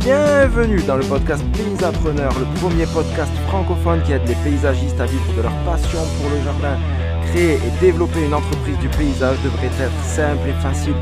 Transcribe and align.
Bienvenue 0.00 0.82
dans 0.86 0.96
le 0.96 1.04
podcast 1.04 1.44
Paysapreneur, 1.52 2.32
le 2.38 2.46
premier 2.58 2.86
podcast 2.86 3.30
francophone 3.48 4.02
qui 4.02 4.12
aide 4.12 4.26
les 4.26 4.34
paysagistes 4.36 4.98
à 4.98 5.04
vivre 5.04 5.36
de 5.36 5.42
leur 5.42 5.52
passion 5.66 5.98
pour 6.16 6.30
le 6.30 6.40
jardin. 6.42 6.78
Créer 7.26 7.56
et 7.56 7.80
développer 7.82 8.24
une 8.24 8.32
entreprise 8.32 8.78
du 8.78 8.88
paysage 8.88 9.36
devrait 9.44 9.66
être 9.66 10.04
simple 10.04 10.48
et 10.48 10.54
facile. 10.62 10.94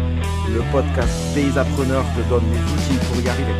Le 0.52 0.62
podcast 0.72 1.14
Paysapreneur 1.32 2.04
te 2.16 2.28
donne 2.28 2.42
les 2.50 2.58
outils 2.58 3.06
pour 3.06 3.22
y 3.22 3.28
arriver. 3.28 3.54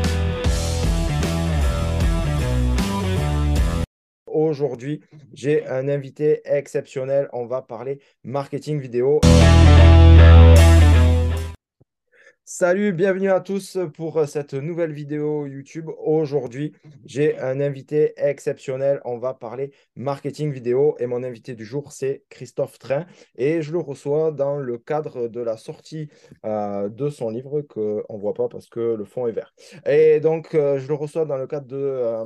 Aujourd'hui, 4.26 5.02
j'ai 5.32 5.64
un 5.68 5.88
invité 5.88 6.40
exceptionnel. 6.46 7.28
On 7.32 7.46
va 7.46 7.62
parler 7.62 8.00
marketing 8.24 8.80
vidéo. 8.80 9.20
Salut, 12.50 12.94
bienvenue 12.94 13.30
à 13.30 13.40
tous 13.40 13.76
pour 13.94 14.16
euh, 14.16 14.24
cette 14.24 14.54
nouvelle 14.54 14.90
vidéo 14.90 15.44
YouTube. 15.44 15.90
Aujourd'hui, 15.98 16.72
j'ai 17.04 17.38
un 17.38 17.60
invité 17.60 18.14
exceptionnel. 18.16 19.02
On 19.04 19.18
va 19.18 19.34
parler 19.34 19.70
marketing 19.96 20.50
vidéo 20.50 20.96
et 20.98 21.04
mon 21.04 21.22
invité 21.24 21.54
du 21.54 21.66
jour, 21.66 21.92
c'est 21.92 22.22
Christophe 22.30 22.78
Train 22.78 23.04
et 23.36 23.60
je 23.60 23.70
le 23.70 23.78
reçois 23.78 24.32
dans 24.32 24.56
le 24.56 24.78
cadre 24.78 25.28
de 25.28 25.42
la 25.42 25.58
sortie 25.58 26.08
euh, 26.46 26.88
de 26.88 27.10
son 27.10 27.28
livre 27.28 27.60
qu'on 27.60 28.02
ne 28.08 28.18
voit 28.18 28.32
pas 28.32 28.48
parce 28.48 28.70
que 28.70 28.94
le 28.94 29.04
fond 29.04 29.26
est 29.26 29.32
vert. 29.32 29.52
Et 29.84 30.18
donc, 30.18 30.54
euh, 30.54 30.78
je 30.78 30.88
le 30.88 30.94
reçois 30.94 31.26
dans 31.26 31.36
le 31.36 31.46
cadre 31.46 31.66
de, 31.66 32.24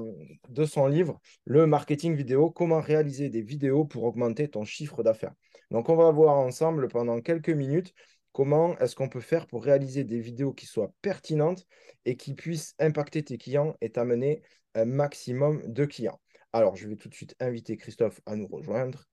de 0.50 0.64
son 0.64 0.86
livre, 0.86 1.20
Le 1.47 1.66
marketing 1.66 2.14
vidéo, 2.14 2.48
comment 2.48 2.80
réaliser 2.80 3.28
des 3.28 3.42
vidéos 3.42 3.84
pour 3.84 4.05
augmenter 4.05 4.47
ton 4.47 4.64
chiffre 4.64 5.02
d'affaires. 5.02 5.34
Donc, 5.73 5.89
on 5.89 5.97
va 5.97 6.12
voir 6.12 6.36
ensemble 6.36 6.86
pendant 6.86 7.20
quelques 7.20 7.48
minutes 7.48 7.92
Comment 8.32 8.78
est-ce 8.78 8.96
qu'on 8.96 9.09
peut 9.09 9.20
faire 9.20 9.46
pour 9.46 9.62
réaliser 9.62 10.04
des 10.04 10.18
vidéos 10.18 10.52
qui 10.52 10.66
soient 10.66 10.92
pertinentes 11.02 11.66
et 12.06 12.16
qui 12.16 12.34
puissent 12.34 12.74
impacter 12.78 13.22
tes 13.22 13.36
clients 13.36 13.77
et 13.80 13.91
t'amener 13.91 14.42
un 14.74 14.86
maximum 14.86 15.62
de 15.66 15.84
clients 15.84 16.20
Alors, 16.52 16.74
je 16.77 16.89
vais 16.89 16.97
tout 16.97 17.11
de 17.11 17.14
suite 17.14 17.36
inviter 17.41 17.77
Christophe 17.77 18.20
à 18.24 18.36
nous 18.36 18.47
rejoindre. 18.47 19.05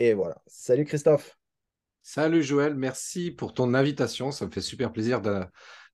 Et 0.00 0.14
voilà. 0.14 0.42
Salut 0.48 0.84
Christophe. 0.84 1.38
Salut 2.02 2.42
Joël, 2.42 2.74
merci 2.74 3.30
pour 3.30 3.54
ton 3.54 3.74
invitation. 3.74 4.32
Ça 4.32 4.46
me 4.46 4.50
fait 4.50 4.60
super 4.60 4.92
plaisir 4.92 5.20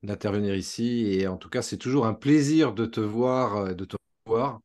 d'intervenir 0.03 0.55
ici. 0.55 1.07
Et 1.13 1.27
en 1.27 1.37
tout 1.37 1.51
cas, 1.51 1.61
c'est 1.61 1.77
toujours 1.77 2.07
un 2.07 2.15
plaisir 2.15 2.73
de 2.73 2.87
te 2.87 3.01
voir, 3.01 3.57
euh, 3.57 3.75
de 3.75 3.85
te 3.85 3.97
voir. 4.25 4.61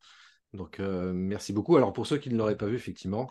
Donc, 0.54 0.80
euh, 0.80 1.12
merci 1.14 1.52
beaucoup. 1.52 1.76
Alors, 1.76 1.92
pour 1.92 2.08
ceux 2.08 2.18
qui 2.18 2.30
ne 2.30 2.38
l'auraient 2.38 2.58
pas 2.58 2.68
vu, 2.68 2.76
effectivement, 2.76 3.30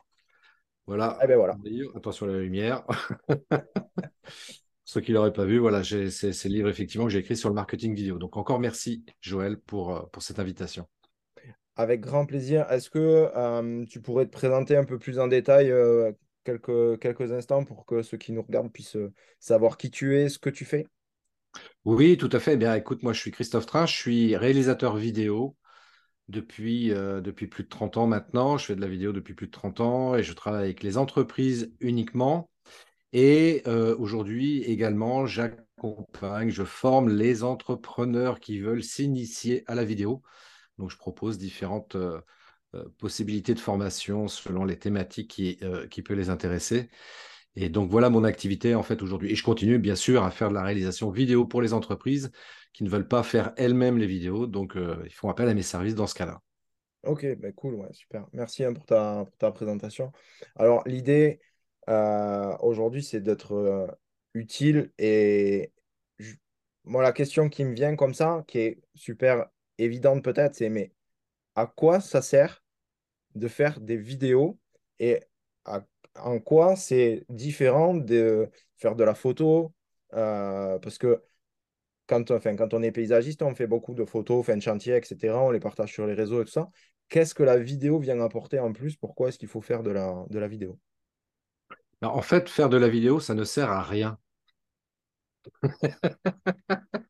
voilà. 0.86 1.18
Eh 1.22 1.26
ben 1.26 1.36
voilà. 1.36 1.56
Attention 1.94 2.26
à 2.26 2.32
la 2.32 2.38
lumière. 2.40 2.84
Ceux 4.84 5.00
qui 5.00 5.12
ne 5.12 5.16
l'auraient 5.16 5.32
pas 5.32 5.44
vu, 5.44 5.58
voilà, 5.58 5.82
c'est 5.84 6.44
le 6.44 6.54
livre 6.54 6.68
effectivement 6.68 7.06
que 7.06 7.12
j'ai 7.12 7.20
écrit 7.20 7.36
sur 7.36 7.48
le 7.48 7.54
marketing 7.54 7.94
vidéo. 7.94 8.18
Donc 8.18 8.36
encore 8.36 8.60
merci 8.60 9.04
Joël 9.20 9.58
pour, 9.58 9.96
euh, 9.96 10.02
pour 10.12 10.22
cette 10.22 10.38
invitation. 10.38 10.86
Avec 11.76 12.00
grand 12.00 12.26
plaisir. 12.26 12.70
Est-ce 12.70 12.90
que 12.90 13.30
euh, 13.34 13.84
tu 13.86 14.02
pourrais 14.02 14.26
te 14.26 14.30
présenter 14.30 14.76
un 14.76 14.84
peu 14.84 14.98
plus 14.98 15.18
en 15.18 15.28
détail 15.28 15.70
euh, 15.70 16.12
quelques, 16.44 16.98
quelques 16.98 17.32
instants 17.32 17.64
pour 17.64 17.86
que 17.86 18.02
ceux 18.02 18.18
qui 18.18 18.32
nous 18.32 18.42
regardent 18.42 18.72
puissent 18.72 18.98
savoir 19.38 19.78
qui 19.78 19.90
tu 19.90 20.18
es, 20.18 20.28
ce 20.28 20.38
que 20.38 20.50
tu 20.50 20.66
fais? 20.66 20.86
Oui, 21.84 22.18
tout 22.18 22.30
à 22.32 22.38
fait. 22.38 22.54
Eh 22.54 22.56
bien, 22.58 22.74
écoute, 22.74 23.02
moi 23.02 23.12
je 23.12 23.20
suis 23.20 23.30
Christophe 23.30 23.66
Train, 23.66 23.86
je 23.86 23.96
suis 23.96 24.36
réalisateur 24.36 24.96
vidéo 24.96 25.56
depuis, 26.32 26.88
depuis 26.88 27.46
plus 27.46 27.62
de 27.64 27.68
30 27.68 27.98
ans 27.98 28.06
maintenant. 28.06 28.58
Je 28.58 28.66
fais 28.66 28.74
de 28.74 28.80
la 28.80 28.88
vidéo 28.88 29.12
depuis 29.12 29.34
plus 29.34 29.46
de 29.46 29.52
30 29.52 29.80
ans 29.80 30.16
et 30.16 30.22
je 30.22 30.32
travaille 30.32 30.64
avec 30.64 30.82
les 30.82 30.98
entreprises 30.98 31.72
uniquement. 31.80 32.50
Et 33.12 33.62
aujourd'hui 33.98 34.62
également, 34.62 35.26
j'accompagne, 35.26 36.50
je 36.50 36.64
forme 36.64 37.10
les 37.10 37.44
entrepreneurs 37.44 38.40
qui 38.40 38.58
veulent 38.58 38.82
s'initier 38.82 39.62
à 39.66 39.74
la 39.74 39.84
vidéo. 39.84 40.22
Donc, 40.78 40.90
je 40.90 40.96
propose 40.96 41.38
différentes 41.38 41.96
possibilités 42.98 43.52
de 43.54 43.60
formation 43.60 44.28
selon 44.28 44.64
les 44.64 44.78
thématiques 44.78 45.30
qui, 45.30 45.60
qui 45.90 46.02
peuvent 46.02 46.16
les 46.16 46.30
intéresser. 46.30 46.88
Et 47.54 47.68
donc, 47.68 47.90
voilà 47.90 48.08
mon 48.08 48.24
activité 48.24 48.74
en 48.74 48.82
fait 48.82 49.02
aujourd'hui. 49.02 49.30
Et 49.32 49.34
je 49.34 49.44
continue 49.44 49.78
bien 49.78 49.94
sûr 49.94 50.24
à 50.24 50.30
faire 50.30 50.48
de 50.48 50.54
la 50.54 50.62
réalisation 50.62 51.10
vidéo 51.10 51.44
pour 51.44 51.60
les 51.60 51.74
entreprises 51.74 52.32
qui 52.72 52.84
ne 52.84 52.88
veulent 52.88 53.08
pas 53.08 53.22
faire 53.22 53.52
elles-mêmes 53.56 53.98
les 53.98 54.06
vidéos. 54.06 54.46
Donc, 54.46 54.74
ils 54.76 55.12
font 55.12 55.28
appel 55.28 55.48
à 55.48 55.54
mes 55.54 55.62
services 55.62 55.94
dans 55.94 56.06
ce 56.06 56.14
cas-là. 56.14 56.40
Ok, 57.04 57.26
ben 57.36 57.52
cool, 57.52 57.74
ouais, 57.74 57.92
super. 57.92 58.26
Merci 58.32 58.64
hein, 58.64 58.72
pour, 58.72 58.86
ta, 58.86 59.26
présentation. 59.52 60.12
Alors, 60.54 60.82
l'idée, 60.86 61.40
euh, 61.88 62.56
aujourd'hui, 62.60 63.02
c'est 63.02 63.20
d'être 63.20 63.54
euh, 63.54 63.88
utile. 64.34 64.92
Et 64.98 65.72
moi, 66.84 67.02
la 67.02 67.12
question 67.12 67.48
qui 67.48 67.64
me 67.64 67.74
vient 67.74 67.96
comme 67.96 68.14
ça, 68.14 68.44
qui 68.46 68.58
est 68.58 68.82
super 68.94 69.46
évidente 69.78 70.22
peut-être, 70.24 70.54
c'est 70.54 70.68
mais 70.68 70.92
à 71.56 71.66
quoi 71.66 72.00
ça 72.00 72.22
sert 72.22 72.62
de 73.34 73.48
faire 73.48 73.80
des 73.80 73.96
vidéos 73.96 74.58
et 75.00 75.20
en 76.16 76.40
quoi 76.40 76.76
c'est 76.76 77.24
différent 77.28 77.94
de 77.94 78.50
faire 78.76 78.96
de 78.96 79.04
la 79.04 79.14
photo 79.14 79.72
euh, 80.14 80.78
Parce 80.78 80.98
que 80.98 81.22
quand, 82.20 82.74
on 82.74 82.82
est 82.82 82.92
paysagiste, 82.92 83.42
on 83.42 83.54
fait 83.54 83.66
beaucoup 83.66 83.94
de 83.94 84.04
photos, 84.04 84.44
fin 84.44 84.56
de 84.56 84.62
chantier, 84.62 84.96
etc. 84.96 85.34
On 85.36 85.50
les 85.50 85.60
partage 85.60 85.92
sur 85.92 86.06
les 86.06 86.14
réseaux 86.14 86.42
et 86.42 86.44
tout 86.44 86.52
ça. 86.52 86.68
Qu'est-ce 87.08 87.34
que 87.34 87.42
la 87.42 87.58
vidéo 87.58 87.98
vient 87.98 88.20
apporter 88.20 88.58
en 88.58 88.72
plus? 88.72 88.96
Pourquoi 88.96 89.28
est-ce 89.28 89.38
qu'il 89.38 89.48
faut 89.48 89.60
faire 89.60 89.82
de 89.82 89.90
la, 89.90 90.24
de 90.30 90.38
la 90.38 90.48
vidéo? 90.48 90.78
Bah, 92.00 92.10
en 92.10 92.22
fait, 92.22 92.48
faire 92.48 92.68
de 92.68 92.76
la 92.76 92.88
vidéo, 92.88 93.20
ça 93.20 93.34
ne 93.34 93.44
sert 93.44 93.70
à 93.70 93.82
rien. 93.82 94.18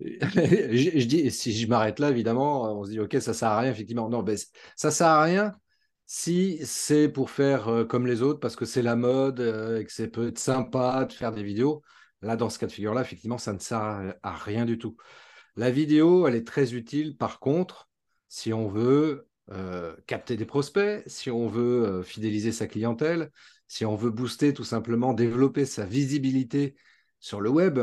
je, 0.00 1.04
dis, 1.06 1.30
si 1.30 1.52
je 1.52 1.66
m'arrête 1.66 1.98
là, 1.98 2.10
évidemment, 2.10 2.78
on 2.78 2.84
se 2.84 2.90
dit, 2.90 3.00
OK, 3.00 3.16
ça 3.20 3.34
sert 3.34 3.48
à 3.48 3.60
rien, 3.60 3.70
effectivement. 3.70 4.08
Non, 4.08 4.22
ben, 4.22 4.36
ça 4.76 4.90
sert 4.90 5.06
à 5.06 5.22
rien 5.22 5.52
si 6.06 6.64
c'est 6.64 7.08
pour 7.08 7.30
faire 7.30 7.68
euh, 7.68 7.84
comme 7.84 8.06
les 8.06 8.22
autres, 8.22 8.40
parce 8.40 8.56
que 8.56 8.64
c'est 8.64 8.82
la 8.82 8.96
mode 8.96 9.40
euh, 9.40 9.80
et 9.80 9.84
que 9.84 9.92
c'est 9.92 10.08
peut 10.08 10.28
être 10.28 10.38
sympa 10.38 11.04
de 11.04 11.12
faire 11.12 11.32
des 11.32 11.42
vidéos. 11.42 11.82
Là, 12.22 12.36
dans 12.36 12.50
ce 12.50 12.58
cas 12.58 12.66
de 12.66 12.72
figure-là, 12.72 13.02
effectivement, 13.02 13.38
ça 13.38 13.52
ne 13.52 13.58
sert 13.58 14.14
à 14.22 14.34
rien 14.34 14.64
du 14.64 14.78
tout. 14.78 14.96
La 15.56 15.70
vidéo, 15.70 16.26
elle 16.26 16.34
est 16.34 16.46
très 16.46 16.74
utile, 16.74 17.16
par 17.16 17.40
contre, 17.40 17.88
si 18.28 18.52
on 18.52 18.68
veut 18.68 19.28
euh, 19.52 19.94
capter 20.06 20.36
des 20.36 20.46
prospects, 20.46 21.02
si 21.06 21.30
on 21.30 21.48
veut 21.48 22.02
fidéliser 22.02 22.52
sa 22.52 22.66
clientèle, 22.66 23.30
si 23.68 23.84
on 23.84 23.96
veut 23.96 24.10
booster 24.10 24.52
tout 24.52 24.64
simplement, 24.64 25.12
développer 25.12 25.64
sa 25.64 25.84
visibilité 25.84 26.76
sur 27.20 27.40
le 27.40 27.50
web, 27.50 27.80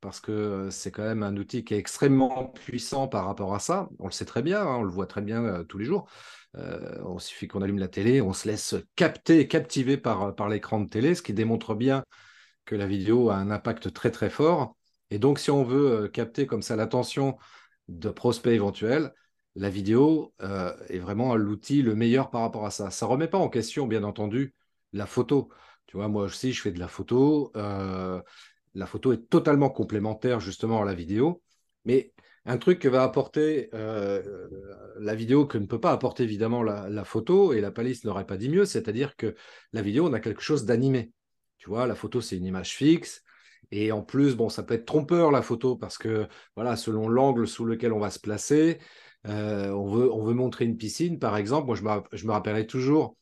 parce 0.00 0.20
que 0.20 0.68
c'est 0.70 0.90
quand 0.90 1.02
même 1.02 1.22
un 1.22 1.36
outil 1.36 1.64
qui 1.64 1.74
est 1.74 1.78
extrêmement 1.78 2.46
puissant 2.46 3.08
par 3.08 3.26
rapport 3.26 3.54
à 3.54 3.58
ça. 3.58 3.88
On 3.98 4.06
le 4.06 4.12
sait 4.12 4.24
très 4.24 4.42
bien, 4.42 4.62
hein, 4.62 4.76
on 4.78 4.82
le 4.82 4.90
voit 4.90 5.06
très 5.06 5.22
bien 5.22 5.44
euh, 5.44 5.64
tous 5.64 5.78
les 5.78 5.84
jours. 5.84 6.08
Euh, 6.56 6.98
il 7.14 7.20
suffit 7.20 7.48
qu'on 7.48 7.62
allume 7.62 7.78
la 7.78 7.88
télé, 7.88 8.20
on 8.20 8.32
se 8.32 8.48
laisse 8.48 8.76
capter, 8.96 9.48
captiver 9.48 9.96
par, 9.96 10.34
par 10.34 10.48
l'écran 10.48 10.80
de 10.80 10.88
télé, 10.88 11.14
ce 11.14 11.22
qui 11.22 11.34
démontre 11.34 11.74
bien 11.74 12.04
que 12.68 12.76
la 12.76 12.86
vidéo 12.86 13.30
a 13.30 13.36
un 13.36 13.50
impact 13.50 13.92
très 13.92 14.10
très 14.10 14.30
fort. 14.30 14.76
Et 15.10 15.18
donc, 15.18 15.38
si 15.38 15.50
on 15.50 15.64
veut 15.64 16.04
euh, 16.04 16.08
capter 16.08 16.46
comme 16.46 16.62
ça 16.62 16.76
l'attention 16.76 17.38
de 17.88 18.10
prospects 18.10 18.52
éventuels, 18.52 19.12
la 19.54 19.70
vidéo 19.70 20.34
est 20.88 20.98
vraiment 21.00 21.34
l'outil 21.34 21.82
le 21.82 21.96
meilleur 21.96 22.30
par 22.30 22.42
rapport 22.42 22.64
à 22.64 22.70
ça. 22.70 22.90
Ça 22.90 23.06
ne 23.06 23.10
remet 23.10 23.26
pas 23.26 23.38
en 23.38 23.48
question, 23.48 23.88
bien 23.88 24.04
entendu, 24.04 24.54
la 24.92 25.06
photo. 25.06 25.48
Tu 25.88 25.96
vois, 25.96 26.08
moi 26.08 26.24
aussi, 26.24 26.52
je 26.52 26.60
fais 26.62 26.70
de 26.70 26.78
la 26.78 26.86
photo. 26.86 27.50
Euh, 27.56 28.20
la 28.74 28.86
photo 28.86 29.12
est 29.12 29.28
totalement 29.28 29.70
complémentaire 29.70 30.38
justement 30.38 30.82
à 30.82 30.84
la 30.84 30.94
vidéo. 30.94 31.42
Mais 31.86 32.12
un 32.44 32.58
truc 32.58 32.78
que 32.78 32.88
va 32.88 33.02
apporter 33.02 33.70
euh, 33.74 34.48
la 35.00 35.14
vidéo 35.14 35.46
que 35.46 35.58
ne 35.58 35.66
peut 35.66 35.80
pas 35.80 35.92
apporter 35.92 36.24
évidemment 36.24 36.62
la, 36.62 37.04
photo, 37.04 37.52
et 37.54 37.60
la 37.60 37.70
palisse 37.70 38.04
n'aurait 38.04 38.26
pas 38.26 38.36
dit 38.36 38.50
mieux, 38.50 38.66
c'est-à-dire 38.66 39.16
que 39.16 39.34
la 39.72 39.82
vidéo, 39.82 40.06
on 40.06 40.12
a 40.12 40.20
quelque 40.20 40.42
chose 40.42 40.64
d'animé. 40.66 41.12
Tu 41.58 41.68
vois, 41.68 41.86
la 41.86 41.94
photo, 41.94 42.20
c'est 42.20 42.36
une 42.36 42.46
image 42.46 42.74
fixe. 42.74 43.22
Et 43.70 43.92
en 43.92 44.02
plus, 44.02 44.34
bon, 44.36 44.48
ça 44.48 44.62
peut 44.62 44.74
être 44.74 44.86
trompeur 44.86 45.30
la 45.30 45.42
photo 45.42 45.76
parce 45.76 45.98
que, 45.98 46.26
voilà, 46.56 46.76
selon 46.76 47.08
l'angle 47.08 47.46
sous 47.46 47.64
lequel 47.64 47.92
on 47.92 47.98
va 47.98 48.10
se 48.10 48.18
placer, 48.20 48.78
euh, 49.26 49.70
on, 49.72 49.88
veut, 49.88 50.12
on 50.12 50.24
veut 50.24 50.34
montrer 50.34 50.64
une 50.64 50.76
piscine, 50.78 51.18
par 51.18 51.36
exemple. 51.36 51.66
Moi, 51.66 51.76
je 51.76 51.82
me, 51.82 51.90
je 52.12 52.26
rappellerai 52.28 52.66
toujours 52.66 53.16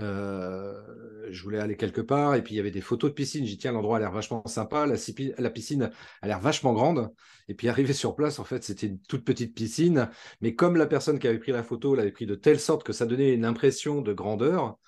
euh, 0.00 0.82
je 1.30 1.42
voulais 1.42 1.60
aller 1.60 1.76
quelque 1.76 2.00
part 2.00 2.34
et 2.34 2.42
puis 2.42 2.54
il 2.54 2.56
y 2.56 2.60
avait 2.60 2.70
des 2.70 2.80
photos 2.80 3.10
de 3.10 3.14
piscine. 3.14 3.44
Dit, 3.44 3.58
tiens, 3.58 3.72
l'endroit 3.72 3.96
a 3.98 4.00
l'air 4.00 4.12
vachement 4.12 4.44
sympa. 4.46 4.86
La, 4.86 4.96
la 5.38 5.50
piscine 5.50 5.90
a 6.22 6.26
l'air 6.26 6.40
vachement 6.40 6.72
grande. 6.72 7.10
Et 7.48 7.54
puis 7.54 7.68
arrivé 7.68 7.92
sur 7.92 8.16
place, 8.16 8.38
en 8.38 8.44
fait, 8.44 8.64
c'était 8.64 8.86
une 8.86 9.00
toute 9.00 9.24
petite 9.24 9.54
piscine. 9.54 10.10
Mais 10.40 10.54
comme 10.54 10.76
la 10.76 10.86
personne 10.86 11.18
qui 11.18 11.28
avait 11.28 11.38
pris 11.38 11.52
la 11.52 11.62
photo 11.62 11.94
l'avait 11.94 12.12
pris 12.12 12.26
de 12.26 12.34
telle 12.34 12.60
sorte 12.60 12.84
que 12.84 12.92
ça 12.92 13.06
donnait 13.06 13.34
une 13.34 13.44
impression 13.44 14.00
de 14.02 14.12
grandeur, 14.12 14.78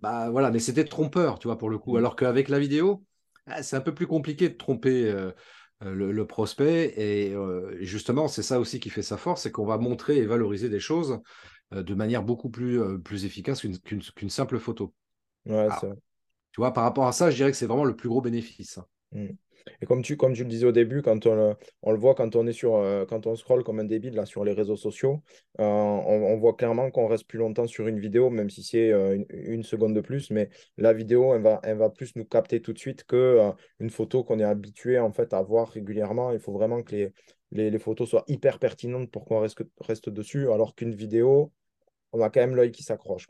bah 0.00 0.30
voilà, 0.30 0.50
mais 0.50 0.58
c'était 0.58 0.84
trompeur, 0.84 1.38
tu 1.38 1.48
vois, 1.48 1.58
pour 1.58 1.70
le 1.70 1.78
coup. 1.78 1.94
Mmh. 1.94 1.98
Alors 1.98 2.16
qu'avec 2.16 2.48
la 2.48 2.58
vidéo, 2.58 3.04
ah, 3.46 3.62
c'est 3.62 3.76
un 3.76 3.80
peu 3.80 3.94
plus 3.94 4.06
compliqué 4.06 4.48
de 4.48 4.54
tromper. 4.54 5.10
Euh, 5.10 5.32
euh, 5.82 5.94
le, 5.94 6.26
prospect. 6.26 6.92
Et 6.98 7.34
justement, 7.80 8.28
c'est 8.28 8.42
ça 8.42 8.60
aussi 8.60 8.80
qui 8.80 8.90
fait 8.90 9.00
sa 9.00 9.16
force, 9.16 9.44
c'est 9.44 9.50
qu'on 9.50 9.64
va 9.64 9.78
montrer 9.78 10.18
et 10.18 10.26
valoriser 10.26 10.68
des 10.68 10.78
choses 10.78 11.22
euh, 11.72 11.82
de 11.82 11.94
manière 11.94 12.22
beaucoup 12.22 12.50
plus, 12.50 12.80
euh, 12.80 12.98
plus 12.98 13.24
efficace 13.24 13.62
qu'une 13.62 14.30
simple 14.30 14.58
photo. 14.58 14.92
Ouais, 15.46 15.68
tu 16.52 16.60
vois, 16.60 16.72
par 16.72 16.82
rapport 16.82 17.06
à 17.06 17.12
ça, 17.12 17.30
je 17.30 17.36
dirais 17.36 17.52
que 17.52 17.56
c'est 17.56 17.66
vraiment 17.66 17.84
le 17.84 17.94
plus 17.94 18.08
gros 18.08 18.20
bénéfice. 18.20 18.80
Mmh. 19.12 19.28
Et 19.80 19.86
comme 19.86 20.02
tu, 20.02 20.16
comme 20.16 20.32
tu 20.34 20.42
le 20.42 20.48
disais 20.48 20.66
au 20.66 20.72
début, 20.72 21.02
quand 21.02 21.26
on, 21.26 21.56
on 21.82 21.92
le 21.92 21.98
voit 21.98 22.14
quand 22.14 22.36
on 22.36 22.46
est 22.46 22.52
sur, 22.52 22.76
euh, 22.76 23.04
quand 23.06 23.26
on 23.26 23.36
scrolle 23.36 23.64
comme 23.64 23.80
un 23.80 23.84
débile 23.84 24.14
là, 24.14 24.26
sur 24.26 24.44
les 24.44 24.52
réseaux 24.52 24.76
sociaux, 24.76 25.22
euh, 25.60 25.64
on, 25.64 26.36
voit 26.38 26.54
clairement 26.54 26.90
qu'on 26.90 27.06
reste 27.06 27.26
plus 27.26 27.38
longtemps 27.38 27.66
sur 27.66 27.86
une 27.86 27.98
vidéo, 27.98 28.30
même 28.30 28.50
si 28.50 28.62
c'est 28.62 28.90
euh, 28.90 29.22
une, 29.28 29.62
seconde 29.62 29.94
de 29.94 30.00
plus. 30.00 30.30
Mais 30.30 30.50
la 30.76 30.92
vidéo, 30.92 31.34
elle 31.34 31.42
va, 31.42 31.60
elle 31.62 31.78
va 31.78 31.90
plus 31.90 32.16
nous 32.16 32.24
capter 32.24 32.60
tout 32.60 32.72
de 32.72 32.78
suite 32.78 33.04
que 33.04 33.50
une 33.78 33.90
photo 33.90 34.24
qu'on 34.24 34.38
est 34.38 34.44
habitué 34.44 34.98
en 34.98 35.12
fait 35.12 35.32
à 35.32 35.42
voir 35.42 35.68
régulièrement. 35.68 36.32
Il 36.32 36.40
faut 36.40 36.52
vraiment 36.52 36.82
que 36.82 36.94
les, 36.94 37.70
les, 37.70 37.78
photos 37.78 38.08
soient 38.08 38.24
hyper 38.28 38.58
pertinentes 38.58 39.10
pour 39.10 39.24
qu'on 39.24 39.40
reste, 39.40 39.62
reste 39.80 40.08
dessus, 40.08 40.50
alors 40.50 40.74
qu'une 40.74 40.94
vidéo, 40.94 41.52
on 42.12 42.20
a 42.20 42.30
quand 42.30 42.40
même 42.40 42.56
l'œil 42.56 42.72
qui 42.72 42.82
s'accroche. 42.82 43.28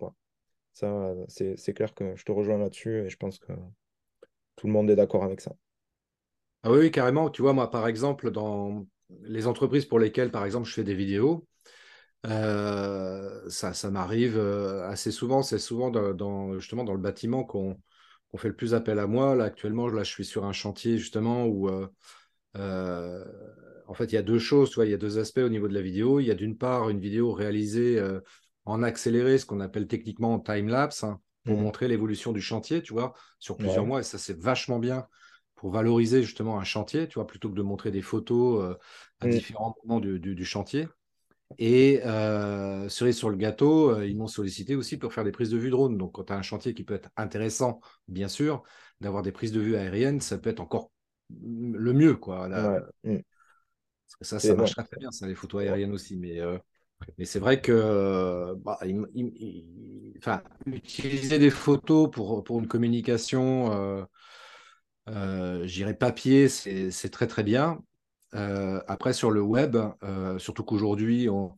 c'est 0.73 1.75
clair 1.75 1.95
que 1.95 2.15
je 2.17 2.25
te 2.25 2.33
rejoins 2.33 2.59
là-dessus 2.59 3.05
et 3.05 3.09
je 3.09 3.17
pense 3.17 3.39
que 3.39 3.53
tout 4.57 4.67
le 4.67 4.73
monde 4.73 4.91
est 4.91 4.97
d'accord 4.97 5.25
avec 5.25 5.41
ça. 5.41 5.53
Ah 6.63 6.71
oui, 6.71 6.79
oui, 6.81 6.91
carrément. 6.91 7.31
Tu 7.31 7.43
vois, 7.43 7.53
moi, 7.53 7.71
par 7.71 7.89
exemple, 7.89 8.31
dans 8.31 8.87
les 9.23 9.47
entreprises 9.47 9.87
pour 9.87 9.99
lesquelles, 9.99 10.31
par 10.31 10.45
exemple, 10.45 10.69
je 10.69 10.75
fais 10.75 10.85
des 10.85 10.95
vidéos, 10.95 11.47
euh, 12.27 13.49
ça, 13.51 13.75
ça 13.75 13.91
m'arrive 13.91 14.39
euh, 14.39 14.89
assez 14.89 15.13
souvent. 15.13 15.43
C'est 15.43 15.59
souvent 15.59 15.91
dans, 15.91 16.15
dans- 16.15 16.59
justement 16.61 16.85
dans 16.85 16.95
le 16.95 17.01
bâtiment 17.01 17.45
qu'on 17.45 17.77
fait 18.39 18.49
le 18.49 18.57
plus 18.57 18.75
appel 18.75 18.99
à 19.01 19.07
moi. 19.07 19.35
Là, 19.37 19.45
actuellement, 19.45 19.89
là, 19.89 20.05
je 20.05 20.11
suis 20.11 20.25
sur 20.27 20.45
un 20.47 20.53
chantier 20.53 20.99
justement 20.99 21.47
où, 21.47 21.69
euh, 21.71 21.89
euh, 22.57 23.25
en 23.89 23.95
fait, 23.95 24.07
il 24.07 24.15
y 24.15 24.19
a 24.19 24.23
deux 24.23 24.39
choses. 24.39 24.71
Tu 24.71 24.77
vois, 24.77 24.87
il 24.87 24.91
y 24.91 24.95
a 24.95 24.99
deux 24.99 25.19
aspects 25.19 25.39
au 25.41 25.49
niveau 25.49 25.69
de 25.69 25.75
la 25.75 25.83
vidéo. 25.83 26.21
Il 26.21 26.27
y 26.27 26.31
a 26.31 26.35
d'une 26.35 26.57
part 26.59 26.91
une 26.91 27.01
vidéo 27.01 27.33
réalisée 27.33 28.03
en 28.67 28.83
accéléré, 28.83 29.39
ce 29.39 29.47
qu'on 29.47 29.61
appelle 29.61 29.87
techniquement 29.89 30.35
en 30.35 30.41
time-lapse, 30.41 31.05
hein, 31.05 31.21
pour 31.45 31.57
Mhm. 31.57 31.61
montrer 31.61 31.89
l'évolution 31.89 32.33
du 32.33 32.41
chantier, 32.41 32.83
tu 32.83 32.93
vois, 32.93 33.15
sur 33.39 33.57
plusieurs 33.59 33.85
Ouais. 33.85 33.87
mois. 33.87 34.01
Et 34.01 34.05
ça, 34.05 34.19
c'est 34.19 34.39
vachement 34.39 34.79
bien 34.79 35.07
pour 35.61 35.73
valoriser 35.73 36.23
justement 36.23 36.59
un 36.59 36.65
chantier, 36.65 37.09
tu 37.09 37.17
vois, 37.17 37.27
plutôt 37.29 37.51
que 37.51 37.55
de 37.57 37.63
montrer 37.63 37.91
des 37.93 38.03
photos 38.03 38.65
euh, 38.65 38.79
à 39.21 39.29
Mhm. 39.29 39.29
différents 39.29 39.77
moments 39.85 40.01
du, 40.01 40.19
du- 40.21 40.35
du 40.35 40.45
chantier. 40.47 40.89
Et 41.59 42.01
euh, 42.07 42.89
cerise 42.89 43.17
sur 43.19 43.31
le 43.31 43.37
gâteau, 43.37 43.91
euh, 43.91 44.07
ils 44.07 44.17
m'ont 44.17 44.29
sollicité 44.29 44.77
aussi 44.77 44.99
pour 44.99 45.13
faire 45.15 45.25
des 45.25 45.33
prises 45.33 45.51
de 45.51 45.59
vue 45.59 45.71
drone. 45.71 45.99
Donc, 45.99 46.13
quand 46.15 46.25
tu 46.25 46.33
as 46.33 46.37
un 46.37 46.43
chantier 46.43 46.75
qui 46.75 46.85
peut 46.85 46.95
être 46.95 47.11
intéressant, 47.17 47.81
bien 48.09 48.29
sûr, 48.29 48.63
d'avoir 49.01 49.23
des 49.23 49.33
prises 49.33 49.53
de 49.53 49.61
vue 49.61 49.77
aériennes, 49.77 50.21
ça 50.21 50.39
peut 50.39 50.51
être 50.51 50.61
encore 50.61 50.93
le 51.43 51.93
mieux, 51.93 52.17
quoi. 52.17 52.49
Là, 52.49 52.73
Ouais. 53.05 53.25
Parce 54.07 54.17
que 54.17 54.25
ça, 54.25 54.41
ça 54.41 54.55
marche 54.55 54.75
très, 54.75 54.97
bien, 54.99 55.11
ça, 55.13 55.27
les 55.27 55.35
photos 55.35 55.63
aériennes 55.63 55.93
aussi. 55.93 56.17
Mais, 56.17 56.41
euh, 56.41 56.59
mais 57.19 57.25
c'est 57.25 57.41
vrai 57.41 57.61
que 57.63 58.55
bah, 58.65 58.79
il- 58.85 59.07
il- 59.15 59.33
il- 59.37 60.15
enfin, 60.19 60.43
utiliser 60.67 61.39
des 61.39 61.51
photos 61.51 62.11
pour, 62.11 62.45
pour 62.45 62.61
une 62.61 62.69
communication, 62.69 64.07
euh, 65.11 65.67
j'irais 65.67 65.95
papier, 65.95 66.49
c'est 66.49 67.11
très, 67.11 67.27
très 67.27 67.43
bien. 67.43 67.83
Euh, 68.35 68.81
après, 68.87 69.13
sur 69.13 69.31
le 69.31 69.43
web, 69.43 69.77
euh, 70.03 70.39
surtout 70.39 70.65
qu'aujourd'hui, 70.65 71.29
on, 71.29 71.57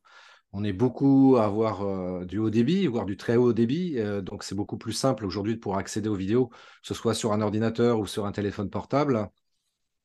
est 0.65 0.73
beaucoup 0.73 1.37
à 1.39 1.45
avoir 1.47 2.27
du 2.27 2.39
haut 2.39 2.51
débit, 2.51 2.87
voire 2.87 3.07
du 3.07 3.17
très 3.17 3.37
haut 3.37 3.53
débit. 3.53 3.99
donc, 4.23 4.45
c'est 4.45 4.55
beaucoup 4.55 4.79
plus 4.79 4.93
simple 4.93 5.25
aujourd'hui 5.27 5.55
de 5.55 5.61
pouvoir 5.61 5.79
accéder 5.81 6.09
aux 6.09 6.15
vidéos, 6.15 6.49
que 6.49 6.57
ce 6.83 6.95
soit 6.95 7.15
sur 7.15 7.33
un 7.33 7.41
ordinateur 7.41 7.99
ou 7.99 8.07
sur 8.07 8.27
un 8.27 8.33
téléphone 8.33 8.71
portable. 8.71 9.29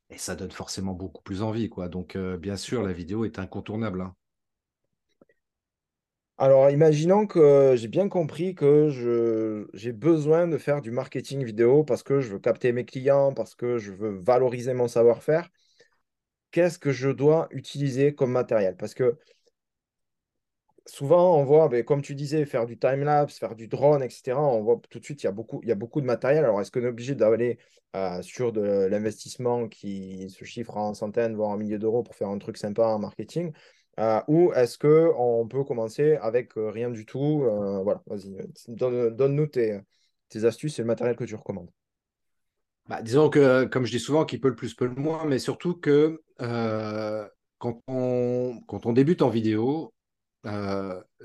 Et 0.09 0.17
ça 0.17 0.35
donne 0.35 0.51
forcément 0.51 0.93
beaucoup 0.93 1.21
plus 1.23 1.41
envie, 1.41 1.69
quoi. 1.69 1.89
Donc, 1.89 2.17
bien 2.17 2.57
sûr, 2.57 2.83
la 2.83 2.93
vidéo 2.93 3.25
est 3.25 3.39
incontournable. 3.39 4.01
hein. 4.01 4.15
Alors, 6.39 6.69
imaginons 6.69 7.25
que 7.27 7.73
j'ai 7.75 7.87
bien 7.87 8.09
compris 8.09 8.53
que 8.55 8.89
j'ai 9.73 9.91
besoin 9.91 10.47
de 10.47 10.57
faire 10.57 10.81
du 10.81 10.91
marketing 10.91 11.43
vidéo 11.43 11.83
parce 11.83 12.03
que 12.03 12.21
je 12.21 12.29
veux 12.29 12.39
capter 12.39 12.71
mes 12.71 12.85
clients, 12.85 13.33
parce 13.33 13.55
que 13.55 13.77
je 13.77 13.91
veux 13.91 14.19
valoriser 14.19 14.73
mon 14.73 14.87
savoir-faire. 14.87 15.49
Qu'est-ce 16.51 16.77
que 16.77 16.91
je 16.91 17.07
dois 17.09 17.47
utiliser 17.51 18.13
comme 18.13 18.31
matériel? 18.31 18.75
Parce 18.75 18.93
que 18.93 19.17
souvent, 20.85 21.37
on 21.37 21.43
voit, 21.45 21.67
ben, 21.69 21.83
comme 21.83 22.01
tu 22.01 22.15
disais, 22.15 22.45
faire 22.45 22.65
du 22.65 22.77
time-lapse, 22.77 23.37
faire 23.39 23.55
du 23.55 23.67
drone, 23.67 24.03
etc. 24.03 24.41
On 24.41 24.61
voit 24.63 24.79
tout 24.89 24.99
de 24.99 25.03
suite, 25.03 25.23
il 25.23 25.25
y 25.25 25.29
a 25.29 25.31
beaucoup, 25.31 25.59
il 25.63 25.69
y 25.69 25.71
a 25.71 25.75
beaucoup 25.75 26.01
de 26.01 26.05
matériel. 26.05 26.43
Alors, 26.45 26.61
est-ce 26.61 26.71
qu'on 26.71 26.83
est 26.83 26.87
obligé 26.87 27.15
d'aller 27.15 27.57
euh, 27.95 28.21
sur 28.21 28.51
de 28.53 28.61
l'investissement 28.89 29.67
qui 29.67 30.29
se 30.29 30.45
chiffre 30.45 30.77
en 30.77 30.93
centaines, 30.93 31.35
voire 31.35 31.49
en 31.49 31.57
milliers 31.57 31.79
d'euros 31.79 32.03
pour 32.03 32.15
faire 32.15 32.29
un 32.29 32.37
truc 32.37 32.57
sympa 32.57 32.83
en 32.83 32.99
marketing? 32.99 33.51
Euh, 33.99 34.21
ou 34.27 34.53
est-ce 34.53 34.77
qu'on 34.77 35.47
peut 35.47 35.63
commencer 35.63 36.17
avec 36.17 36.55
euh, 36.57 36.69
rien 36.69 36.91
du 36.91 37.05
tout? 37.05 37.43
Euh, 37.45 37.81
voilà, 37.81 38.03
vas-y, 38.05 38.35
donne, 38.67 39.15
donne-nous 39.15 39.47
tes, 39.47 39.81
astuces 40.43 40.77
et 40.77 40.83
le 40.83 40.87
matériel 40.87 41.15
que 41.15 41.23
tu 41.23 41.35
recommandes. 41.35 41.71
Bah, 42.87 43.01
disons 43.01 43.29
que, 43.29 43.65
comme 43.65 43.85
je 43.85 43.91
dis 43.91 43.99
souvent, 43.99 44.23
qui 44.23 44.37
peut 44.37 44.49
le 44.49 44.55
plus 44.55 44.75
peut 44.75 44.85
le 44.85 44.95
moins, 44.95 45.25
mais 45.25 45.39
surtout 45.39 45.73
que 45.73 46.21
quand 46.37 47.81
on, 47.87 48.61
on 48.69 48.93
débute 48.93 49.23
en 49.23 49.29
vidéo, 49.29 49.93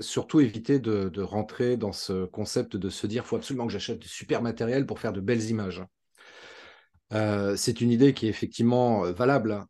surtout 0.01 0.41
éviter 0.41 0.79
de, 0.79 1.21
rentrer 1.21 1.77
dans 1.77 1.93
ce 1.93 2.25
concept 2.25 2.77
de 2.77 2.89
se 2.89 3.07
dire, 3.07 3.27
faut 3.27 3.37
absolument 3.37 3.67
que 3.67 3.73
j'achète 3.73 3.99
du 3.99 4.09
super 4.09 4.41
matériel 4.43 4.87
pour 4.87 4.99
faire 4.99 5.13
de 5.13 5.21
belles 5.21 5.51
images. 5.51 5.85
C'est 7.11 7.81
une 7.83 7.91
idée 7.91 8.15
qui 8.15 8.27
est 8.27 8.31
effectivement 8.31 9.03
valable. 9.13 9.67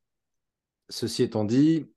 Ceci 0.88 1.24
étant 1.24 1.44
dit, 1.44 1.91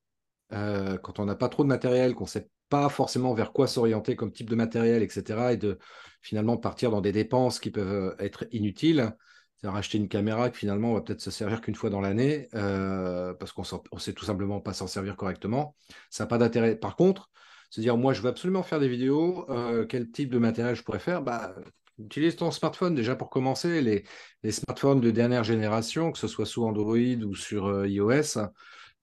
euh, 0.54 0.98
quand 0.98 1.20
on 1.20 1.26
n'a 1.26 1.36
pas 1.36 1.50
trop 1.50 1.64
de 1.64 1.68
matériel, 1.70 2.16
qu'on 2.16 2.26
ne 2.26 2.30
sait 2.30 2.50
pas 2.70 2.90
forcément 2.90 3.34
vers 3.34 3.54
quoi 3.54 3.68
s'orienter 3.68 4.16
comme 4.16 4.32
type 4.32 4.50
de 4.50 4.56
matériel, 4.56 5.04
etc., 5.04 5.54
et 5.54 5.58
de 5.58 5.78
finalement 6.22 6.58
partir 6.58 6.92
dans 6.92 7.02
des 7.02 7.12
dépenses 7.12 7.60
qui 7.60 7.72
peuvent 7.72 8.16
être 8.20 8.46
inutiles, 8.52 9.14
c'est-à-dire 9.58 9.78
acheter 9.78 9.98
une 9.98 10.10
caméra 10.10 10.50
que 10.50 10.58
finalement 10.58 10.92
on 10.92 10.94
va 10.96 11.02
peut-être 11.02 11.22
se 11.22 11.32
servir 11.32 11.62
qu'une 11.62 11.76
fois 11.76 11.90
dans 11.90 12.02
l'année, 12.02 12.48
euh, 12.56 13.34
parce 13.36 13.52
qu'on 13.52 13.64
ne 13.94 14.00
sait 14.00 14.14
tout 14.14 14.26
simplement 14.26 14.60
pas 14.60 14.74
s'en 14.74 14.88
servir 14.88 15.16
correctement, 15.16 15.76
ça 16.10 16.24
n'a 16.24 16.28
pas 16.28 16.38
d'intérêt. 16.38 16.76
Par 16.76 16.96
contre, 16.96 17.30
se 17.70 17.82
dire, 17.82 17.98
moi 17.98 18.14
je 18.14 18.22
veux 18.22 18.30
absolument 18.30 18.64
faire 18.64 18.80
des 18.80 18.90
vidéos, 18.90 19.46
euh, 19.50 19.86
quel 19.86 20.10
type 20.12 20.30
de 20.30 20.40
matériel 20.40 20.76
je 20.76 20.84
pourrais 20.84 21.00
faire? 21.00 21.22
Bah, 21.22 21.56
Utilise 21.98 22.36
ton 22.36 22.52
smartphone 22.52 22.94
déjà 22.94 23.16
pour 23.16 23.30
commencer. 23.30 23.82
Les, 23.82 24.52
smartphones 24.52 25.00
de 25.00 25.12
dernière 25.12 25.46
génération, 25.46 26.12
que 26.12 26.18
ce 26.18 26.28
soit 26.28 26.46
sous 26.46 26.66
Android 26.66 26.98
ou 26.98 27.36
sur 27.36 27.68
euh, 27.68 27.88
iOS, 27.88 28.38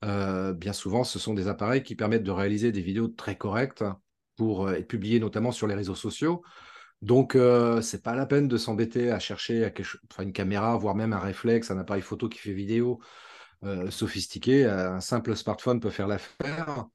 euh, 0.03 0.53
bien 0.53 0.73
souvent, 0.73 1.03
ce 1.03 1.19
sont 1.19 1.33
des 1.33 1.47
appareils 1.47 1.83
qui 1.83 1.95
permettent 1.95 2.23
de 2.23 2.31
réaliser 2.31 2.71
des 2.71 2.81
vidéos 2.81 3.07
très 3.07 3.37
correctes 3.37 3.83
pour 4.35 4.67
euh, 4.67 4.73
être 4.75 4.87
publiées 4.87 5.19
notamment 5.19 5.51
sur 5.51 5.67
les 5.67 5.75
réseaux 5.75 5.95
sociaux. 5.95 6.43
Donc, 7.01 7.35
euh, 7.35 7.81
c'est 7.81 8.03
pas 8.03 8.15
la 8.15 8.25
peine 8.25 8.47
de 8.47 8.57
s'embêter 8.57 9.11
à 9.11 9.19
chercher 9.19 9.65
à 9.65 9.71
quelque 9.71 9.85
chose- 9.85 10.01
enfin, 10.11 10.23
une 10.23 10.33
caméra, 10.33 10.77
voire 10.77 10.95
même 10.95 11.13
un 11.13 11.19
réflexe, 11.19 11.71
un 11.71 11.79
appareil 11.79 12.01
photo 12.03 12.29
qui 12.29 12.39
fait 12.39 12.53
vidéo 12.53 13.01
euh, 13.65 13.91
sophistiqué. 13.91 14.65
Un 14.65 15.01
simple 15.01 15.35
smartphone 15.35 15.79
peut 15.79 15.89
faire 15.91 16.07
l'affaire. 16.07 16.87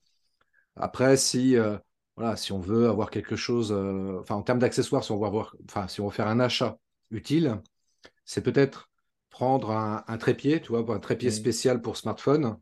Après, 0.77 1.17
si, 1.17 1.57
euh, 1.57 1.77
voilà, 2.17 2.37
si 2.37 2.53
on 2.53 2.61
veut 2.61 2.89
avoir 2.89 3.11
quelque 3.11 3.37
chose, 3.37 3.73
euh, 3.73 4.19
enfin, 4.21 4.37
en 4.37 4.43
termes 4.43 4.59
d'accessoires, 4.61 5.05
si 5.05 5.13
on 5.13 5.19
veut 5.19 5.27
avoir, 5.27 5.55
enfin, 5.69 5.89
si 5.89 6.01
on 6.01 6.07
veut 6.07 6.13
faire 6.15 6.29
un 6.29 6.41
achat 6.41 6.79
utile, 7.11 7.61
c'est 8.25 8.43
peut-être 8.43 8.91
prendre 9.31 9.73
un, 9.73 10.05
un 10.09 10.19
trépied, 10.19 10.61
tu 10.63 10.71
vois, 10.71 10.85
un 10.95 11.01
trépied 11.01 11.31
spécial 11.31 11.83
pour 11.83 11.97
smartphone, 11.97 12.59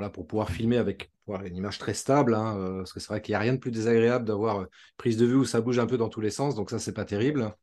voilà, 0.00 0.10
pour 0.10 0.26
pouvoir 0.26 0.50
filmer 0.50 0.78
avec 0.78 1.12
une 1.44 1.56
image 1.56 1.78
très 1.78 1.94
stable, 1.94 2.34
hein, 2.34 2.56
euh, 2.58 2.78
parce 2.78 2.92
que 2.92 3.00
c'est 3.00 3.08
vrai 3.08 3.22
qu'il 3.22 3.32
n'y 3.32 3.36
a 3.36 3.40
rien 3.40 3.52
de 3.54 3.58
plus 3.58 3.70
désagréable 3.70 4.24
d'avoir 4.24 4.62
une 4.62 4.68
prise 4.96 5.16
de 5.16 5.26
vue 5.26 5.36
où 5.36 5.44
ça 5.44 5.60
bouge 5.60 5.78
un 5.78 5.86
peu 5.86 5.96
dans 5.96 6.08
tous 6.08 6.20
les 6.20 6.30
sens, 6.30 6.54
donc 6.56 6.70
ça, 6.70 6.78
c'est 6.78 6.92
pas 6.92 7.04
terrible. 7.04 7.54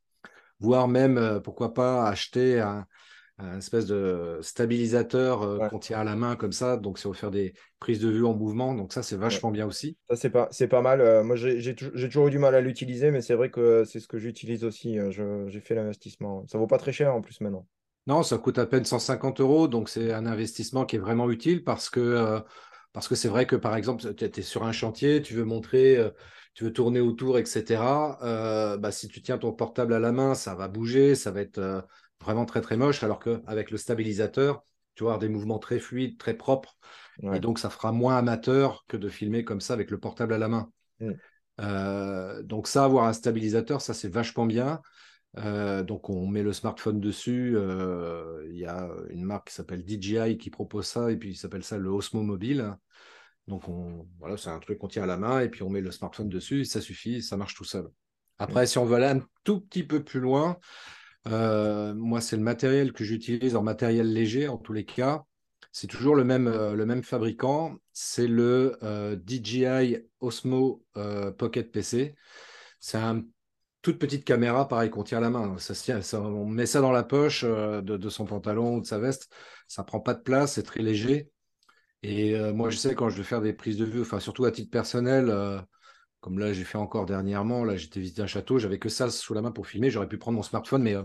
Voire 0.60 0.88
même, 0.88 1.18
euh, 1.18 1.40
pourquoi 1.40 1.74
pas, 1.74 2.08
acheter 2.10 2.60
un, 2.60 2.88
un 3.40 3.58
espèce 3.60 3.88
de 3.88 4.40
stabilisateur 4.42 5.44
euh, 5.44 5.60
Ouais, 5.60 5.70
qu'on 5.70 5.80
tient 5.80 6.00
à 6.00 6.04
la 6.06 6.16
main 6.16 6.36
comme 6.38 6.54
ça, 6.54 6.78
donc 6.78 7.00
si 7.00 7.08
on 7.08 7.12
veut 7.12 7.18
faire 7.18 7.32
des 7.32 7.54
prises 7.80 8.00
de 8.02 8.10
vue 8.10 8.26
en 8.26 8.36
mouvement, 8.36 8.76
donc 8.76 8.94
ça, 8.94 9.04
c'est 9.04 9.18
ouais. 9.24 9.40
vachement 9.40 9.52
bien 9.52 9.68
aussi. 9.68 9.98
Ça, 10.10 10.16
c'est 10.18 10.30
pas, 10.32 10.50
c'est 10.52 10.68
pas 10.70 10.82
mal. 10.82 11.02
Euh, 11.02 11.24
moi, 11.24 11.36
j'ai 11.38 11.62
j'ai 11.62 11.76
tou- 11.76 11.92
j'ai 11.96 12.08
toujours 12.08 12.28
eu 12.30 12.32
du 12.32 12.40
mal 12.40 12.56
à 12.56 12.62
l'utiliser, 12.62 13.12
mais 13.12 13.22
c'est 13.22 13.36
vrai 13.36 13.52
que 13.52 13.86
c'est 13.86 14.00
ce 14.02 14.08
que 14.08 14.20
j'utilise 14.20 14.64
aussi. 14.66 15.00
Euh, 15.00 15.50
j'ai 15.50 15.62
fait 15.62 15.76
l'investissement. 15.76 16.48
Ça 16.48 16.58
vaut 16.60 16.68
pas 16.68 16.80
très 16.80 16.94
cher 16.94 17.14
en 17.16 17.22
plus 17.22 17.42
maintenant. 17.42 17.68
Non, 18.08 18.24
ça 18.24 18.38
coûte 18.38 18.58
à 18.58 18.66
peine 18.66 18.86
150 18.86 19.42
euros, 19.42 19.68
donc 19.68 19.90
c'est 19.90 20.14
un 20.14 20.26
investissement 20.26 20.86
qui 20.86 20.96
est 20.96 21.00
vraiment 21.00 21.30
utile 21.30 21.64
parce 21.66 21.90
que 21.90 22.00
euh, 22.00 22.40
parce 22.94 23.10
que 23.10 23.16
c'est 23.16 23.28
vrai 23.28 23.46
que 23.46 23.58
par 23.58 23.76
exemple, 23.76 24.14
tu 24.16 24.26
es 24.26 24.42
sur 24.42 24.64
un 24.64 24.72
chantier, 24.72 25.22
tu 25.22 25.34
veux 25.34 25.44
montrer, 25.44 25.98
euh, 25.98 26.10
tu 26.54 26.64
veux 26.64 26.72
tourner 26.72 27.02
autour, 27.02 27.38
etc. 27.38 28.18
euh, 28.24 28.78
bah, 28.78 28.94
si 28.94 29.10
tu 29.10 29.22
tiens 29.22 29.38
ton 29.38 29.52
portable 29.52 29.94
à 29.94 30.00
la 30.00 30.14
main, 30.14 30.36
ça 30.36 30.56
va 30.56 30.70
bouger, 30.70 31.16
ça 31.16 31.32
va 31.32 31.42
être 31.42 31.86
vraiment 32.22 32.46
très 32.46 32.62
très 32.62 32.78
moche, 32.78 33.04
alors 33.04 33.20
qu'avec 33.20 33.72
le 33.72 33.78
stabilisateur, 33.78 34.64
tu 34.96 35.04
vas 35.04 35.10
avoir 35.10 35.20
des 35.20 35.30
mouvements 35.30 35.60
très 35.60 35.78
fluides, 35.78 36.18
très 36.18 36.34
propres, 36.34 36.78
et 37.34 37.40
donc 37.40 37.60
ça 37.60 37.70
fera 37.70 37.92
moins 37.92 38.18
amateur 38.18 38.86
que 38.88 38.96
de 38.96 39.10
filmer 39.10 39.44
comme 39.44 39.60
ça 39.60 39.74
avec 39.74 39.92
le 39.92 40.00
portable 40.00 40.34
à 40.34 40.38
la 40.38 40.48
main. 40.48 40.72
Mm. 41.02 42.42
Donc 42.44 42.68
ça, 42.68 42.86
avoir 42.86 43.06
un 43.06 43.14
stabilisateur, 43.14 43.82
ça 43.82 43.94
c'est 43.94 44.10
vachement 44.10 44.46
bien. 44.46 44.82
Euh, 45.38 45.84
donc 45.84 46.10
on 46.10 46.28
met 46.28 46.44
le 46.44 46.54
smartphone 46.54 47.00
dessus. 47.00 47.54
euh, 47.56 48.46
Il 48.50 48.58
y 48.58 48.66
a 48.66 48.90
une 49.10 49.24
marque 49.24 49.50
qui 49.50 49.54
s'appelle 49.54 49.84
DJI 49.86 50.38
qui 50.38 50.50
propose 50.50 50.88
ça 50.88 51.12
et 51.12 51.18
puis 51.18 51.32
il 51.32 51.36
s'appelle 51.36 51.64
ça 51.64 51.78
le 51.78 51.90
Osmo 51.90 52.22
Mobile. 52.24 52.74
Donc 53.48 53.70
on, 53.70 54.08
voilà, 54.20 54.36
c'est 54.38 54.50
un 54.50 54.60
truc 54.60 54.80
qu'on 54.80 54.88
tient 54.88 55.04
à 55.04 55.08
la 55.08 55.18
main 55.18 55.40
et 55.42 55.50
puis 55.50 55.64
on 55.64 55.70
met 55.70 55.82
le 55.82 55.92
smartphone 55.92 56.30
dessus, 56.30 56.66
ça 56.66 56.82
suffit, 56.82 57.22
ça 57.22 57.38
marche 57.38 57.56
tout 57.56 57.64
seul. 57.64 57.88
Après, 58.40 58.64
Mm. 58.64 58.68
si 58.68 58.78
on 58.78 58.86
veut 58.86 58.96
aller 58.98 59.20
un 59.20 59.22
tout 59.44 59.62
petit 59.62 59.84
peu 59.84 60.04
plus 60.04 60.20
loin, 60.20 60.58
Euh, 61.28 61.94
moi, 61.94 62.22
c'est 62.22 62.38
le 62.38 62.44
matériel 62.44 62.94
que 62.94 63.04
j'utilise 63.04 63.56
en 63.58 63.64
matériel 63.64 64.14
léger, 64.14 64.48
en 64.48 64.58
tous 64.58 64.72
les 64.74 64.86
cas. 64.86 65.26
C'est 65.74 65.88
toujours 65.88 66.16
le 66.16 66.24
même, 66.24 66.48
le 66.50 66.86
même 66.86 67.04
fabricant. 67.04 67.76
C'est 67.92 68.28
le 68.28 68.78
DJI 69.26 69.98
Osmo 70.22 70.86
Pocket 71.38 71.72
PC. 71.72 72.16
C'est 72.80 72.98
une 72.98 73.26
petite 73.96 74.26
caméra, 74.26 74.68
pareil, 74.68 74.90
qu'on 74.90 75.04
tient 75.04 75.20
la 75.20 75.30
main. 75.30 75.58
Ça, 75.60 75.74
ça, 75.74 76.22
on 76.22 76.46
met 76.46 76.66
ça 76.66 76.82
dans 76.82 76.92
la 76.92 77.04
poche 77.04 77.44
de, 77.44 77.82
de, 77.82 78.10
son 78.10 78.26
pantalon 78.26 78.76
ou 78.76 78.82
de 78.82 78.86
sa 78.86 79.00
veste. 79.00 79.32
Ça 79.68 79.84
prend 79.84 80.00
pas 80.00 80.14
de 80.14 80.22
place, 80.22 80.54
c'est 80.54 80.64
très 80.64 80.82
léger. 80.82 81.30
Et 82.04 82.38
moi, 82.54 82.70
je 82.70 82.78
sais 82.78 82.96
quand 82.96 83.10
je 83.10 83.18
veux 83.18 83.24
faire 83.24 83.42
des 83.42 83.54
prises 83.54 83.78
de 83.78 83.86
vue, 83.86 84.02
enfin, 84.02 84.20
surtout 84.20 84.46
à 84.46 84.52
titre 84.52 84.70
personnel, 84.70 85.34
comme 86.20 86.40
là, 86.40 86.54
j'ai 86.54 86.64
fait 86.64 86.78
encore 86.78 87.06
dernièrement, 87.06 87.64
là, 87.64 87.78
j'étais 87.78 88.00
visiter 88.00 88.22
un 88.22 88.28
château, 88.28 88.60
j'avais 88.60 88.80
que 88.80 88.90
ça 88.90 89.10
sous 89.10 89.34
la 89.34 89.42
main 89.42 89.52
pour 89.52 89.68
filmer. 89.68 89.90
J'aurais 89.90 90.08
pu 90.08 90.18
prendre 90.18 90.38
mon 90.38 90.44
smartphone, 90.44 90.84
mais 90.84 90.96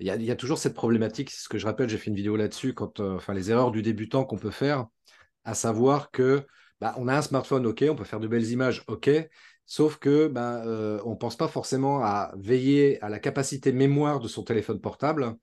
il 0.00 0.06
y, 0.06 0.30
a, 0.30 0.36
toujours 0.36 0.58
cette 0.58 0.74
problématique, 0.74 1.30
c'est 1.30 1.44
ce 1.44 1.48
que 1.48 1.58
je 1.58 1.66
rappelle, 1.66 1.88
j'ai 1.88 1.98
fait 1.98 2.10
une 2.10 2.16
vidéo 2.16 2.36
là-dessus, 2.36 2.74
quand, 2.74 3.00
euh, 3.00 3.14
enfin, 3.16 3.32
les 3.32 3.50
erreurs 3.50 3.70
du 3.70 3.80
débutant 3.80 4.24
qu'on 4.24 4.38
peut 4.38 4.50
faire, 4.50 4.86
à 5.44 5.54
savoir 5.54 6.10
que 6.10 6.46
bah, 6.80 6.94
on 6.98 7.06
a 7.06 7.16
un 7.16 7.22
smartphone, 7.22 7.64
ok, 7.66 7.84
on 7.88 7.94
peut 7.94 8.04
faire 8.04 8.20
de 8.20 8.26
belles 8.26 8.50
images, 8.50 8.82
ok, 8.88 9.10
sauf 9.66 9.98
que 9.98 10.28
bah, 10.28 10.64
euh, 10.66 11.00
on 11.04 11.10
ne 11.12 11.16
pense 11.16 11.36
pas 11.36 11.48
forcément 11.48 12.00
à 12.04 12.32
veiller 12.36 13.00
à 13.02 13.08
la 13.08 13.18
capacité 13.18 13.72
mémoire 13.72 14.20
de 14.20 14.28
son 14.28 14.42
téléphone 14.44 14.80
portable. 14.80 15.36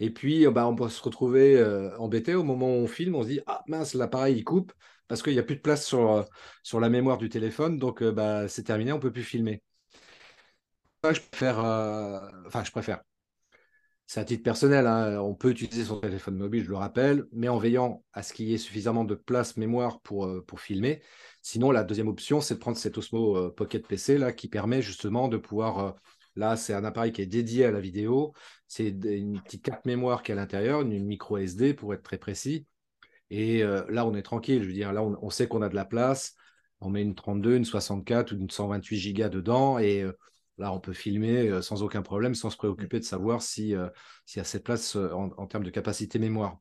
Et 0.00 0.10
puis, 0.10 0.46
bah, 0.48 0.66
on 0.68 0.76
peut 0.76 0.88
se 0.88 1.02
retrouver 1.02 1.56
euh, 1.58 1.96
embêté 1.98 2.34
au 2.34 2.44
moment 2.44 2.68
où 2.68 2.78
on 2.84 2.86
filme, 2.88 3.14
on 3.16 3.22
se 3.22 3.28
dit 3.28 3.40
Ah 3.46 3.64
mince, 3.68 3.94
l'appareil 3.94 4.36
il 4.38 4.44
coupe 4.44 4.72
parce 5.08 5.22
qu'il 5.22 5.32
n'y 5.34 5.38
a 5.40 5.42
plus 5.42 5.56
de 5.56 5.60
place 5.62 5.86
sur, 5.86 6.26
sur 6.62 6.80
la 6.80 6.88
mémoire 6.90 7.18
du 7.18 7.28
téléphone, 7.28 7.78
donc 7.78 8.02
bah, 8.04 8.48
c'est 8.48 8.62
terminé, 8.64 8.92
on 8.92 8.96
ne 8.96 9.02
peut 9.02 9.12
plus 9.12 9.24
filmer. 9.24 9.62
Je 11.04 11.20
préfère, 11.30 11.58
enfin, 12.46 12.64
je 12.64 12.70
préfère 12.70 13.00
c'est 14.10 14.18
à 14.18 14.24
titre 14.24 14.42
personnel, 14.42 14.88
hein, 14.88 15.20
on 15.20 15.36
peut 15.36 15.50
utiliser 15.50 15.84
son 15.84 16.00
téléphone 16.00 16.36
mobile, 16.36 16.64
je 16.64 16.70
le 16.70 16.76
rappelle, 16.76 17.26
mais 17.30 17.46
en 17.46 17.58
veillant 17.58 18.04
à 18.12 18.24
ce 18.24 18.32
qu'il 18.32 18.48
y 18.48 18.54
ait 18.54 18.58
suffisamment 18.58 19.04
de 19.04 19.14
place 19.14 19.56
mémoire 19.56 20.00
pour, 20.00 20.26
euh, 20.26 20.44
pour 20.44 20.58
filmer. 20.58 21.00
Sinon, 21.42 21.70
la 21.70 21.84
deuxième 21.84 22.08
option, 22.08 22.40
c'est 22.40 22.54
de 22.54 22.58
prendre 22.58 22.76
cet 22.76 22.98
Osmo 22.98 23.36
euh, 23.36 23.54
Pocket 23.56 23.86
PC 23.86 24.18
là, 24.18 24.32
qui 24.32 24.48
permet 24.48 24.82
justement 24.82 25.28
de 25.28 25.36
pouvoir. 25.36 25.78
Euh, 25.78 25.92
là, 26.34 26.56
c'est 26.56 26.74
un 26.74 26.84
appareil 26.84 27.12
qui 27.12 27.22
est 27.22 27.26
dédié 27.26 27.66
à 27.66 27.70
la 27.70 27.78
vidéo. 27.78 28.34
C'est 28.66 28.88
une 28.88 29.40
petite 29.42 29.62
carte 29.62 29.84
mémoire 29.86 30.24
qui 30.24 30.32
est 30.32 30.34
à 30.34 30.36
l'intérieur, 30.36 30.80
une 30.80 31.06
micro 31.06 31.38
SD 31.38 31.74
pour 31.74 31.94
être 31.94 32.02
très 32.02 32.18
précis. 32.18 32.66
Et 33.30 33.62
là, 33.62 34.06
on 34.06 34.14
est 34.16 34.22
tranquille. 34.22 34.62
Je 34.62 34.66
veux 34.66 34.74
dire, 34.74 34.92
là, 34.92 35.04
on, 35.04 35.30
sait 35.30 35.46
qu'on 35.46 35.62
a 35.62 35.68
de 35.68 35.76
la 35.76 35.84
place. 35.84 36.34
On 36.80 36.90
met 36.90 37.02
une 37.02 37.14
32, 37.14 37.54
une 37.54 37.64
64 37.64 38.32
ou 38.32 38.38
une 38.38 38.50
128 38.50 38.96
gigas 38.96 39.28
dedans 39.28 39.78
et 39.78 40.04
Là, 40.60 40.74
on 40.74 40.78
peut 40.78 40.92
filmer 40.92 41.48
euh, 41.48 41.62
sans 41.62 41.82
aucun 41.82 42.02
problème, 42.02 42.34
sans 42.34 42.50
se 42.50 42.56
préoccuper 42.58 43.00
de 43.00 43.04
savoir 43.04 43.40
si, 43.40 43.74
euh, 43.74 43.88
s'il 44.26 44.40
y 44.40 44.42
a 44.42 44.44
cette 44.44 44.62
place 44.62 44.94
euh, 44.94 45.10
en, 45.14 45.46
termes 45.46 45.64
de 45.64 45.70
capacité 45.70 46.18
mémoire. 46.18 46.58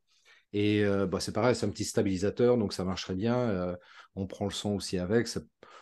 Et 0.53 0.83
bah, 1.07 1.19
c'est 1.19 1.31
pareil, 1.31 1.55
c'est 1.55 1.67
un 1.67 1.69
petit 1.69 1.85
stabilisateur, 1.85 2.57
donc 2.57 2.73
ça 2.73 2.83
marcherait 2.83 3.13
bien. 3.13 3.77
on 4.15 4.25
prend 4.25 4.45
le 4.45 4.51
son 4.51 4.71
aussi 4.71 4.97
avec. 4.97 5.27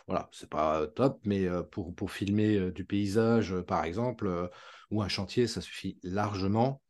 Voilà, 0.06 0.28
c'est 0.30 0.50
pas 0.50 0.86
top, 0.88 1.20
mais 1.24 1.48
pour, 1.70 1.94
pour 1.94 2.10
filmer 2.10 2.70
du 2.72 2.84
paysage, 2.84 3.58
par 3.62 3.84
exemple, 3.84 4.50
ou 4.90 5.00
un 5.00 5.08
chantier, 5.08 5.46
ça 5.46 5.62
suffit 5.62 5.98
largement. 6.02 6.82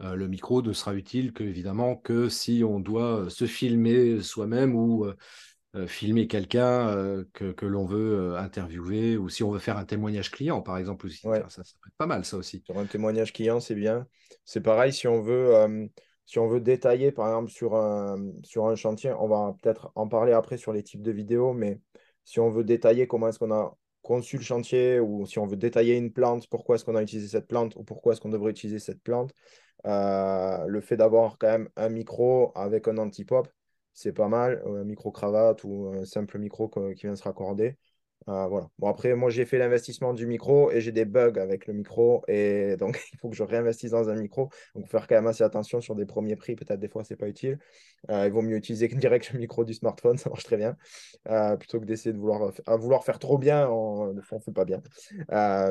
le 0.00 0.26
micro 0.26 0.62
ne 0.62 0.72
sera 0.72 0.94
utile 0.94 1.32
que, 1.32 1.44
évidemment, 1.44 1.94
que 1.94 2.28
si 2.28 2.64
on 2.64 2.80
doit 2.80 3.30
se 3.30 3.46
filmer 3.46 4.20
soi-même 4.20 4.74
ou 4.74 5.04
euh, 5.04 5.16
filmer 5.86 6.26
quelqu'un 6.26 6.88
euh, 6.88 7.24
que, 7.32 7.64
l'on 7.64 7.86
veut 7.86 8.32
euh, 8.32 8.38
interviewer 8.38 9.16
ou 9.16 9.28
si 9.28 9.42
on 9.42 9.50
veut 9.50 9.58
faire 9.58 9.78
un 9.78 9.84
témoignage 9.84 10.30
client, 10.30 10.60
par 10.60 10.76
exemple, 10.76 11.06
aussi. 11.06 11.20
Ça, 11.22 11.48
ça, 11.48 11.64
serait 11.64 11.90
pas 11.96 12.06
mal, 12.06 12.24
ça 12.24 12.36
aussi. 12.36 12.62
Sur 12.66 12.78
un 12.78 12.84
témoignage 12.84 13.32
client, 13.32 13.58
c'est 13.58 13.74
bien. 13.74 14.06
C'est 14.44 14.60
pareil, 14.60 14.92
si 14.92 15.08
on 15.08 15.22
veut, 15.22 15.88
si 16.26 16.38
on 16.38 16.46
veut 16.46 16.60
détailler, 16.60 17.10
par 17.10 17.28
exemple, 17.28 17.50
sur 17.50 17.74
un, 17.74 18.32
sur 18.42 18.66
un 18.66 18.74
chantier, 18.74 19.12
on 19.12 19.28
va 19.28 19.56
peut-être 19.62 19.92
en 19.94 20.08
parler 20.08 20.32
après 20.32 20.58
sur 20.58 20.72
les 20.72 20.82
types 20.82 21.02
de 21.02 21.12
vidéos, 21.12 21.52
mais 21.54 21.80
si 22.24 22.38
on 22.38 22.50
veut 22.50 22.64
détailler 22.64 23.06
comment 23.06 23.28
est-ce 23.28 23.38
qu'on 23.38 23.52
a 23.52 23.76
conçu 24.02 24.36
le 24.36 24.42
chantier 24.42 25.00
ou 25.00 25.26
si 25.26 25.38
on 25.38 25.46
veut 25.46 25.56
détailler 25.56 25.96
une 25.96 26.12
plante, 26.12 26.48
pourquoi 26.48 26.74
est-ce 26.74 26.84
qu'on 26.84 26.96
a 26.96 27.02
utilisé 27.02 27.28
cette 27.28 27.46
plante 27.46 27.76
ou 27.76 27.84
pourquoi 27.84 28.12
est-ce 28.12 28.20
qu'on 28.20 28.30
devrait 28.30 28.50
utiliser 28.50 28.78
cette 28.78 29.02
plante, 29.02 29.32
le 29.84 30.80
fait 30.82 30.96
d'avoir 30.96 31.38
quand 31.38 31.48
même 31.48 31.68
un 31.76 31.88
micro 31.88 32.52
avec 32.54 32.88
un 32.88 32.98
anti-pop, 32.98 33.48
c'est 33.92 34.12
pas 34.12 34.28
mal. 34.28 34.62
Un 34.66 34.84
micro-cravate 34.84 35.64
ou 35.64 35.92
un 35.94 36.04
simple 36.04 36.38
micro 36.38 36.68
qui 36.68 37.06
vient 37.06 37.16
se 37.16 37.22
raccorder. 37.22 37.76
Euh, 38.28 38.46
voilà. 38.46 38.68
Bon, 38.78 38.88
après, 38.88 39.14
moi, 39.14 39.30
j'ai 39.30 39.44
fait 39.44 39.58
l'investissement 39.58 40.14
du 40.14 40.26
micro 40.26 40.70
et 40.70 40.80
j'ai 40.80 40.92
des 40.92 41.04
bugs 41.04 41.38
avec 41.40 41.66
le 41.66 41.74
micro. 41.74 42.22
Et 42.28 42.76
donc, 42.78 43.00
il 43.12 43.18
faut 43.18 43.28
que 43.28 43.36
je 43.36 43.42
réinvestisse 43.42 43.90
dans 43.90 44.08
un 44.08 44.14
micro. 44.14 44.48
Donc, 44.74 44.88
faire 44.88 45.06
quand 45.06 45.16
même 45.16 45.26
assez 45.26 45.44
attention 45.44 45.80
sur 45.80 45.94
des 45.94 46.06
premiers 46.06 46.36
prix. 46.36 46.54
Peut-être 46.54 46.80
des 46.80 46.88
fois, 46.88 47.04
c'est 47.04 47.16
pas 47.16 47.28
utile. 47.28 47.58
Euh, 48.10 48.26
il 48.26 48.32
vaut 48.32 48.42
mieux 48.42 48.56
utiliser 48.56 48.88
direct 48.88 49.32
le 49.32 49.38
micro 49.38 49.64
du 49.64 49.74
smartphone. 49.74 50.16
Ça 50.18 50.30
marche 50.30 50.44
très 50.44 50.56
bien. 50.56 50.76
Euh, 51.28 51.56
plutôt 51.56 51.80
que 51.80 51.84
d'essayer 51.84 52.12
de 52.12 52.18
vouloir, 52.18 52.52
à 52.66 52.76
vouloir 52.76 53.04
faire 53.04 53.18
trop 53.18 53.38
bien, 53.38 53.68
on 53.68 54.14
ne 54.14 54.20
fait 54.20 54.52
pas 54.52 54.64
bien. 54.64 54.82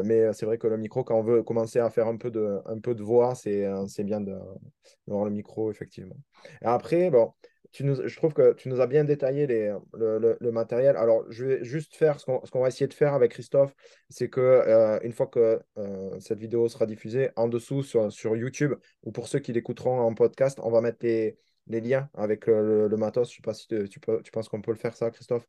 mais 0.04 0.34
c'est 0.34 0.46
vrai 0.46 0.58
que 0.58 0.68
le 0.68 0.78
micro, 0.78 1.04
quand 1.04 1.18
on 1.18 1.24
veut 1.24 1.44
commencer 1.44 1.80
à 1.80 1.90
faire 1.90 2.08
un 2.08 2.18
peu 2.18 2.32
de, 2.32 2.60
un 2.66 2.80
peu 2.80 2.96
de 2.96 3.04
voix, 3.04 3.36
c'est 3.36 4.04
bien 4.04 4.22
d'avoir 4.22 5.25
le 5.25 5.32
micro, 5.32 5.72
effectivement. 5.72 6.16
Et 6.62 6.66
après, 6.66 7.10
bon 7.10 7.34
je 7.74 8.15
trouve 8.15 8.34
que 8.34 8.53
tu 8.53 8.70
nous 8.70 8.82
as 8.82 8.88
bien 8.88 9.03
détaillé 9.03 9.48
les, 9.48 9.75
le, 9.94 10.51
matériel. 10.51 10.98
Alors, 10.98 11.24
je 11.30 11.46
vais 11.46 11.63
juste 11.63 11.96
faire 11.96 12.20
ce 12.20 12.25
qu'on 12.25 12.62
va 12.62 12.68
essayer 12.68 12.88
de 12.88 12.94
faire 12.94 13.13
avec 13.13 13.32
Christophe, 13.32 13.74
c'est 14.10 14.30
que 14.30 14.41
euh, 14.41 15.00
une 15.03 15.13
fois 15.13 15.27
que 15.27 15.60
euh, 15.77 16.20
cette 16.20 16.39
vidéo 16.39 16.68
sera 16.68 16.86
diffusée, 16.86 17.30
en 17.36 17.48
dessous 17.48 17.84
sur, 17.84 18.36
YouTube, 18.36 18.74
ou 19.03 19.12
pour 19.12 19.27
ceux 19.27 19.39
qui 19.39 19.53
l'écouteront 19.53 20.00
en 20.00 20.13
podcast, 20.13 20.60
on 20.63 20.70
va 20.70 20.82
mettre 20.82 21.06
les, 21.06 21.38
liens 21.68 22.10
avec 22.13 22.48
le, 22.48 22.89
matos. 22.98 23.30
Je 23.30 23.34
ne 23.34 23.38
sais 23.38 23.41
pas 23.44 23.53
si 23.53 23.68
tu, 23.89 24.00
peux, 24.00 24.22
tu 24.22 24.32
penses 24.32 24.50
qu'on 24.50 24.62
peut 24.62 24.72
le 24.72 24.77
faire, 24.77 24.96
ça, 24.96 25.10
Christophe? 25.10 25.48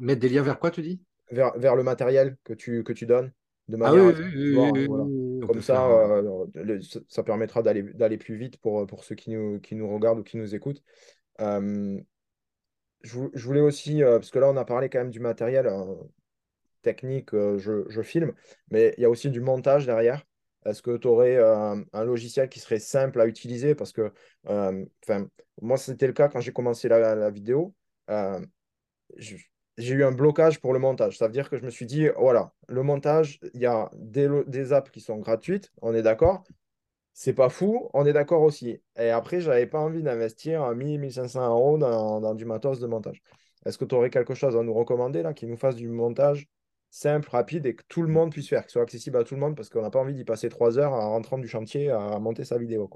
Mettre 0.00 0.20
des 0.20 0.28
liens 0.28 0.42
vers 0.42 0.58
quoi, 0.58 0.70
tu 0.70 0.82
dis? 0.82 1.02
Vers, 1.30 1.56
vers 1.58 1.76
le 1.76 1.82
matériel 1.82 2.36
que 2.44 2.54
tu, 2.54 2.82
que 2.84 2.92
tu 2.92 3.06
donnes 3.06 3.32
de 3.68 3.76
ah 3.76 3.78
manière 3.78 4.04
oui, 4.04 4.86
Comme 5.46 5.62
ça, 5.62 5.86
euh, 5.86 6.80
ça 7.08 7.22
permettra 7.22 7.62
d'aller 7.62 8.18
plus 8.18 8.36
vite 8.36 8.56
pour, 8.58 8.86
pour 8.86 9.04
ceux 9.04 9.14
qui 9.14 9.30
nous, 9.30 9.60
qui 9.60 9.74
nous 9.74 9.92
regardent 9.92 10.20
ou 10.20 10.22
qui 10.22 10.36
nous 10.36 10.54
écoutent. 10.54 10.82
Euh, 11.40 12.00
je, 13.02 13.18
voulais 13.18 13.60
aussi, 13.60 14.02
euh, 14.02 14.18
parce 14.18 14.30
que 14.30 14.38
là, 14.38 14.48
on 14.50 14.56
a 14.56 14.64
parlé 14.64 14.88
quand 14.88 14.98
même 14.98 15.10
du 15.10 15.20
matériel 15.20 15.70
technique, 16.82 17.30
je, 17.32 17.84
je, 17.88 18.02
filme, 18.02 18.32
mais 18.70 18.94
il 18.98 19.02
y 19.02 19.04
a 19.06 19.10
aussi 19.10 19.30
du 19.30 19.40
montage 19.40 19.86
derrière. 19.86 20.24
Est-ce 20.66 20.82
que 20.82 20.96
tu 20.96 21.08
aurais 21.08 21.38
un 21.38 22.04
logiciel 22.04 22.48
qui 22.48 22.60
serait 22.60 22.78
simple 22.78 23.20
à 23.20 23.26
utiliser? 23.26 23.74
Parce 23.74 23.92
que 23.92 24.12
moi, 25.60 25.76
c'était 25.76 26.06
le 26.06 26.12
cas 26.12 26.28
quand 26.28 26.40
j'ai 26.40 26.52
commencé 26.52 26.88
la, 26.88 27.14
la 27.14 27.30
vidéo. 27.30 27.74
Je, 29.16 29.36
j'ai 29.76 29.94
eu 29.94 30.04
un 30.04 30.12
blocage 30.12 30.60
pour 30.60 30.72
le 30.72 30.78
montage. 30.78 31.18
Ça 31.18 31.26
veut 31.26 31.32
dire 31.32 31.50
que 31.50 31.58
je 31.58 31.64
me 31.64 31.70
suis 31.70 31.86
dit, 31.86 32.08
voilà, 32.16 32.52
le 32.68 32.82
montage, 32.82 33.40
il 33.54 33.60
y 33.60 33.66
a 33.66 33.90
des, 33.96 34.28
des 34.46 34.72
apps 34.72 34.90
qui 34.90 35.00
sont 35.00 35.18
gratuites, 35.18 35.72
on 35.82 35.94
est 35.94 36.02
d'accord. 36.02 36.44
C'est 37.12 37.32
pas 37.32 37.48
fou, 37.48 37.90
on 37.94 38.06
est 38.06 38.12
d'accord 38.12 38.42
aussi. 38.42 38.80
Et 38.96 39.10
après, 39.10 39.40
je 39.40 39.48
n'avais 39.48 39.66
pas 39.66 39.78
envie 39.78 40.02
d'investir 40.02 40.68
1000, 40.74 41.00
1500 41.00 41.48
euros 41.48 41.78
dans, 41.78 42.34
du 42.34 42.44
matos 42.44 42.80
de 42.80 42.86
montage. 42.88 43.22
Est-ce 43.64 43.78
que 43.78 43.84
tu 43.84 43.94
aurais 43.94 44.10
quelque 44.10 44.34
chose 44.34 44.56
à 44.56 44.62
nous 44.62 44.74
recommander 44.74 45.22
là 45.22 45.32
qui 45.32 45.46
nous 45.46 45.56
fasse 45.56 45.76
du 45.76 45.88
montage 45.88 46.48
simple, 46.90 47.28
rapide 47.30 47.66
et 47.66 47.74
que 47.74 47.82
tout 47.88 48.02
le 48.02 48.08
monde 48.08 48.30
puisse 48.30 48.48
faire, 48.48 48.66
qui 48.66 48.72
soit 48.72 48.82
accessible 48.82 49.16
à 49.16 49.24
tout 49.24 49.34
le 49.34 49.40
monde 49.40 49.56
parce 49.56 49.68
qu'on 49.68 49.82
n'a 49.82 49.90
pas 49.90 49.98
envie 49.98 50.14
d'y 50.14 50.24
passer 50.24 50.48
trois 50.48 50.78
heures 50.78 50.92
en 50.92 51.10
rentrant 51.10 51.38
du 51.38 51.48
chantier 51.48 51.90
à 51.90 52.18
monter 52.20 52.44
sa 52.44 52.58
vidéo. 52.58 52.88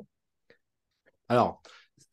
Alors, 1.28 1.62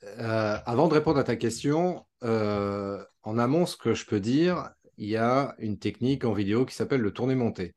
euh, 0.03 0.57
avant 0.65 0.87
de 0.87 0.93
répondre 0.93 1.19
à 1.19 1.23
ta 1.23 1.35
question, 1.35 2.04
euh, 2.23 3.03
en 3.23 3.37
amont, 3.37 3.65
ce 3.65 3.77
que 3.77 3.93
je 3.93 4.05
peux 4.05 4.19
dire, 4.19 4.69
il 4.97 5.09
y 5.09 5.17
a 5.17 5.55
une 5.59 5.77
technique 5.77 6.25
en 6.25 6.33
vidéo 6.33 6.65
qui 6.65 6.75
s'appelle 6.75 7.01
le 7.01 7.11
tourné-monté. 7.11 7.73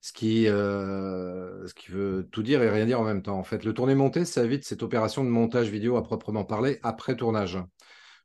Ce 0.00 0.12
qui, 0.12 0.48
euh, 0.48 1.66
ce 1.66 1.74
qui 1.74 1.90
veut 1.90 2.26
tout 2.32 2.42
dire 2.42 2.62
et 2.62 2.70
rien 2.70 2.86
dire 2.86 3.00
en 3.00 3.04
même 3.04 3.22
temps. 3.22 3.38
En 3.38 3.44
fait, 3.44 3.64
le 3.64 3.74
tourné-monté, 3.74 4.24
ça 4.24 4.44
évite 4.44 4.64
cette 4.64 4.82
opération 4.82 5.24
de 5.24 5.28
montage 5.28 5.68
vidéo 5.68 5.96
à 5.96 6.02
proprement 6.02 6.44
parler 6.44 6.78
après 6.82 7.16
tournage. 7.16 7.58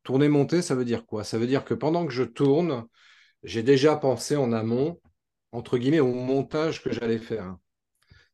Tourné-monté, 0.03 0.61
ça 0.61 0.75
veut 0.75 0.85
dire 0.85 1.05
quoi? 1.05 1.23
Ça 1.23 1.37
veut 1.37 1.47
dire 1.47 1.65
que 1.65 1.73
pendant 1.73 2.05
que 2.05 2.13
je 2.13 2.23
tourne, 2.23 2.85
j'ai 3.43 3.63
déjà 3.63 3.95
pensé 3.97 4.37
en 4.37 4.53
amont, 4.53 5.01
entre 5.51 5.77
guillemets, 5.77 5.99
au 5.99 6.13
montage 6.13 6.81
que 6.81 6.91
j'allais 6.93 7.17
faire. 7.17 7.57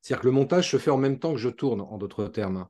C'est-à-dire 0.01 0.22
que 0.22 0.27
le 0.27 0.34
montage 0.34 0.70
se 0.70 0.77
fait 0.77 0.91
en 0.91 0.98
même 0.98 1.20
temps 1.20 1.34
que 1.34 1.39
je 1.39 1.50
tourne, 1.50 1.81
en 1.81 1.98
d'autres 1.98 2.25
termes. 2.25 2.67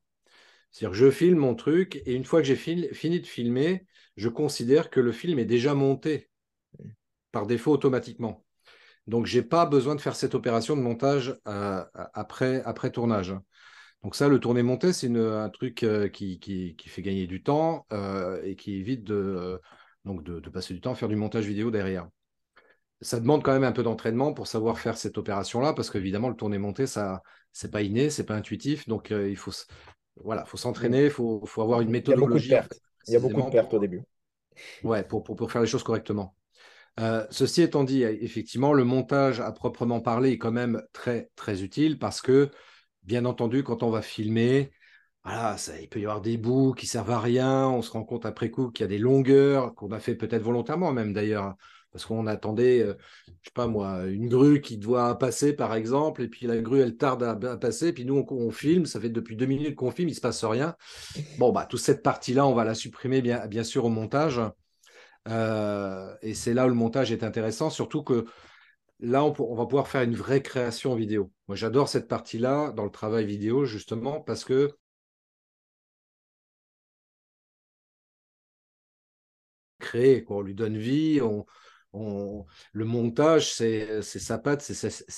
C'est-à-dire 0.72 0.92
que 0.92 1.06
je 1.06 1.12
filme 1.12 1.40
mon 1.40 1.56
truc 1.56 2.02
et 2.06 2.14
une 2.14 2.24
fois 2.24 2.42
que 2.42 2.48
j'ai 2.48 2.56
fini 2.56 3.20
de 3.20 3.28
filmer, 3.28 3.86
je 4.16 4.30
considère 4.30 4.90
que 4.90 5.00
le 5.00 5.12
film 5.12 5.40
est 5.40 5.46
déjà 5.46 5.74
monté 5.74 6.30
par 7.32 7.48
défaut 7.48 7.72
automatiquement. 7.72 8.44
Donc, 9.08 9.26
je 9.26 9.38
n'ai 9.38 9.44
pas 9.44 9.66
besoin 9.66 9.96
de 9.96 10.02
faire 10.02 10.16
cette 10.16 10.36
opération 10.36 10.76
de 10.76 10.82
montage 10.82 11.38
euh, 11.48 11.84
après, 12.14 12.62
après 12.66 12.92
tournage. 12.92 13.36
Donc 14.04 14.16
ça, 14.16 14.28
le 14.28 14.40
tourner-monter, 14.40 14.94
c'est 14.94 15.16
un 15.16 15.50
truc 15.50 15.84
euh, 15.84 16.08
qui, 16.08 16.40
qui, 16.40 16.76
fait 16.88 17.02
gagner 17.02 17.28
du 17.28 17.44
temps 17.44 17.86
euh, 17.94 18.42
et 18.44 18.56
qui 18.56 18.76
évite 18.76 19.04
de, 19.04 19.62
donc 20.06 20.24
de, 20.24 20.50
passer 20.50 20.74
du 20.74 20.82
temps 20.82 20.94
à 20.94 20.96
faire 20.96 21.08
du 21.08 21.16
montage 21.16 21.46
vidéo 21.46 21.70
derrière. 21.70 22.08
ça 23.02 23.20
demande 23.20 23.44
quand 23.44 23.52
même 23.54 23.64
un 23.64 23.72
peu 23.72 23.84
d'entraînement 23.84 24.34
pour 24.34 24.48
savoir 24.48 24.80
faire 24.80 24.98
cette 24.98 25.20
opération-là, 25.20 25.74
parce 25.74 25.92
qu'évidemment, 25.92 26.30
le 26.30 26.36
tourner-monter, 26.36 26.88
ça, 26.88 27.22
c'est 27.52 27.72
pas 27.72 27.84
inné, 27.84 28.10
c'est 28.10 28.26
pas 28.26 28.36
intuitif. 28.36 28.88
Donc, 28.88 29.12
il 29.12 29.38
faut, 29.38 29.52
voilà, 30.16 30.46
faut 30.46 30.58
s'entraîner, 30.58 31.06
il 31.06 31.12
faut, 31.12 31.46
faut, 31.46 31.62
avoir 31.62 31.82
une 31.82 31.92
méthodologie. 31.92 32.48
Il 32.48 32.52
y 32.52 32.56
a 32.56 32.62
beaucoup 32.62 32.70
de 32.70 32.78
pertes, 32.78 32.91
il 33.08 33.14
y 33.14 33.16
a 33.16 33.20
beaucoup 33.20 33.42
de 33.42 33.50
pertes 33.50 33.74
au 33.74 33.80
début. 33.80 34.02
Ouais, 34.84 35.04
pour, 35.04 35.24
pour, 35.24 35.36
pour, 35.36 35.52
faire 35.52 35.62
les 35.62 35.68
choses 35.68 35.84
correctement. 35.84 36.36
Euh, 37.00 37.26
ceci 37.32 37.62
étant 37.62 37.84
dit, 37.84 38.04
effectivement, 38.04 38.74
le 38.74 38.84
montage 38.84 39.40
à 39.40 39.52
proprement 39.52 40.02
parler 40.02 40.32
est 40.32 40.38
quand 40.38 40.52
même 40.52 40.84
très, 40.94 41.30
très 41.36 41.64
utile 41.64 41.98
parce 41.98 42.22
que, 42.22 42.52
bien 43.04 43.26
entendu, 43.26 43.64
quand 43.64 43.82
on 43.84 43.90
va 43.90 44.02
filmer, 44.02 44.72
voilà, 45.24 45.58
ça, 45.58 45.80
il 45.80 45.88
peut 45.88 46.00
y 46.00 46.06
avoir 46.06 46.22
des 46.22 46.38
bouts 46.38 46.74
qui 46.74 46.88
servent 46.88 47.12
à 47.12 47.20
rien. 47.20 47.68
On 47.68 47.82
se 47.82 47.92
rend 47.92 48.04
compte 48.04 48.26
après 48.26 48.50
coup 48.50 48.72
qu'il 48.72 48.84
y 48.84 48.86
a 48.86 48.88
des 48.88 48.98
longueurs 48.98 49.76
qu'on 49.76 49.92
a 49.92 50.00
fait 50.00 50.16
peut-être 50.16 50.42
volontairement 50.42 50.92
même 50.92 51.14
d'ailleurs, 51.14 51.56
parce 51.92 52.06
qu'on 52.06 52.28
attendait, 52.28 52.82
euh, 52.82 52.94
je 53.42 53.50
sais 53.50 53.54
pas 53.54 53.68
moi, 53.68 54.06
une 54.06 54.30
grue 54.30 54.62
qui 54.62 54.78
doit 54.78 55.18
passer 55.18 55.54
par 55.54 55.76
exemple, 55.76 56.24
et 56.24 56.28
puis 56.28 56.48
la 56.48 56.58
grue 56.58 56.82
elle 56.82 56.98
tarde 56.98 57.24
à, 57.24 57.58
passer, 57.58 57.94
puis 57.94 58.06
nous 58.06 58.26
on, 58.30 58.52
filme, 58.52 58.86
ça 58.86 59.00
fait 59.00 59.10
depuis 59.10 59.36
deux 59.36 59.46
minutes 59.46 59.76
qu'on 59.76 59.92
filme, 59.92 60.10
il 60.10 60.16
se 60.16 60.22
passe 60.22 60.44
rien. 60.44 60.76
Bon 61.40 61.52
bah 61.52 61.66
toute 61.66 61.80
cette 61.80 62.04
partie-là, 62.04 62.46
on 62.48 62.54
va 62.54 62.64
la 62.64 62.76
supprimer 62.76 63.22
bien, 63.22 63.46
bien 63.48 63.64
sûr 63.64 63.86
au 63.86 63.90
montage, 63.90 64.42
euh, 65.28 66.16
et 66.22 66.34
c'est 66.34 66.54
là 66.54 66.66
où 66.66 66.70
le 66.70 66.76
montage 66.76 67.12
est 67.12 67.24
intéressant, 67.24 67.70
surtout 67.70 68.04
que 68.04 68.26
là 69.00 69.24
on, 69.24 69.34
on 69.40 69.56
va 69.56 69.66
pouvoir 69.66 69.88
faire 69.88 70.04
une 70.04 70.16
vraie 70.16 70.42
création 70.42 70.96
vidéo. 70.96 71.32
Moi 71.48 71.56
j'adore 71.56 71.90
cette 71.90 72.08
partie-là 72.08 72.72
dans 72.72 72.86
le 72.86 72.92
travail 72.92 73.26
vidéo 73.26 73.66
justement 73.66 74.22
parce 74.22 74.46
que 74.46 74.72
créer, 79.82 80.26
on 80.30 80.42
lui 80.42 80.56
donne 80.56 80.78
vie, 80.78 81.20
on, 81.22 81.46
le 81.94 82.86
montage, 82.86 83.54
c'est 83.54 84.02
sa 84.02 84.38
patte, 84.38 84.62
c'est 84.62 84.74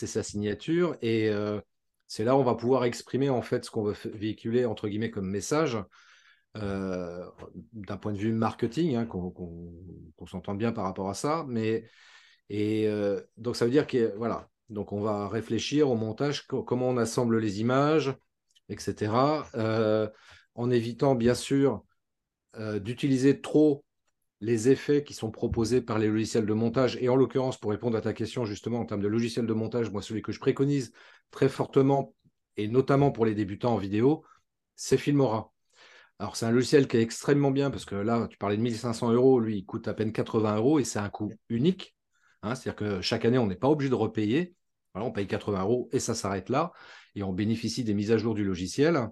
sa, 0.08 0.24
signature, 0.24 0.96
et 1.02 1.30
euh, 1.30 1.60
c'est 2.08 2.24
là 2.24 2.36
où 2.36 2.40
on 2.40 2.44
va 2.44 2.56
pouvoir 2.56 2.86
exprimer 2.86 3.30
en 3.30 3.42
fait 3.42 3.66
ce 3.66 3.72
qu'on 3.72 3.84
veut 3.84 3.96
véhiculer 4.06 4.66
entre 4.66 4.88
guillemets 4.88 5.12
comme 5.12 5.30
message. 5.30 5.78
Euh, 6.56 7.28
d'un 7.74 7.98
point 7.98 8.14
de 8.14 8.18
vue 8.20 8.32
marketing, 8.32 8.96
hein, 8.96 9.06
qu'on 9.08 10.28
s'entende 10.28 10.60
bien 10.60 10.72
par 10.72 10.84
rapport 10.84 11.10
à 11.10 11.16
ça, 11.16 11.46
mais 11.48 11.90
et 12.50 12.88
euh, 12.88 13.22
donc 13.38 13.56
ça 13.56 13.66
veut 13.66 13.72
dire 13.72 13.88
que 13.88 14.14
voilà, 14.18 14.50
donc 14.70 14.92
on 14.92 15.02
va 15.02 15.28
réfléchir 15.28 15.90
au 15.90 15.96
montage, 15.96 16.46
comment 16.46 16.90
on 16.90 16.98
assemble 16.98 17.40
les 17.40 17.60
images, 17.60 18.16
etc. 18.70 19.46
en 20.56 20.70
évitant 20.70 21.16
bien 21.16 21.34
sûr 21.34 21.84
d'utiliser 22.56 23.42
trop 23.42 23.84
les 24.44 24.68
effets 24.68 25.06
qui 25.06 25.14
sont 25.14 25.32
proposés 25.32 25.82
par 25.82 26.00
les 26.00 26.08
logiciels 26.08 26.46
de 26.46 26.54
montage. 26.54 26.98
Et 27.00 27.08
en 27.08 27.16
l'occurrence, 27.16 27.58
pour 27.58 27.72
répondre 27.72 27.98
à 27.98 28.02
ta 28.02 28.12
question 28.12 28.44
justement 28.44 28.82
en 28.82 28.86
termes 28.86 29.02
de 29.02 29.08
logiciel 29.08 29.48
de 29.48 29.54
montage, 29.54 29.90
moi 29.90 30.02
celui 30.02 30.22
que 30.22 30.34
je 30.34 30.40
préconise 30.40 30.92
très 31.32 31.48
fortement, 31.48 32.14
et 32.58 32.68
notamment 32.68 33.12
pour 33.12 33.26
les 33.26 33.36
débutants 33.36 33.74
en 33.74 33.78
vidéo, 33.78 34.26
c'est 34.76 34.98
Filmora. 34.98 35.54
Alors 36.20 36.36
c'est 36.36 36.46
un 36.46 36.52
logiciel 36.52 36.90
qui 36.90 36.98
est 36.98 37.02
extrêmement 37.02 37.52
bien 37.52 37.72
parce 37.72 37.86
que 37.86 37.96
là, 37.96 38.28
tu 38.30 38.38
parlais 38.38 38.58
de 38.58 38.62
1500 38.62 39.14
euros, 39.14 39.40
lui, 39.40 39.60
il 39.60 39.66
coûte 39.66 39.88
à 39.88 39.94
peine 39.94 40.12
80 40.12 40.58
euros 40.58 40.78
et 40.78 40.84
c'est 40.84 41.00
un 41.00 41.10
coût 41.10 41.32
unique. 41.48 41.96
Hein. 42.42 42.54
C'est-à-dire 42.56 42.76
que 42.76 43.02
chaque 43.02 43.24
année, 43.24 43.38
on 43.38 43.48
n'est 43.48 43.56
pas 43.56 43.70
obligé 43.70 43.90
de 43.90 43.96
repayer. 43.96 44.56
on 44.94 45.12
paye 45.12 45.26
80 45.26 45.62
euros 45.62 45.90
et 45.94 46.00
ça 46.00 46.16
s'arrête 46.16 46.50
là. 46.50 46.74
Et 47.16 47.24
on 47.24 47.32
bénéficie 47.32 47.86
des 47.86 47.94
mises 47.94 48.12
à 48.12 48.18
jour 48.18 48.36
du 48.36 48.44
logiciel. 48.44 49.08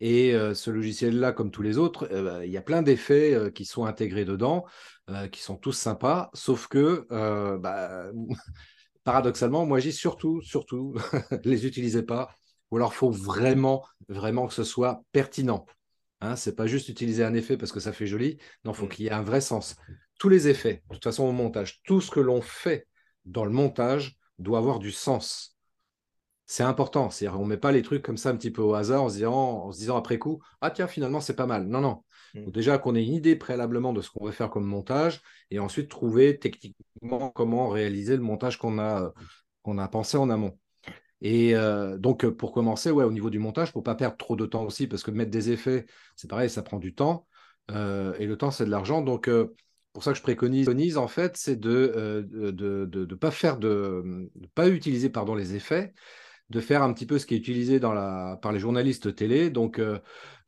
Et 0.00 0.34
euh, 0.34 0.54
ce 0.54 0.70
logiciel-là, 0.70 1.32
comme 1.32 1.50
tous 1.50 1.62
les 1.62 1.78
autres, 1.78 2.08
euh, 2.12 2.22
bah, 2.22 2.46
il 2.46 2.52
y 2.52 2.56
a 2.56 2.62
plein 2.62 2.82
d'effets 2.82 3.34
euh, 3.34 3.50
qui 3.50 3.64
sont 3.64 3.84
intégrés 3.84 4.24
dedans, 4.24 4.64
qui 5.32 5.42
sont 5.42 5.56
tous 5.56 5.72
sympas, 5.72 6.30
sauf 6.34 6.68
que, 6.68 7.04
bah, 7.58 8.12
paradoxalement, 9.04 9.66
moi, 9.66 9.80
j'ai 9.80 9.90
surtout, 9.90 10.40
surtout, 10.40 10.94
les 11.44 11.66
utilisez 11.66 12.04
pas, 12.04 12.32
ou 12.70 12.76
alors 12.76 12.92
il 12.92 12.96
faut 12.96 13.10
vraiment, 13.10 13.84
vraiment 14.08 14.46
que 14.46 14.54
ce 14.54 14.62
soit 14.62 15.02
pertinent. 15.10 15.66
Hein, 16.20 16.36
c'est 16.36 16.54
pas 16.54 16.68
juste 16.68 16.88
utiliser 16.88 17.24
un 17.24 17.34
effet 17.34 17.56
parce 17.56 17.72
que 17.72 17.80
ça 17.80 17.92
fait 17.92 18.06
joli, 18.06 18.38
non, 18.64 18.70
il 18.70 18.76
faut 18.76 18.86
mm. 18.86 18.88
qu'il 18.90 19.04
y 19.06 19.08
ait 19.08 19.12
un 19.12 19.22
vrai 19.22 19.40
sens. 19.40 19.74
Tous 20.20 20.28
les 20.28 20.46
effets, 20.46 20.84
de 20.88 20.94
toute 20.94 21.02
façon, 21.02 21.24
au 21.24 21.32
montage, 21.32 21.80
tout 21.82 22.00
ce 22.00 22.12
que 22.12 22.20
l'on 22.20 22.40
fait 22.40 22.86
dans 23.24 23.44
le 23.44 23.50
montage 23.50 24.16
doit 24.38 24.58
avoir 24.58 24.78
du 24.78 24.92
sens 24.92 25.56
c'est 26.50 26.64
important. 26.64 27.10
C'est-à-dire, 27.10 27.38
on 27.38 27.44
ne 27.44 27.50
met 27.50 27.56
pas 27.56 27.70
les 27.70 27.82
trucs 27.82 28.02
comme 28.02 28.16
ça 28.16 28.30
un 28.30 28.36
petit 28.36 28.50
peu 28.50 28.60
au 28.60 28.74
hasard 28.74 29.04
en 29.04 29.08
se 29.08 29.14
disant, 29.14 29.66
en 29.66 29.70
se 29.70 29.78
disant 29.78 29.96
après 29.96 30.18
coup, 30.18 30.42
ah 30.60 30.72
tiens, 30.72 30.88
finalement, 30.88 31.20
c'est 31.20 31.36
pas 31.36 31.46
mal. 31.46 31.68
Non, 31.68 31.80
non. 31.80 32.02
Il 32.34 32.40
mm. 32.40 32.44
faut 32.46 32.50
déjà 32.50 32.78
qu'on 32.78 32.96
ait 32.96 33.04
une 33.04 33.14
idée 33.14 33.36
préalablement 33.36 33.92
de 33.92 34.00
ce 34.00 34.10
qu'on 34.10 34.24
veut 34.24 34.32
faire 34.32 34.50
comme 34.50 34.66
montage 34.66 35.22
et 35.52 35.60
ensuite 35.60 35.88
trouver 35.88 36.40
techniquement 36.40 37.30
comment 37.30 37.68
réaliser 37.68 38.16
le 38.16 38.22
montage 38.22 38.58
qu'on 38.58 38.80
a, 38.80 39.12
qu'on 39.62 39.78
a 39.78 39.86
pensé 39.86 40.16
en 40.16 40.28
amont. 40.28 40.58
Et 41.20 41.54
euh, 41.54 41.96
donc, 41.98 42.26
pour 42.26 42.50
commencer, 42.50 42.90
ouais, 42.90 43.04
au 43.04 43.12
niveau 43.12 43.30
du 43.30 43.38
montage, 43.38 43.70
pour 43.70 43.82
ne 43.82 43.84
pas 43.84 43.94
perdre 43.94 44.16
trop 44.16 44.34
de 44.34 44.44
temps 44.44 44.64
aussi, 44.64 44.88
parce 44.88 45.04
que 45.04 45.12
mettre 45.12 45.30
des 45.30 45.52
effets, 45.52 45.86
c'est 46.16 46.28
pareil, 46.28 46.50
ça 46.50 46.62
prend 46.62 46.80
du 46.80 46.96
temps. 46.96 47.28
Euh, 47.70 48.12
et 48.18 48.26
le 48.26 48.36
temps, 48.36 48.50
c'est 48.50 48.64
de 48.64 48.70
l'argent. 48.70 49.02
Donc, 49.02 49.28
euh, 49.28 49.54
pour 49.92 50.02
ça 50.02 50.10
que 50.10 50.18
je 50.18 50.22
préconise, 50.24 50.96
en 50.96 51.06
fait, 51.06 51.36
c'est 51.36 51.54
de 51.54 52.26
ne 52.28 52.50
de, 52.50 52.86
de, 52.86 53.14
pas 53.14 53.30
faire 53.30 53.56
de, 53.56 54.28
pas 54.56 54.68
utiliser 54.68 55.10
pardon, 55.10 55.36
les 55.36 55.54
effets, 55.54 55.94
de 56.50 56.60
faire 56.60 56.82
un 56.82 56.92
petit 56.92 57.06
peu 57.06 57.18
ce 57.18 57.26
qui 57.26 57.34
est 57.34 57.38
utilisé 57.38 57.78
dans 57.78 57.92
la, 57.92 58.38
par 58.42 58.52
les 58.52 58.58
journalistes 58.58 59.14
télé, 59.14 59.50
donc 59.50 59.78
euh, 59.78 59.98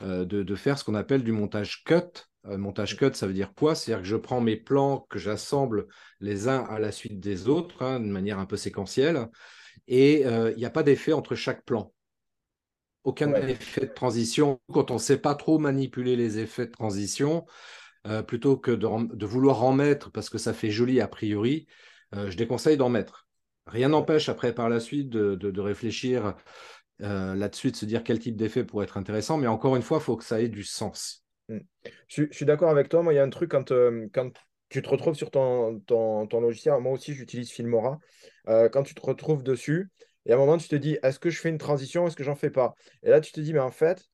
euh, 0.03 0.25
de, 0.25 0.55
faire 0.55 0.77
ce 0.77 0.85
qu'on 0.85 0.97
appelle 0.97 1.23
du 1.23 1.33
montage 1.33 1.85
cut. 1.85 2.27
Euh, 2.47 2.59
montage 2.59 2.97
cut, 2.97 3.15
ça 3.15 3.29
veut 3.29 3.33
dire 3.33 3.55
quoi? 3.55 3.77
C'est-à-dire 3.77 4.03
que 4.03 4.09
je 4.09 4.17
prends 4.17 4.41
mes 4.41 4.57
plans, 4.57 5.07
que 5.09 5.21
j'assemble 5.21 5.87
les 6.19 6.49
uns 6.49 6.65
à 6.65 6.81
la 6.81 6.91
suite 6.91 7.21
des 7.21 7.49
autres, 7.49 7.83
hein, 7.83 8.01
de 8.01 8.07
manière 8.07 8.41
un 8.41 8.47
peu 8.47 8.57
séquentielle, 8.57 9.29
et 9.87 10.23
il 10.23 10.57
n'y 10.57 10.65
a 10.65 10.71
pas 10.71 10.83
d'effet 10.83 11.13
entre 11.13 11.35
chaque 11.35 11.65
plan. 11.65 11.93
Aucun 13.05 13.33
effet 13.35 13.87
de 13.87 13.93
transition. 13.93 14.61
Quand 14.73 14.91
on 14.91 14.95
ne 14.95 14.99
sait 15.01 15.19
pas 15.19 15.35
trop 15.35 15.59
manipuler 15.59 16.15
les 16.15 16.39
effets 16.39 16.67
de 16.67 16.71
transition, 16.71 17.47
plutôt 18.27 18.57
que 18.57 18.71
de, 18.71 19.17
de, 19.17 19.27
vouloir 19.27 19.65
en 19.65 19.73
mettre 19.73 20.11
parce 20.13 20.31
que 20.31 20.39
ça 20.39 20.53
fait 20.53 20.71
joli 20.71 21.01
a 21.01 21.09
priori, 21.09 21.67
je 22.13 22.37
déconseille 22.37 22.77
d'en 22.77 22.91
mettre. 22.91 23.27
Rien 23.73 23.89
n'empêche 23.89 24.29
après 24.29 24.55
par 24.55 24.69
la 24.69 24.81
suite 24.81 25.09
de, 25.09 25.61
réfléchir 25.61 26.35
euh, 27.01 27.35
là-dessus, 27.35 27.71
de 27.71 27.77
se 27.77 27.87
dire 27.87 28.05
quel 28.05 28.19
type 28.19 28.37
d'effet 28.37 28.65
pourrait 28.65 28.85
être 28.85 28.99
intéressant, 28.99 29.39
mais 29.39 29.47
encore 29.47 29.77
une 29.77 29.83
fois, 29.83 29.97
il 29.99 30.05
faut 30.05 30.17
que 30.17 30.25
ça 30.25 30.43
ait 30.43 30.49
du 30.49 30.63
sens. 30.63 31.25
Hmm. 31.49 31.61
Je, 32.07 32.25
suis 32.31 32.45
d'accord 32.45 32.69
avec 32.69 32.91
toi. 32.91 33.03
Moi, 33.03 33.15
il 33.15 33.17
y 33.17 33.19
a 33.19 33.23
un 33.23 33.31
truc 33.31 33.51
quand, 33.51 33.73
euh, 33.73 34.07
tu 34.69 34.83
te 34.83 34.89
retrouves 34.91 35.15
sur 35.15 35.31
ton, 35.31 35.81
logiciel, 36.31 36.79
moi 36.81 36.93
aussi 36.93 37.15
j'utilise 37.15 37.51
Filmora, 37.51 37.99
euh, 38.49 38.69
quand 38.69 38.83
tu 38.83 38.95
te 38.95 39.01
retrouves 39.01 39.43
dessus, 39.43 39.91
et 40.27 40.33
à 40.33 40.35
un 40.35 40.39
moment 40.39 40.59
tu 40.59 40.69
te 40.69 40.77
dis, 40.77 40.99
est-ce 41.03 41.19
que 41.19 41.31
je 41.31 41.41
fais 41.41 41.49
une 41.49 41.59
transition, 41.59 42.07
est-ce 42.07 42.17
que 42.17 42.25
j'en 42.25 42.37
fais 42.37 42.51
pas? 42.51 42.75
Et 43.03 43.09
là 43.09 43.23
tu 43.23 43.33
te 43.33 43.41
dis, 43.41 43.55
mais 43.55 43.61
en 43.61 43.71
fait, 43.71 44.05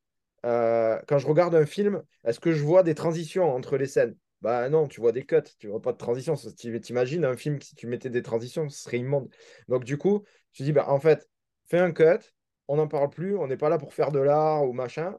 quand 0.43 1.19
je 1.19 1.27
regarde 1.27 1.55
un 1.57 1.67
film, 1.67 2.03
est-ce 2.25 2.39
que 2.39 2.53
je 2.53 2.63
vois 2.63 2.85
des 2.85 2.95
transitions 2.95 3.53
entre 3.53 3.77
les 3.77 3.87
scènes? 3.87 4.17
Bah 4.41 4.69
non, 4.69 4.87
tu 4.87 5.01
vois 5.01 5.13
des 5.13 5.25
cuts, 5.25 5.43
tu 5.59 5.69
vois 5.69 5.83
pas 5.83 5.93
de 5.93 5.99
transition. 5.99 6.35
T'imagines 6.35 7.25
un 7.25 7.37
film, 7.37 7.61
si 7.61 7.75
tu 7.75 7.87
mettais 7.87 8.11
des 8.11 8.23
transitions, 8.23 8.69
ce 8.69 8.83
serait 8.83 8.99
immonde. 8.99 9.29
Donc 9.69 9.85
du 9.85 9.99
coup, 9.99 10.25
je 10.53 10.65
dis, 10.65 10.73
bah 10.73 10.87
en 10.89 11.01
fait, 11.01 11.29
fais 11.67 11.79
un 11.79 11.93
cut, 11.93 12.33
on 12.69 12.77
n'en 12.77 12.89
parle 12.89 13.11
plus, 13.11 13.37
on 13.37 13.47
n'est 13.47 13.57
pas 13.57 13.69
là 13.69 13.79
pour 13.79 13.95
faire 13.95 14.13
de 14.13 14.21
l'art 14.21 14.65
ou 14.65 14.73
machin. 14.73 15.19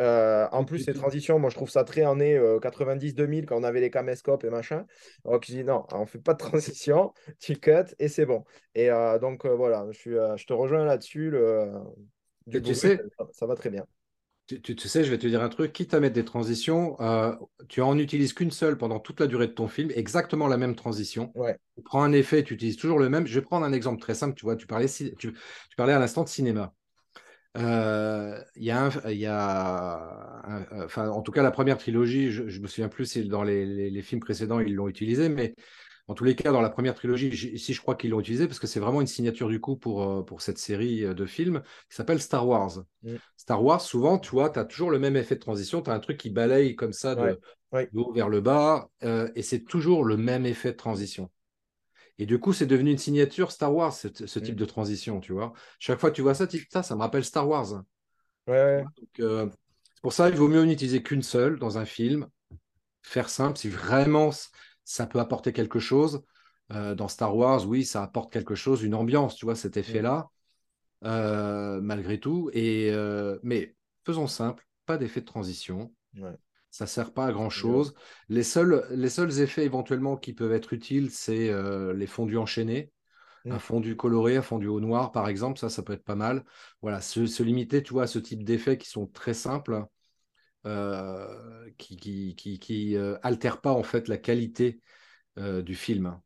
Euh, 0.00 0.48
en 0.50 0.64
plus, 0.64 0.80
ces 0.80 0.94
transitions, 0.94 1.38
moi 1.38 1.50
je 1.50 1.54
trouve 1.54 1.70
ça 1.70 1.84
très 1.84 2.02
années 2.02 2.40
90-2000 2.60 3.44
euh, 3.44 3.46
quand 3.46 3.60
on 3.60 3.62
avait 3.62 3.80
les 3.80 3.90
caméscopes 3.90 4.42
et 4.44 4.50
machin. 4.50 4.86
Donc 5.24 5.44
je 5.46 5.52
dis 5.52 5.64
non, 5.64 5.86
on 5.92 6.06
fait 6.06 6.18
pas 6.18 6.32
de 6.32 6.38
transition, 6.38 7.12
tu 7.38 7.56
cut 7.56 7.94
et 7.98 8.08
c'est 8.08 8.26
bon. 8.26 8.44
Et 8.74 8.90
euh, 8.90 9.18
donc 9.18 9.46
voilà, 9.46 9.86
je, 9.90 9.98
suis, 9.98 10.10
je 10.10 10.46
te 10.46 10.52
rejoins 10.52 10.84
là-dessus. 10.84 11.30
Le, 11.30 11.70
tu 12.50 12.74
sais, 12.74 13.00
ça 13.32 13.46
va 13.46 13.54
très 13.54 13.70
bien. 13.70 13.86
Tu, 14.46 14.76
sais, 14.76 15.04
je 15.04 15.10
vais 15.10 15.16
te 15.16 15.26
dire 15.26 15.42
un 15.42 15.48
truc, 15.48 15.72
quitte 15.72 15.94
à 15.94 16.00
mettre 16.00 16.14
des 16.14 16.24
transitions, 16.24 17.00
euh, 17.00 17.34
tu 17.68 17.80
en 17.80 17.96
utilises 17.96 18.34
qu'une 18.34 18.50
seule 18.50 18.76
pendant 18.76 19.00
toute 19.00 19.20
la 19.20 19.26
durée 19.26 19.46
de 19.46 19.52
ton 19.52 19.68
film, 19.68 19.90
exactement 19.94 20.48
la 20.48 20.58
même 20.58 20.74
transition. 20.74 21.32
Ouais. 21.34 21.56
Tu 21.76 21.82
prends 21.82 22.02
un 22.02 22.12
effet, 22.12 22.42
tu 22.42 22.52
utilises 22.52 22.76
toujours 22.76 22.98
le 22.98 23.08
même. 23.08 23.26
Je 23.26 23.34
vais 23.40 23.44
prendre 23.44 23.64
un 23.64 23.72
exemple 23.72 24.02
très 24.02 24.14
simple, 24.14 24.34
tu 24.34 24.44
vois, 24.44 24.56
tu 24.56 24.66
parlais, 24.66 24.86
tu, 24.88 25.32
parlais 25.78 25.94
à 25.94 25.98
l'instant 25.98 26.24
de 26.24 26.28
cinéma. 26.28 26.74
Euh, 27.56 28.38
il 28.56 28.64
y 28.64 28.70
a, 28.70 28.90
y 29.12 29.26
a 29.26 30.42
enfin, 30.84 31.08
en 31.08 31.22
tout 31.22 31.32
cas, 31.32 31.42
la 31.42 31.50
première 31.50 31.78
trilogie, 31.78 32.30
je 32.30 32.42
ne 32.42 32.62
me 32.62 32.66
souviens 32.66 32.88
plus 32.88 33.06
si 33.06 33.26
dans 33.26 33.44
les 33.44 34.02
films 34.02 34.20
précédents 34.20 34.60
ils 34.60 34.74
l'ont 34.74 34.88
utilisé, 34.88 35.30
mais 35.30 35.54
en 36.06 36.14
tous 36.14 36.24
les 36.24 36.36
cas, 36.36 36.52
dans 36.52 36.60
la 36.60 36.68
première 36.68 36.94
trilogie, 36.94 37.28
ici 37.28 37.72
je 37.72 37.80
crois 37.80 37.94
qu'ils 37.94 38.10
l'ont 38.10 38.20
utilisé 38.20 38.46
parce 38.46 38.58
que 38.58 38.66
c'est 38.66 38.80
vraiment 38.80 39.00
une 39.00 39.06
signature 39.06 39.48
du 39.48 39.60
coup 39.60 39.76
pour, 39.76 40.02
euh, 40.02 40.22
pour 40.22 40.42
cette 40.42 40.58
série 40.58 41.02
euh, 41.04 41.14
de 41.14 41.24
films 41.24 41.62
qui 41.88 41.96
s'appelle 41.96 42.20
Star 42.20 42.46
Wars. 42.46 42.84
Mm. 43.02 43.14
Star 43.38 43.64
Wars, 43.64 43.80
souvent, 43.80 44.18
tu 44.18 44.30
vois, 44.30 44.50
tu 44.50 44.58
as 44.58 44.66
toujours 44.66 44.90
le 44.90 44.98
même 44.98 45.16
effet 45.16 45.34
de 45.34 45.40
transition. 45.40 45.80
Tu 45.80 45.90
as 45.90 45.94
un 45.94 46.00
truc 46.00 46.18
qui 46.18 46.28
balaye 46.28 46.76
comme 46.76 46.92
ça 46.92 47.14
de, 47.14 47.40
haut 47.94 48.12
vers 48.12 48.28
le 48.28 48.42
bas 48.42 48.90
euh, 49.02 49.30
et 49.34 49.42
c'est 49.42 49.60
toujours 49.60 50.04
le 50.04 50.18
même 50.18 50.44
effet 50.44 50.72
de 50.72 50.76
transition. 50.76 51.30
Et 52.18 52.26
du 52.26 52.38
coup, 52.38 52.52
c'est 52.52 52.66
devenu 52.66 52.90
une 52.90 52.98
signature 52.98 53.50
Star 53.50 53.74
Wars, 53.74 53.94
ce, 53.94 54.08
mm. 54.08 54.42
type 54.42 54.56
de 54.56 54.64
transition, 54.66 55.20
tu 55.20 55.32
vois. 55.32 55.54
Chaque 55.78 55.98
fois 55.98 56.10
que 56.10 56.16
tu 56.16 56.22
vois 56.22 56.34
ça, 56.34 56.46
tu 56.46 56.66
ça, 56.70 56.82
ça 56.82 56.94
me 56.96 57.00
rappelle 57.00 57.24
Star 57.24 57.48
Wars. 57.48 57.82
c'est 58.46 58.84
pour 60.02 60.12
ça, 60.12 60.28
il 60.28 60.36
vaut 60.36 60.48
mieux 60.48 60.64
n'utiliser 60.64 61.02
qu'une 61.02 61.22
seule 61.22 61.58
dans 61.58 61.78
un 61.78 61.86
film, 61.86 62.28
faire 63.00 63.30
simple, 63.30 63.56
si 63.56 63.70
vraiment 63.70 64.32
ça 64.84 65.06
peut 65.06 65.20
apporter 65.20 65.52
quelque 65.52 65.78
chose. 65.78 66.22
dans 66.70 67.08
Star 67.08 67.36
Wars, 67.36 67.66
oui, 67.66 67.84
ça 67.84 68.02
apporte 68.02 68.32
quelque 68.32 68.54
chose, 68.54 68.82
une 68.82 68.94
ambiance, 68.94 69.36
tu 69.36 69.44
vois, 69.44 69.56
cet 69.56 69.76
effet-là, 69.76 70.28
malgré 71.02 72.18
tout. 72.20 72.50
Et, 72.52 72.92
mais 73.42 73.74
faisons 74.04 74.26
simple, 74.26 74.66
pas 74.86 74.96
d'effet 74.96 75.20
de 75.20 75.26
transition. 75.26 75.92
Ça 76.70 76.84
ne 76.84 76.88
sert 76.88 77.12
pas 77.12 77.26
à 77.26 77.32
grand-chose. 77.32 77.94
Les 78.28 78.42
seuls, 78.42 78.84
les 78.90 79.08
seuls 79.08 79.40
effets 79.40 79.64
éventuellement 79.64 80.16
qui 80.16 80.32
peuvent 80.32 80.52
être 80.52 80.72
utiles, 80.72 81.10
c'est 81.10 81.52
les 81.94 82.06
fondus 82.06 82.38
enchaînés. 82.38 82.92
Un 83.46 83.56
mm. 83.56 83.60
fondu 83.60 83.96
coloré, 83.96 84.36
un 84.36 84.42
fondu 84.42 84.68
au 84.68 84.80
noir, 84.80 85.12
par 85.12 85.28
exemple, 85.28 85.58
ça, 85.58 85.68
ça 85.68 85.82
peut 85.82 85.92
être 85.92 86.04
pas 86.04 86.14
mal. 86.14 86.44
Voilà, 86.80 87.00
se, 87.00 87.42
limiter, 87.42 87.82
tu 87.82 87.92
vois, 87.92 88.04
à 88.04 88.06
ce 88.06 88.18
type 88.18 88.44
d'effets 88.44 88.78
qui 88.78 88.88
sont 88.88 89.06
très 89.06 89.34
simples, 89.34 89.84
euh, 90.66 91.70
qui 91.78 91.96
qui, 91.96 92.34
qui, 92.36 92.58
qui 92.58 92.96
euh, 92.96 93.16
altèrent 93.22 93.60
pas 93.60 93.72
en 93.72 93.82
fait 93.82 94.08
la 94.08 94.16
qualité 94.16 94.80
euh, 95.38 95.62
du 95.62 95.74
film. 95.74 96.20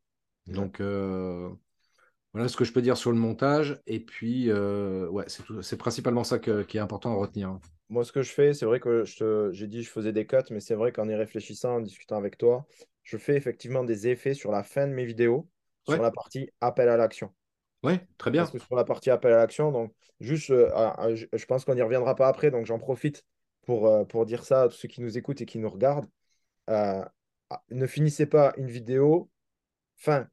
Donc 0.47 0.81
voilà 0.81 2.47
ce 2.47 2.57
que 2.57 2.63
je 2.63 2.71
peux 2.71 2.81
dire 2.81 2.97
sur 2.97 3.11
le 3.11 3.17
montage. 3.17 3.81
Et 3.87 3.99
puis, 3.99 4.51
ouais, 4.51 5.25
c'est 5.61 5.77
principalement 5.77 6.23
ça 6.23 6.39
qui 6.39 6.49
est 6.49 6.79
important 6.79 7.11
à 7.11 7.15
retenir. 7.15 7.59
Moi, 7.89 8.03
ce 8.03 8.11
que 8.11 8.21
je 8.21 8.31
fais, 8.31 8.53
c'est 8.53 8.65
vrai 8.65 8.79
que 8.79 9.03
j'ai 9.51 9.67
dit 9.67 9.79
que 9.79 9.85
je 9.85 9.89
faisais 9.89 10.13
des 10.13 10.25
cuts, 10.27 10.37
mais 10.51 10.59
c'est 10.59 10.75
vrai 10.75 10.91
qu'en 10.91 11.07
y 11.09 11.15
réfléchissant, 11.15 11.77
en 11.77 11.81
discutant 11.81 12.17
avec 12.17 12.37
toi, 12.37 12.67
je 13.03 13.17
fais 13.17 13.35
effectivement 13.35 13.83
des 13.83 14.07
effets 14.07 14.35
sur 14.35 14.51
la 14.51 14.63
fin 14.63 14.87
de 14.87 14.93
mes 14.93 15.05
vidéos 15.05 15.47
sur 15.87 16.01
la 16.01 16.11
partie 16.11 16.49
appel 16.61 16.89
à 16.89 16.97
l'action. 16.97 17.33
Oui, 17.83 17.93
très 18.17 18.31
bien. 18.31 18.43
Parce 18.43 18.51
que 18.51 18.59
sur 18.59 18.75
la 18.75 18.83
partie 18.83 19.09
appel 19.09 19.33
à 19.33 19.37
l'action, 19.37 19.71
donc 19.71 19.93
juste, 20.19 20.49
euh, 20.51 21.15
je, 21.15 21.45
pense 21.45 21.65
qu'on 21.65 21.75
n'y 21.75 21.81
reviendra 21.81 22.15
pas 22.15 22.27
après, 22.27 22.51
donc 22.51 22.65
j'en 22.65 22.79
profite 22.79 23.23
pour, 23.63 23.87
euh, 23.87 24.05
pour 24.05 24.25
dire 24.25 24.43
ça 24.43 24.63
à 24.63 24.67
tous 24.69 24.75
ceux 24.75 24.87
qui 24.87 25.01
nous 25.01 25.17
écoutent 25.17 25.41
et 25.41 25.45
qui 25.45 25.59
nous 25.59 25.69
regardent. 25.69 26.07
Euh, 26.69 27.03
ah, 27.49 27.63
ne 27.71 27.87
finissez 27.87 28.25
pas 28.25 28.53
une 28.57 28.69
vidéo, 28.69 29.29
enfin, 29.99 30.27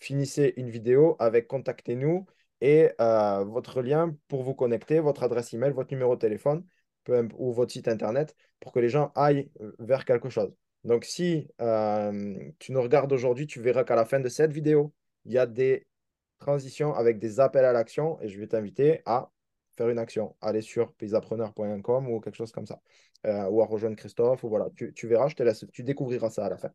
finissez 0.00 0.54
une 0.56 0.70
vidéo 0.70 1.16
avec 1.18 1.48
contactez-nous 1.48 2.26
et 2.60 2.90
votre 2.98 3.82
lien 3.82 4.16
pour 4.28 4.42
vous 4.42 4.54
connecter, 4.54 5.00
votre 5.00 5.22
adresse 5.22 5.52
email, 5.54 5.72
votre 5.72 5.92
numéro 5.92 6.16
de 6.16 6.20
téléphone 6.20 6.64
ou 7.36 7.52
votre 7.52 7.72
site 7.72 7.88
internet 7.88 8.34
pour 8.60 8.72
que 8.72 8.80
les 8.80 8.88
gens 8.88 9.12
aillent 9.14 9.50
vers 9.78 10.04
quelque 10.04 10.28
chose. 10.28 10.52
Donc, 10.84 11.04
si 11.04 11.48
euh, 11.60 12.50
tu 12.58 12.72
nous 12.72 12.82
regardes 12.82 13.12
aujourd'hui, 13.12 13.46
tu 13.46 13.60
verras 13.60 13.84
qu'à 13.84 13.96
la 13.96 14.04
fin 14.04 14.20
de 14.20 14.28
cette 14.28 14.52
vidéo, 14.52 14.92
il 15.24 15.32
y 15.32 15.38
a 15.38 15.46
des 15.46 15.86
transitions 16.38 16.94
avec 16.94 17.18
des 17.18 17.40
appels 17.40 17.64
à 17.64 17.72
l'action 17.72 18.20
et 18.20 18.28
je 18.28 18.38
vais 18.38 18.46
t'inviter 18.46 19.02
à 19.04 19.30
faire 19.78 19.88
une 19.88 19.98
action. 19.98 20.36
Aller 20.40 20.62
sur 20.62 20.92
paysappreneur.com 20.94 22.08
ou 22.08 22.20
quelque 22.20 22.36
chose 22.36 22.52
comme 22.52 22.66
ça. 22.66 22.80
Euh, 23.26 23.48
ou 23.48 23.62
à 23.62 23.66
rejoindre 23.66 23.96
Christophe. 23.96 24.44
Ou 24.44 24.48
voilà, 24.48 24.68
tu, 24.76 25.06
verras, 25.06 25.28
je 25.28 25.36
te 25.36 25.42
laisse, 25.42 25.64
tu 25.72 25.82
découvriras 25.82 26.30
ça 26.30 26.44
à 26.44 26.50
la 26.50 26.58
fin. 26.58 26.70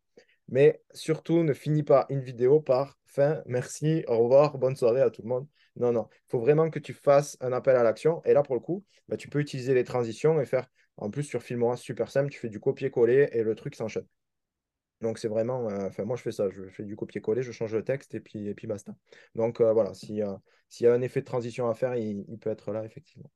Mais 0.49 0.81
surtout, 0.93 1.43
ne 1.43 1.53
finis 1.53 1.83
pas 1.83 2.05
une 2.09 2.21
vidéo 2.21 2.59
par 2.59 2.97
fin, 3.05 3.41
merci, 3.45 4.03
au 4.07 4.17
revoir, 4.17 4.57
bonne 4.57 4.75
soirée 4.75 5.01
à 5.01 5.09
tout 5.09 5.21
le 5.21 5.29
monde. 5.29 5.47
Non, 5.75 5.91
non, 5.91 6.07
il 6.11 6.31
faut 6.31 6.39
vraiment 6.39 6.69
que 6.69 6.79
tu 6.79 6.93
fasses 6.93 7.37
un 7.39 7.53
appel 7.53 7.75
à 7.75 7.83
l'action. 7.83 8.21
Et 8.25 8.33
là, 8.33 8.43
pour 8.43 8.55
le 8.55 8.61
coup, 8.61 8.83
bah, 9.07 9.17
tu 9.17 9.29
peux 9.29 9.39
utiliser 9.39 9.73
les 9.73 9.83
transitions 9.83 10.41
et 10.41 10.45
faire 10.45 10.67
en 10.97 11.09
plus, 11.09 11.23
sur 11.23 11.41
Filmora, 11.41 11.77
super 11.77 12.09
simple, 12.09 12.29
tu 12.29 12.39
fais 12.39 12.49
du 12.49 12.59
copier-coller 12.59 13.29
et 13.31 13.43
le 13.43 13.55
truc 13.55 13.75
s'enchaîne. 13.75 14.05
Donc, 15.03 15.19
c'est 15.19 15.27
vraiment. 15.27 15.69
Euh, 15.69 15.87
enfin, 15.87 16.05
moi, 16.05 16.15
je 16.15 16.21
fais 16.21 16.31
ça. 16.31 16.49
Je 16.49 16.63
fais 16.69 16.83
du 16.83 16.95
copier-coller, 16.95 17.43
je 17.43 17.51
change 17.51 17.75
le 17.75 17.83
texte 17.83 18.15
et 18.15 18.21
puis, 18.21 18.47
et 18.47 18.55
puis 18.55 18.67
basta. 18.67 18.95
Donc, 19.35 19.59
euh, 19.59 19.73
voilà, 19.73 19.93
s'il 19.93 20.15
y 20.15 20.21
a 20.21 20.93
un 20.93 21.01
effet 21.01 21.19
de 21.19 21.25
transition 21.25 21.69
à 21.69 21.73
faire, 21.73 21.95
il, 21.95 22.39
peut 22.39 22.49
être 22.49 22.71
là, 22.71 22.85
effectivement. 22.85 23.29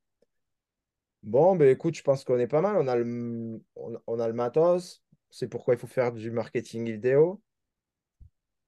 Bon, 1.23 1.58
ben 1.58 1.67
écoute, 1.67 1.95
je 1.95 2.03
pense 2.03 2.23
qu'on 2.23 2.39
est 2.39 2.47
pas 2.47 2.62
mal. 2.62 2.77
On 2.77 2.88
a 2.88 2.95
le, 2.95 3.62
on, 3.75 4.19
a 4.19 4.27
le 4.27 4.34
matos. 4.34 5.03
C'est 5.30 5.49
pourquoi 5.49 5.73
il 5.73 5.77
faut 5.77 5.88
faire 5.88 6.13
du 6.13 6.32
marketing 6.32 6.86
vidéo. 6.89 7.41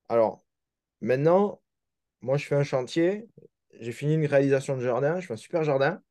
Alors, 0.10 0.46
maintenant, 1.00 1.62
moi, 2.22 2.38
je 2.38 2.46
fais 2.46 2.56
un 2.56 2.64
chantier. 2.64 3.30
J'ai 3.80 3.94
fini 3.94 4.16
une 4.16 4.26
réalisation 4.26 4.76
de 4.76 4.82
jardin. 4.82 5.22
Je 5.22 5.28
fais 5.28 5.34
un 5.34 5.38
super 5.38 5.64
jardin. 5.64 6.02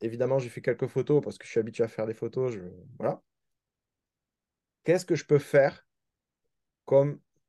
Évidemment, 0.00 0.38
j'ai 0.38 0.48
fait 0.48 0.62
quelques 0.62 0.86
photos 0.86 1.22
parce 1.22 1.36
que 1.36 1.44
je 1.44 1.50
suis 1.50 1.60
habitué 1.60 1.84
à 1.84 1.88
faire 1.88 2.06
des 2.06 2.14
photos. 2.14 2.54
Je... 2.54 2.60
Voilà. 2.98 3.20
Qu'est-ce 4.84 5.04
que 5.04 5.16
je 5.16 5.26
peux 5.26 5.38
faire 5.38 5.84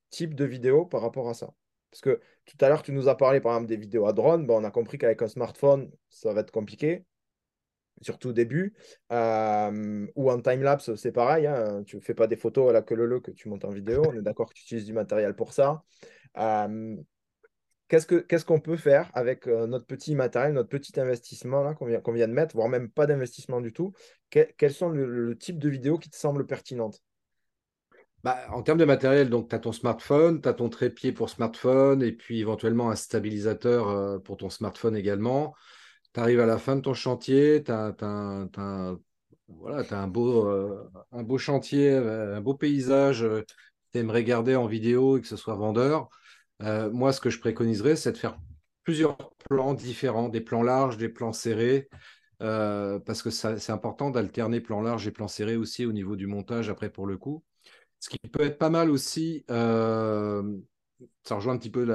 type 0.10 0.36
de 0.36 0.46
vidéo 0.46 0.86
par 0.86 1.02
rapport 1.02 1.30
à 1.30 1.34
ça 1.34 1.54
Parce 1.90 2.02
que 2.02 2.20
tout 2.46 2.58
à 2.64 2.70
l'heure, 2.70 2.82
tu 2.82 2.92
nous 2.92 3.08
as 3.08 3.16
parlé 3.16 3.42
par 3.42 3.54
exemple 3.54 3.70
des 3.70 3.78
vidéos 3.78 4.08
à 4.08 4.14
drone. 4.14 4.46
Bon, 4.46 4.62
on 4.62 4.64
a 4.64 4.72
compris 4.72 4.98
qu'avec 4.98 5.22
un 5.22 5.28
smartphone, 5.28 5.92
ça 6.10 6.34
va 6.34 6.42
être 6.42 6.52
compliqué, 6.52 7.06
surtout 8.02 8.30
au 8.30 8.34
début. 8.34 8.74
Euh, 9.12 10.08
ou 10.16 10.32
en 10.32 10.42
time-lapse, 10.42 10.96
c'est 10.96 11.12
pareil. 11.12 11.48
Hein. 11.48 11.84
Tu 11.86 11.96
ne 11.96 12.02
fais 12.02 12.14
pas 12.14 12.28
des 12.28 12.36
photos 12.36 12.70
à 12.70 12.74
la 12.74 12.82
queue 12.82 12.96
le 12.96 13.20
que 13.20 13.32
tu 13.32 13.50
montes 13.50 13.66
en 13.66 13.72
vidéo. 13.72 14.04
On 14.08 14.18
est 14.18 14.22
d'accord 14.22 14.50
que 14.50 14.56
tu 14.56 14.64
utilises 14.64 14.86
du 14.86 14.94
matériel 14.94 15.36
pour 15.36 15.54
ça. 15.54 15.84
Euh, 16.38 16.96
Qu'est-ce 17.92 18.46
qu'on 18.46 18.62
peut 18.62 18.78
faire 18.78 19.12
avec 19.14 19.48
euh, 19.48 19.68
notre 19.68 19.86
petit 19.86 20.16
matériel, 20.16 20.54
notre 20.54 20.70
petit 20.70 20.98
investissement 20.98 21.74
qu'on 21.74 21.86
vient, 21.88 22.02
vient, 22.08 22.28
de 22.30 22.32
mettre, 22.32 22.56
voire 22.56 22.70
même 22.70 22.90
pas 22.90 23.06
d'investissement 23.06 23.60
du 23.60 23.74
tout? 23.74 23.92
Quels 24.30 24.74
sont 24.74 24.88
le, 24.88 25.38
type 25.38 25.60
de 25.60 25.68
vidéos 25.68 25.98
qui 25.98 26.10
te 26.10 26.16
semblent 26.16 26.46
pertinentes? 26.46 27.04
Bah, 28.24 28.46
en 28.52 28.62
termes 28.62 28.78
de 28.78 28.86
matériel, 28.86 29.30
tu 29.30 29.56
as 29.56 29.60
ton 29.60 29.72
smartphone, 29.72 30.42
tu 30.42 30.50
as 30.50 30.54
ton 30.54 30.70
trépied 30.70 31.12
pour 31.12 31.30
smartphone 31.30 32.04
et 32.04 32.12
puis 32.12 32.40
éventuellement 32.40 32.92
un 32.92 32.96
stabilisateur 32.96 33.90
euh, 33.90 34.20
pour 34.20 34.38
ton 34.38 34.50
smartphone 34.50 34.96
également. 34.96 35.56
Tu 36.14 36.20
arrives 36.20 36.40
à 36.40 36.46
la 36.46 36.58
fin 36.58 36.76
de 36.76 36.82
ton 36.82 36.94
chantier, 36.94 37.64
tu 37.64 37.72
as, 37.72 37.96
voilà, 39.48 39.84
un, 39.92 40.08
beau, 40.08 40.48
euh, 40.48 40.90
un 41.12 41.24
beau 41.24 41.38
chantier, 41.38 41.92
un 41.92 42.42
beau 42.42 42.54
paysage 42.54 43.22
que 43.22 43.46
tu 43.94 44.00
aimerais 44.00 44.24
garder 44.24 44.56
en 44.56 44.68
vidéo 44.68 45.18
et 45.18 45.22
que 45.22 45.28
ce 45.28 45.38
soit 45.38 45.56
vendeur. 45.56 46.10
Euh, 46.64 46.92
moi, 46.92 47.14
ce 47.14 47.22
que 47.22 47.30
je 47.30 47.40
préconiserais, 47.40 47.96
c'est 47.96 48.12
de 48.12 48.18
faire 48.18 48.38
plusieurs 48.84 49.18
plans 49.50 49.74
différents, 49.74 50.30
des 50.30 50.42
plans 50.42 50.64
larges, 50.64 50.98
des 50.98 51.10
plans 51.10 51.34
serrés, 51.34 51.90
euh, 52.42 53.00
parce 53.00 53.22
que 53.22 53.30
c'est 53.30 53.72
important 53.72 54.10
d'alterner 54.10 54.62
plans 54.62 54.82
larges 54.82 55.08
et 55.08 55.12
plans 55.12 55.28
serrés 55.28 55.56
aussi 55.56 55.86
au 55.86 55.92
niveau 55.92 56.16
du 56.16 56.28
montage 56.28 56.70
après 56.70 56.90
pour 56.90 57.06
le 57.06 57.18
coup. 57.18 57.44
Ce 58.02 58.10
qui 58.10 58.18
peut 58.18 58.44
être 58.44 58.58
pas 58.58 58.70
mal 58.70 58.90
aussi, 58.90 59.46
euh, 59.50 60.58
ça 61.24 61.36
rejoint 61.36 61.54
un 61.54 61.58
petit 61.58 61.70
peu 61.70 61.86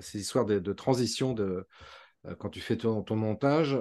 ces 0.00 0.18
histoires 0.18 0.46
de, 0.46 0.72
transition 0.72 1.34
de, 1.34 1.68
quand 2.38 2.48
tu 2.48 2.60
fais 2.60 2.76
ton, 2.76 3.04
montage, 3.14 3.78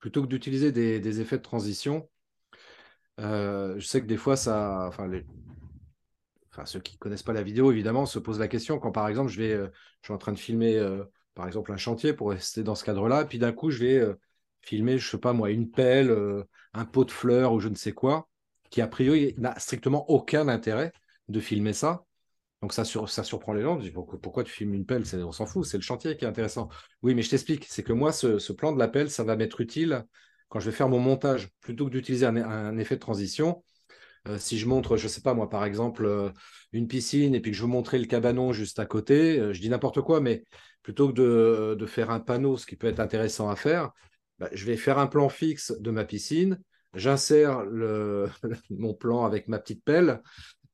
plutôt 0.00 0.22
que 0.22 0.26
d'utiliser 0.26 0.72
des, 0.72 1.20
effets 1.20 1.38
de 1.38 1.42
transition. 1.42 2.08
je 3.18 3.86
sais 3.86 4.00
que 4.00 4.06
des 4.06 4.16
fois, 4.16 4.36
ça, 4.36 4.86
enfin, 4.88 5.06
enfin 6.54 6.66
ceux 6.66 6.80
qui 6.80 6.94
ne 6.94 6.98
connaissent 6.98 7.22
pas 7.22 7.32
la 7.32 7.42
vidéo, 7.42 7.72
évidemment, 7.72 8.06
se 8.06 8.18
posent 8.18 8.38
la 8.38 8.48
question 8.48 8.78
quand, 8.78 8.92
par 8.92 9.08
exemple, 9.08 9.30
je, 9.30 9.38
vais, 9.38 9.52
euh, 9.52 9.68
je 10.02 10.06
suis 10.06 10.14
en 10.14 10.18
train 10.18 10.32
de 10.32 10.38
filmer, 10.38 10.76
euh, 10.76 11.04
par 11.34 11.46
exemple, 11.46 11.72
un 11.72 11.76
chantier 11.76 12.12
pour 12.12 12.30
rester 12.30 12.62
dans 12.62 12.74
ce 12.74 12.84
cadre-là, 12.84 13.24
puis 13.24 13.38
d'un 13.38 13.52
coup, 13.52 13.70
je 13.70 13.80
vais 13.80 13.98
euh, 13.98 14.14
filmer, 14.60 14.98
je 14.98 15.10
sais 15.10 15.18
pas 15.18 15.32
moi, 15.32 15.50
une 15.50 15.70
pelle, 15.70 16.14
un 16.72 16.84
pot 16.84 17.04
de 17.04 17.10
fleurs 17.10 17.52
ou 17.52 17.60
je 17.60 17.68
ne 17.68 17.74
sais 17.74 17.92
quoi, 17.92 18.28
qui 18.74 18.80
a 18.80 18.88
priori 18.88 19.36
n'a 19.38 19.56
strictement 19.60 20.10
aucun 20.10 20.48
intérêt 20.48 20.92
de 21.28 21.38
filmer 21.38 21.72
ça. 21.72 22.02
Donc 22.60 22.72
ça, 22.72 22.82
surprend 22.84 23.52
les 23.52 23.62
gens. 23.62 23.78
pourquoi, 23.92 24.20
pourquoi 24.20 24.42
tu 24.42 24.50
filmes 24.50 24.74
une 24.74 24.84
pelle? 24.84 25.04
On 25.14 25.30
s'en 25.30 25.46
fout, 25.46 25.64
c'est 25.64 25.76
le 25.76 25.84
chantier 25.84 26.16
qui 26.16 26.24
est 26.24 26.28
intéressant. 26.28 26.68
Oui, 27.00 27.14
mais 27.14 27.22
je 27.22 27.30
t'explique, 27.30 27.66
c'est 27.68 27.84
que 27.84 27.92
moi, 27.92 28.10
ce, 28.10 28.52
plan 28.52 28.72
de 28.72 28.80
la 28.80 28.88
pelle, 28.88 29.12
ça 29.12 29.22
va 29.22 29.36
m'être 29.36 29.60
utile 29.60 30.04
quand 30.48 30.58
je 30.58 30.70
vais 30.70 30.76
faire 30.76 30.88
mon 30.88 30.98
montage. 30.98 31.50
Plutôt 31.60 31.84
que 31.84 31.90
d'utiliser 31.90 32.26
un, 32.26 32.76
effet 32.76 32.96
de 32.96 33.00
transition, 33.00 33.62
euh, 34.26 34.38
si 34.38 34.58
je 34.58 34.66
montre, 34.66 34.96
je 34.96 35.04
ne 35.04 35.08
sais 35.08 35.20
pas 35.20 35.34
moi, 35.34 35.48
par 35.48 35.64
exemple, 35.64 36.04
euh, 36.04 36.30
une 36.72 36.88
piscine 36.88 37.36
et 37.36 37.40
puis 37.40 37.52
que 37.52 37.56
je 37.56 37.62
veux 37.62 37.68
montrer 37.68 38.00
le 38.00 38.06
cabanon 38.06 38.52
juste 38.52 38.80
à 38.80 38.86
côté, 38.86 39.38
euh, 39.38 39.52
je 39.52 39.60
dis 39.60 39.68
n'importe 39.68 40.00
quoi, 40.00 40.20
mais 40.20 40.42
plutôt 40.82 41.12
que 41.12 41.74
de, 41.76 41.86
faire 41.86 42.10
un 42.10 42.18
panneau, 42.18 42.56
ce 42.56 42.66
qui 42.66 42.74
peut 42.74 42.88
être 42.88 42.98
intéressant 42.98 43.48
à 43.48 43.54
faire, 43.54 43.92
bah, 44.40 44.48
je 44.52 44.64
vais 44.66 44.76
faire 44.76 44.98
un 44.98 45.06
plan 45.06 45.28
fixe 45.28 45.70
de 45.78 45.92
ma 45.92 46.04
piscine, 46.04 46.58
j'insère 46.94 47.64
mon 48.70 48.94
plan 48.94 49.24
avec 49.24 49.48
ma 49.48 49.58
petite 49.58 49.84
pelle 49.84 50.22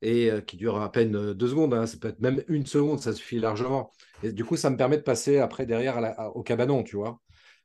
et 0.01 0.31
qui 0.47 0.57
dure 0.57 0.81
à 0.81 0.91
peine 0.91 1.33
deux 1.33 1.47
secondes, 1.47 1.73
hein, 1.75 1.85
ça 1.85 1.97
peut 1.97 2.07
être 2.07 2.21
même 2.21 2.43
une 2.47 2.65
seconde, 2.65 2.99
ça 2.99 3.13
suffit 3.13 3.39
largement. 3.39 3.91
Et 4.23 4.31
du 4.31 4.43
coup, 4.43 4.57
ça 4.57 4.71
me 4.71 4.77
permet 4.77 4.97
de 4.97 5.03
passer 5.03 5.37
après 5.37 5.67
derrière 5.67 5.99
au 6.33 6.41
cabanon, 6.41 6.83
tu 6.83 6.95
vois. 6.95 7.19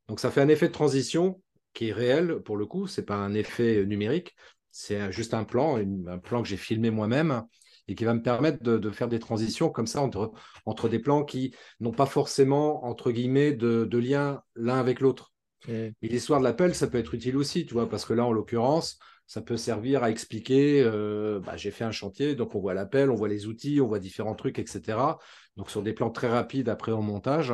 Donc 0.09 0.21
ça 0.21 0.31
fait 0.31 0.43
un 0.43 0.49
effet 0.49 0.69
de 0.69 0.73
transition 0.73 1.41
qui 1.73 1.89
est 1.89 1.93
réel 1.93 2.41
pour 2.45 2.57
le 2.57 2.67
coup, 2.67 2.87
c'est 2.87 3.05
pas 3.05 3.17
un 3.17 3.35
effet 3.35 3.85
numérique, 3.87 4.35
c'est 4.71 5.11
juste 5.13 5.35
un 5.35 5.45
plan, 5.45 5.79
un 5.79 6.19
plan 6.19 6.43
que 6.43 6.49
j'ai 6.49 6.57
filmé 6.57 6.91
moi-même 6.91 7.43
et 7.89 7.95
qui 7.95 8.05
va 8.05 8.15
me 8.15 8.23
permettre 8.23 8.63
de, 8.63 8.91
faire 8.91 9.09
des 9.09 9.19
transitions 9.19 9.71
comme 9.71 9.87
ça 9.87 10.03
entre, 10.03 10.89
des 10.89 10.99
plans 10.99 11.25
qui 11.25 11.55
n'ont 11.81 11.93
pas 11.93 12.07
forcément, 12.07 12.83
de, 12.95 13.99
lien 13.99 14.43
l'un 14.55 14.79
avec 14.79 15.01
l'autre. 15.01 15.33
Et 15.69 15.93
l'histoire 16.03 16.41
de 16.41 16.45
l'appel, 16.45 16.75
ça 16.75 16.87
peut 16.87 16.99
être 16.99 17.15
utile 17.15 17.37
aussi, 17.37 17.67
tu 17.67 17.75
vois, 17.75 17.89
parce 17.89 18.05
que 18.05 18.13
là, 18.13 18.25
en 18.25 18.33
l'occurrence, 18.33 18.99
ça 19.27 19.43
peut 19.43 19.57
servir 19.57 20.05
à 20.05 20.11
expliquer, 20.11 20.83
euh, 20.85 21.41
bah, 21.41 21.57
j'ai 21.57 21.71
fait 21.71 21.85
un 21.85 21.91
chantier, 21.91 22.35
donc 22.37 22.55
on 22.55 22.61
voit 22.61 22.75
l'appel, 22.75 23.11
on 23.11 23.17
voit 23.17 23.29
les 23.29 23.47
outils, 23.47 23.81
on 23.81 23.89
voit 23.89 23.99
différents 23.99 24.35
trucs, 24.35 24.59
etc. 24.59 25.19
Donc 25.57 25.71
sur 25.71 25.83
des 25.83 25.93
plans 25.93 26.11
très 26.11 26.29
rapides 26.29 26.69
après 26.69 26.93
en 26.93 27.03
montage. 27.03 27.53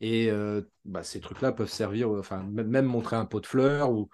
Et 0.00 0.30
euh, 0.30 0.62
bah, 0.84 1.02
ces 1.02 1.20
trucs-là 1.20 1.52
peuvent 1.52 1.70
servir, 1.70 2.10
enfin, 2.10 2.42
même 2.42 2.86
montrer 2.86 3.16
un 3.16 3.26
pot 3.26 3.40
de 3.40 3.46
fleurs 3.46 3.90
ou 3.92 4.08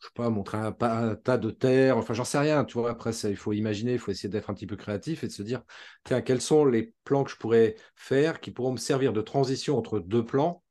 je 0.00 0.06
sais 0.08 0.12
pas, 0.14 0.28
montrer 0.28 0.58
un, 0.58 0.72
tas 1.16 1.38
de 1.38 1.50
terre, 1.50 1.96
enfin 1.96 2.12
j'en 2.14 2.24
sais 2.24 2.38
rien, 2.38 2.64
tu 2.64 2.74
vois, 2.78 2.90
après 2.90 3.12
il 3.12 3.36
faut 3.36 3.52
imaginer, 3.52 3.94
il 3.94 3.98
faut 3.98 4.10
essayer 4.10 4.28
d'être 4.28 4.50
un 4.50 4.54
petit 4.54 4.66
peu 4.66 4.76
créatif 4.76 5.24
et 5.24 5.28
de 5.28 5.32
se 5.32 5.42
dire, 5.42 5.62
tiens, 6.04 6.20
quels 6.20 6.42
sont 6.42 6.66
les 6.66 6.92
plans 7.04 7.24
que 7.24 7.30
je 7.30 7.36
pourrais 7.36 7.76
faire 7.94 8.40
qui 8.40 8.50
pourront 8.50 8.72
me 8.72 8.76
servir 8.76 9.12
de 9.14 9.22
transition 9.22 9.78
entre 9.78 10.00
deux 10.00 10.24
plans 10.24 10.63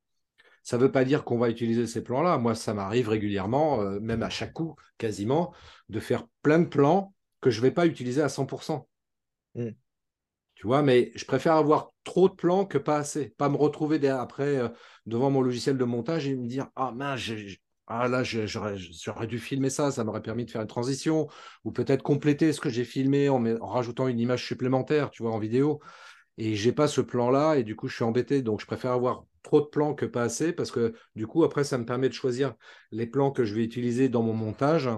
ça 0.63 0.77
ne 0.77 0.83
veut 0.83 0.91
pas 0.91 1.03
dire 1.03 1.23
qu'on 1.25 1.37
va 1.37 1.49
utiliser 1.49 1.85
ces 1.85 2.03
plans-là. 2.03 2.37
Moi, 2.37 2.55
ça 2.55 2.73
m'arrive 2.73 3.09
régulièrement, 3.09 3.81
euh, 3.81 3.99
même 3.99 4.23
à 4.23 4.29
chaque 4.29 4.53
coup, 4.53 4.75
quasiment, 4.97 5.53
de 5.89 5.99
faire 5.99 6.25
plein 6.41 6.59
de 6.59 6.67
plans 6.67 7.13
que 7.41 7.51
je 7.51 7.59
ne 7.59 7.63
vais 7.63 7.71
pas 7.71 7.85
utiliser 7.85 8.21
à 8.21 8.27
100%. 8.27 8.87
Hmm. 9.55 9.71
Tu 10.55 10.67
vois, 10.67 10.81
mais 10.81 11.11
je 11.15 11.25
préfère 11.25 11.55
avoir 11.55 11.91
trop 12.05 12.29
de 12.29 12.33
plans 12.33 12.65
que 12.65 12.77
pas 12.77 12.97
assez. 12.97 13.29
Pas 13.37 13.49
me 13.49 13.57
retrouver 13.57 14.07
après 14.07 14.57
euh, 14.57 14.69
devant 15.05 15.29
mon 15.29 15.41
logiciel 15.41 15.77
de 15.77 15.83
montage 15.83 16.27
et 16.27 16.35
me 16.35 16.47
dire 16.47 16.69
Ah 16.75 16.91
mince, 16.91 17.29
ah 17.87 18.07
là, 18.07 18.23
j'aurais 18.23 19.27
dû 19.27 19.39
filmer 19.39 19.69
ça, 19.69 19.91
ça 19.91 20.05
m'aurait 20.05 20.21
permis 20.21 20.45
de 20.45 20.51
faire 20.51 20.61
une 20.61 20.67
transition, 20.67 21.27
ou 21.65 21.71
peut-être 21.73 22.01
compléter 22.01 22.53
ce 22.53 22.61
que 22.61 22.69
j'ai 22.69 22.85
filmé 22.85 23.27
en, 23.27 23.45
en, 23.45 23.67
rajoutant 23.67 24.07
une 24.07 24.19
image 24.21 24.45
supplémentaire, 24.45 25.11
tu 25.11 25.23
vois, 25.23 25.33
en 25.33 25.39
vidéo. 25.39 25.81
Et 26.37 26.55
j'ai 26.55 26.71
pas 26.71 26.87
ce 26.87 27.01
plan-là, 27.01 27.55
et 27.55 27.63
du 27.63 27.75
coup, 27.75 27.87
je 27.87 27.95
suis 27.95 28.03
embêté. 28.03 28.41
Donc, 28.41 28.61
je 28.61 28.65
préfère 28.65 28.91
avoir 28.91 29.25
trop 29.43 29.61
de 29.61 29.65
plans 29.65 29.93
que 29.93 30.05
pas 30.05 30.23
assez, 30.23 30.53
parce 30.53 30.71
que 30.71 30.93
du 31.15 31.27
coup, 31.27 31.43
après, 31.43 31.63
ça 31.63 31.77
me 31.77 31.85
permet 31.85 32.09
de 32.09 32.13
choisir 32.13 32.55
les 32.91 33.05
plans 33.07 33.31
que 33.31 33.43
je 33.43 33.53
vais 33.53 33.63
utiliser 33.63 34.09
dans 34.09 34.23
mon 34.23 34.33
montage 34.33 34.89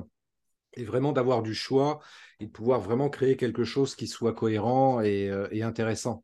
et 0.76 0.84
vraiment 0.84 1.12
d'avoir 1.12 1.42
du 1.42 1.54
choix 1.54 2.00
et 2.40 2.46
de 2.46 2.52
pouvoir 2.52 2.80
vraiment 2.80 3.10
créer 3.10 3.38
quelque 3.38 3.64
chose 3.64 3.96
qui 3.96 4.08
soit 4.08 4.34
cohérent 4.34 5.02
et, 5.02 5.30
euh, 5.30 5.48
intéressant. 5.66 6.24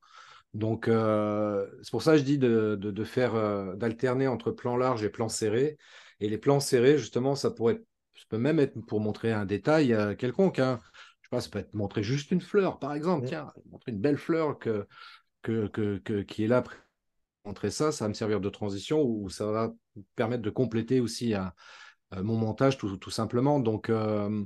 Donc, 0.53 0.87
euh, 0.87 1.65
c'est 1.81 1.91
pour 1.91 2.03
ça 2.03 2.13
que 2.13 2.17
je 2.17 2.23
dis 2.23 2.37
de, 2.37 3.03
faire, 3.05 3.35
euh, 3.35 3.75
d'alterner 3.75 4.27
entre 4.27 4.51
plans 4.51 4.75
larges 4.77 5.03
et 5.03 5.09
plans 5.09 5.29
serrés. 5.29 5.77
Et 6.19 6.29
les 6.29 6.37
plans 6.37 6.59
serrés, 6.59 6.97
justement, 6.97 7.35
ça 7.35 7.51
pourrait 7.51 7.81
ça 8.13 8.25
peut 8.29 8.37
même 8.37 8.59
être 8.59 8.79
pour 8.85 8.99
montrer 8.99 9.31
un 9.31 9.45
détail 9.45 9.97
quelconque. 10.17 10.59
Hein. 10.59 10.79
Pas, 11.31 11.41
ça 11.41 11.49
peut 11.49 11.59
être 11.59 11.73
montrer 11.73 12.03
juste 12.03 12.29
une 12.29 12.41
fleur, 12.41 12.77
par 12.77 12.93
exemple. 12.93 13.25
Tiens, 13.27 13.51
montrer 13.71 13.93
une 13.93 13.99
belle 13.99 14.17
fleur 14.17 14.59
que, 14.59 14.87
que, 15.41 15.67
que, 15.67 16.21
qui 16.21 16.43
est 16.43 16.47
là 16.47 16.61
montrer 17.45 17.71
ça, 17.71 17.91
ça 17.91 18.05
va 18.05 18.09
me 18.09 18.13
servir 18.13 18.39
de 18.39 18.49
transition 18.49 19.01
ou 19.01 19.29
ça 19.29 19.45
va 19.51 19.73
permettre 20.15 20.43
de 20.43 20.49
compléter 20.49 20.99
aussi 20.99 21.33
euh, 21.33 21.43
euh, 22.15 22.23
mon 22.23 22.37
montage 22.37 22.77
tout, 22.77 22.97
tout 22.97 23.09
simplement. 23.09 23.59
Donc, 23.59 23.89
euh, 23.89 24.45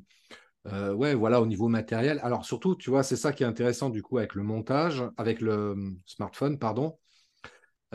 ouais, 0.66 1.14
voilà, 1.14 1.42
au 1.42 1.46
niveau 1.46 1.68
matériel. 1.68 2.20
Alors, 2.24 2.46
surtout, 2.46 2.76
tu 2.76 2.90
vois, 2.90 3.04
c'est 3.04 3.16
ça 3.16 3.34
qui 3.34 3.44
est 3.44 3.48
intéressant 3.48 3.90
du 3.90 4.02
coup 4.02 4.18
avec 4.18 4.36
le 4.36 4.44
montage, 4.44 5.04
avec 5.18 5.42
le 5.42 5.76
smartphone, 6.06 6.58
pardon. 6.58 6.98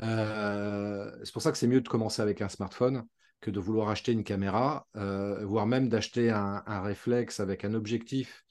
c'est 0.01 1.33
pour 1.33 1.43
ça 1.43 1.53
que 1.53 1.59
c'est 1.59 1.67
mieux 1.67 1.81
de 1.81 1.89
commencer 1.89 2.23
avec 2.23 2.43
un 2.43 2.49
smartphone 2.49 3.05
que 3.41 3.51
de 3.51 3.59
vouloir 3.59 3.89
acheter 3.89 4.13
une 4.13 4.23
caméra, 4.23 4.87
voire 4.95 5.67
même 5.67 5.89
d'acheter 5.89 6.31
un, 6.31 6.63
un, 6.67 6.81
réflexe 6.83 7.41
avec 7.41 7.65
un 7.65 7.75
objectif. 7.75 8.45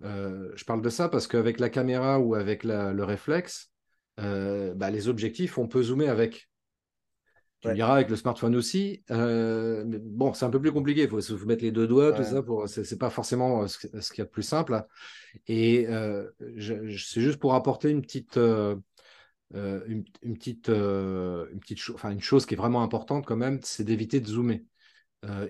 Je 0.00 0.64
parle 0.64 0.82
de 0.82 0.90
ça 0.90 1.08
parce 1.08 1.26
qu'avec 1.26 1.60
la 1.60 1.70
caméra 1.70 2.18
ou 2.18 2.34
avec 2.34 2.64
le 2.64 3.02
réflexe, 3.02 3.70
euh, 4.18 4.74
bah, 4.74 4.90
les 4.90 5.08
objectifs, 5.08 5.58
on 5.58 5.68
peut 5.68 5.82
zoomer 5.82 6.08
avec. 6.08 6.48
Tu 7.60 7.72
diras 7.74 7.94
avec 7.94 8.08
le 8.08 8.14
smartphone 8.14 8.54
aussi. 8.54 9.02
Euh, 9.10 9.84
bon, 9.84 10.32
c'est 10.32 10.44
un 10.44 10.50
peu 10.50 10.60
plus 10.60 10.70
compliqué. 10.70 11.02
Il 11.02 11.08
faut 11.08 11.20
se 11.20 11.32
mettre 11.44 11.64
les 11.64 11.72
deux 11.72 11.88
doigts, 11.88 12.12
tout 12.12 12.22
ça. 12.22 12.40
Pour, 12.40 12.68
c'est, 12.68 12.98
pas 12.98 13.10
forcément 13.10 13.66
ce, 13.66 13.78
qu'il 13.78 14.18
y 14.18 14.20
a 14.20 14.24
de 14.24 14.30
plus 14.30 14.44
simple. 14.44 14.86
Et 15.48 15.88
euh, 15.88 16.30
c'est 16.56 17.20
juste 17.20 17.40
pour 17.40 17.54
apporter 17.54 17.90
une 17.90 18.00
petite, 18.00 18.36
une, 18.36 20.04
petite, 20.36 20.68
une 20.68 21.58
petite, 21.60 21.80
enfin 21.94 22.10
une 22.12 22.20
chose 22.20 22.46
qui 22.46 22.54
est 22.54 22.56
vraiment 22.56 22.82
importante 22.82 23.26
quand 23.26 23.36
même, 23.36 23.58
c'est 23.64 23.82
d'éviter 23.82 24.20
de 24.20 24.28
zoomer. 24.28 24.64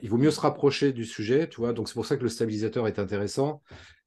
il 0.00 0.08
vaut 0.08 0.16
mieux 0.16 0.30
se 0.30 0.40
rapprocher 0.40 0.94
du 0.94 1.04
sujet, 1.04 1.46
tu 1.46 1.56
vois. 1.56 1.74
Donc 1.74 1.88
c'est 1.88 1.94
pour 1.94 2.06
ça 2.06 2.16
que 2.16 2.22
le 2.22 2.30
stabilisateur 2.30 2.88
est 2.88 2.98
intéressant. 2.98 3.62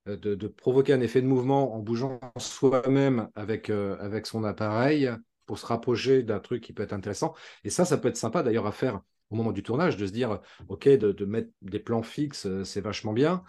Euh, 0.08 0.18
de, 0.18 0.48
provoquer 0.48 0.94
un 0.94 1.02
effet 1.02 1.22
de 1.22 1.28
mouvement 1.28 1.76
en 1.76 1.80
bougeant 1.80 2.20
soi-même 2.38 3.30
avec, 3.36 3.70
euh, 3.70 3.98
avec 4.00 4.26
son 4.26 4.44
appareil 4.44 5.12
pour 5.46 5.60
se 5.60 5.66
rapprocher 5.66 6.24
d'un 6.24 6.40
truc 6.40 6.64
qui 6.64 6.74
peut 6.74 6.82
être 6.82 6.94
intéressant. 6.94 7.36
Et 7.64 7.70
ça, 7.70 7.86
ça 7.86 7.98
peut 7.98 8.08
être 8.08 8.18
sympa 8.18 8.42
d'ailleurs 8.42 8.66
à 8.66 8.72
faire 8.72 9.02
au 9.30 9.36
moment 9.36 9.52
du 9.52 9.64
tournage, 9.64 9.96
de 9.96 10.06
se 10.06 10.12
dire, 10.12 10.42
OK, 10.68 10.90
de, 10.90 11.26
mettre 11.26 11.52
des 11.62 11.80
plans 11.80 12.02
fixes, 12.02 12.48
euh, 12.48 12.64
c'est 12.66 12.82
vachement 12.82 13.14
bien, 13.14 13.44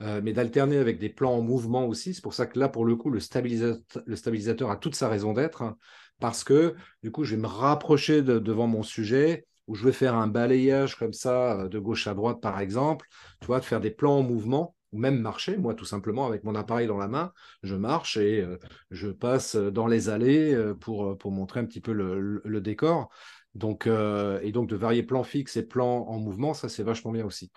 mais 0.00 0.32
d'alterner 0.32 0.78
avec 0.78 0.98
des 0.98 1.08
plans 1.10 1.34
en 1.34 1.42
mouvement 1.42 1.86
aussi. 1.86 2.14
C'est 2.14 2.22
pour 2.22 2.34
ça 2.34 2.46
que 2.46 2.58
là, 2.58 2.68
pour 2.68 2.84
le 2.84 2.96
coup, 2.96 3.10
le 3.10 3.20
stabilisateur, 3.20 4.02
le 4.06 4.16
stabilisateur 4.16 4.70
a 4.70 4.76
toute 4.76 4.94
sa 4.94 5.08
raison 5.08 5.32
d'être, 5.32 5.62
hein, 5.62 5.76
parce 6.20 6.44
que 6.44 6.74
du 7.02 7.10
coup, 7.10 7.24
je 7.24 7.34
vais 7.34 7.42
me 7.42 7.46
rapprocher 7.46 8.22
devant 8.22 8.66
mon 8.66 8.82
sujet, 8.82 9.46
ou 9.66 9.74
je 9.74 9.84
vais 9.84 9.92
faire 9.92 10.14
un 10.14 10.26
balayage 10.26 10.96
comme 10.96 11.12
ça, 11.12 11.68
de 11.68 11.78
gauche 11.78 12.06
à 12.06 12.14
droite, 12.14 12.40
par 12.40 12.60
exemple, 12.60 13.06
tu 13.40 13.46
vois, 13.46 13.60
de 13.60 13.64
faire 13.64 13.80
des 13.80 13.90
plans 13.90 14.18
en 14.18 14.22
mouvement 14.22 14.75
ou 14.92 14.98
même 14.98 15.18
marcher, 15.18 15.56
moi 15.56 15.74
tout 15.74 15.84
simplement 15.84 16.26
avec 16.26 16.44
mon 16.44 16.54
appareil 16.54 16.86
dans 16.86 16.98
la 16.98 17.08
main, 17.08 17.32
je 17.62 17.74
marche 17.74 18.16
et 18.16 18.40
euh, 18.40 18.58
je 18.90 19.08
passe 19.08 19.56
dans 19.56 19.86
les 19.86 20.08
allées 20.08 20.54
euh, 20.54 20.74
pour, 20.74 21.06
euh, 21.06 21.16
montrer 21.24 21.60
un 21.60 21.64
petit 21.64 21.80
peu 21.80 21.92
le, 21.92 22.60
décor. 22.60 23.10
Donc, 23.54 23.86
et 23.86 24.52
donc 24.52 24.68
de 24.68 24.76
varier 24.76 25.02
plans 25.02 25.24
fixes 25.24 25.56
et 25.56 25.62
plans 25.62 26.06
en 26.08 26.18
mouvement, 26.18 26.52
ça 26.52 26.68
c'est 26.68 26.82
vachement 26.82 27.10
bien 27.10 27.24
aussi. 27.24 27.50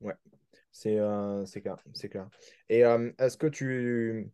Ouais, 0.00 0.14
c'est 0.70 0.96
clair, 1.62 1.76
c'est 1.94 2.08
clair. 2.10 2.28
Et 2.68 2.80
est-ce 2.80 3.36
que 3.38 3.46
tu... 3.46 4.30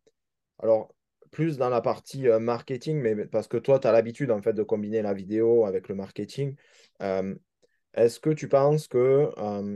Alors, 0.59 0.93
plus 1.31 1.59
dans 1.59 1.69
la 1.69 1.81
partie 1.81 2.27
marketing, 2.41 3.01
mais 3.01 3.15
parce 3.27 3.47
que 3.47 3.57
toi, 3.57 3.79
tu 3.79 3.87
as 3.87 3.93
l'habitude 3.93 4.33
en 4.33 4.43
fait 4.43 4.53
de 4.53 4.65
combiner 4.65 5.01
la 5.03 5.15
vidéo 5.15 5.65
avec 5.65 5.89
le 5.89 5.95
marketing, 5.95 6.57
est-ce 7.01 8.19
que 8.19 8.31
tu 8.31 8.49
penses 8.49 8.89
que 8.89 9.31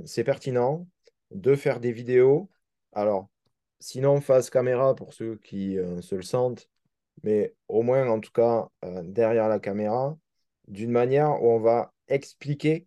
c'est 0.07 0.25
pertinent 0.25 0.89
de 1.35 1.55
faire 1.57 1.81
des 1.81 1.93
vidéos. 1.93 2.51
Alors, 2.93 3.29
sinon, 3.81 4.21
face 4.21 4.51
caméra 4.51 4.95
pour 4.95 5.15
ceux 5.15 5.37
qui 5.39 5.79
euh, 5.79 6.01
se 6.03 6.15
le 6.15 6.23
sentent, 6.23 6.69
mais 7.23 7.55
au 7.69 7.83
moins, 7.83 8.09
en 8.09 8.21
tout 8.21 8.33
cas, 8.33 8.69
euh, 8.85 9.03
derrière 9.05 9.49
la 9.49 9.61
caméra, 9.61 10.19
d'une 10.69 10.91
manière 10.91 11.43
où 11.43 11.51
on 11.51 11.61
va 11.61 11.93
expliquer 12.09 12.87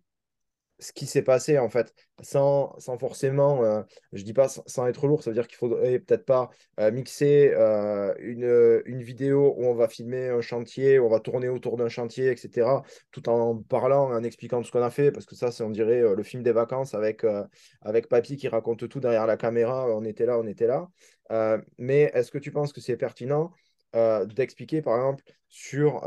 ce 0.78 0.92
qui 0.92 1.06
s'est 1.06 1.22
passé 1.22 1.58
en 1.58 1.68
fait, 1.68 1.92
sans, 2.20 2.74
sans 2.78 2.98
forcément, 2.98 3.64
euh, 3.64 3.82
je 4.12 4.22
dis 4.22 4.32
pas 4.32 4.48
sans, 4.48 4.86
être 4.86 5.06
lourd, 5.06 5.22
ça 5.22 5.30
veut 5.30 5.34
dire 5.34 5.48
qu'il 5.48 5.56
faudrait 5.56 5.98
peut-être 5.98 6.24
pas 6.24 6.50
euh, 6.78 6.90
mixer 6.90 7.52
euh, 7.54 8.14
une, 8.20 8.82
une, 8.86 9.02
vidéo 9.02 9.54
où 9.56 9.66
on 9.66 9.74
va 9.74 9.88
filmer 9.88 10.28
un 10.28 10.40
chantier, 10.40 10.98
où 10.98 11.06
on 11.06 11.10
va 11.10 11.20
tourner 11.20 11.48
autour 11.48 11.76
d'un 11.76 11.88
chantier, 11.88 12.30
etc., 12.30 12.68
tout 13.10 13.28
en 13.28 13.56
parlant, 13.56 14.12
en 14.12 14.22
expliquant 14.22 14.60
tout 14.60 14.68
ce 14.68 14.72
qu'on 14.72 14.82
a 14.82 14.90
fait, 14.90 15.10
parce 15.10 15.26
que 15.26 15.34
ça, 15.34 15.50
c'est 15.50 15.64
on 15.64 15.70
dirait 15.70 16.02
le 16.14 16.22
film 16.22 16.42
des 16.42 16.52
vacances 16.52 16.94
avec, 16.94 17.24
avec 17.82 18.08
Papy 18.08 18.36
qui 18.36 18.48
raconte 18.48 18.88
tout 18.88 19.00
derrière 19.00 19.26
la 19.26 19.36
caméra, 19.36 19.86
on 19.88 20.04
était 20.04 20.26
là, 20.26 20.38
on 20.38 20.46
était 20.46 20.66
là. 20.66 20.88
mais 21.78 22.10
est-ce 22.14 22.30
que 22.30 22.38
tu 22.38 22.52
penses 22.52 22.72
que 22.72 22.80
c'est 22.80 22.96
pertinent 22.96 23.52
d'expliquer 23.94 24.82
par 24.82 24.96
exemple 24.96 25.24
sur 25.48 26.04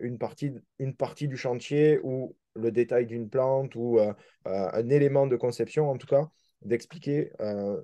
une, 0.00 0.18
partie, 0.18 0.52
une 0.78 0.94
partie 0.94 1.28
du 1.28 1.36
chantier 1.36 2.00
ou 2.02 2.34
le 2.54 2.70
détail 2.70 3.06
d'une 3.06 3.28
plante 3.28 3.74
ou 3.74 3.98
euh, 3.98 4.12
euh, 4.46 4.68
un 4.72 4.88
élément 4.88 5.26
de 5.26 5.36
conception, 5.36 5.90
en 5.90 5.96
tout 5.96 6.06
cas, 6.06 6.28
d'expliquer 6.62 7.32
euh, 7.40 7.80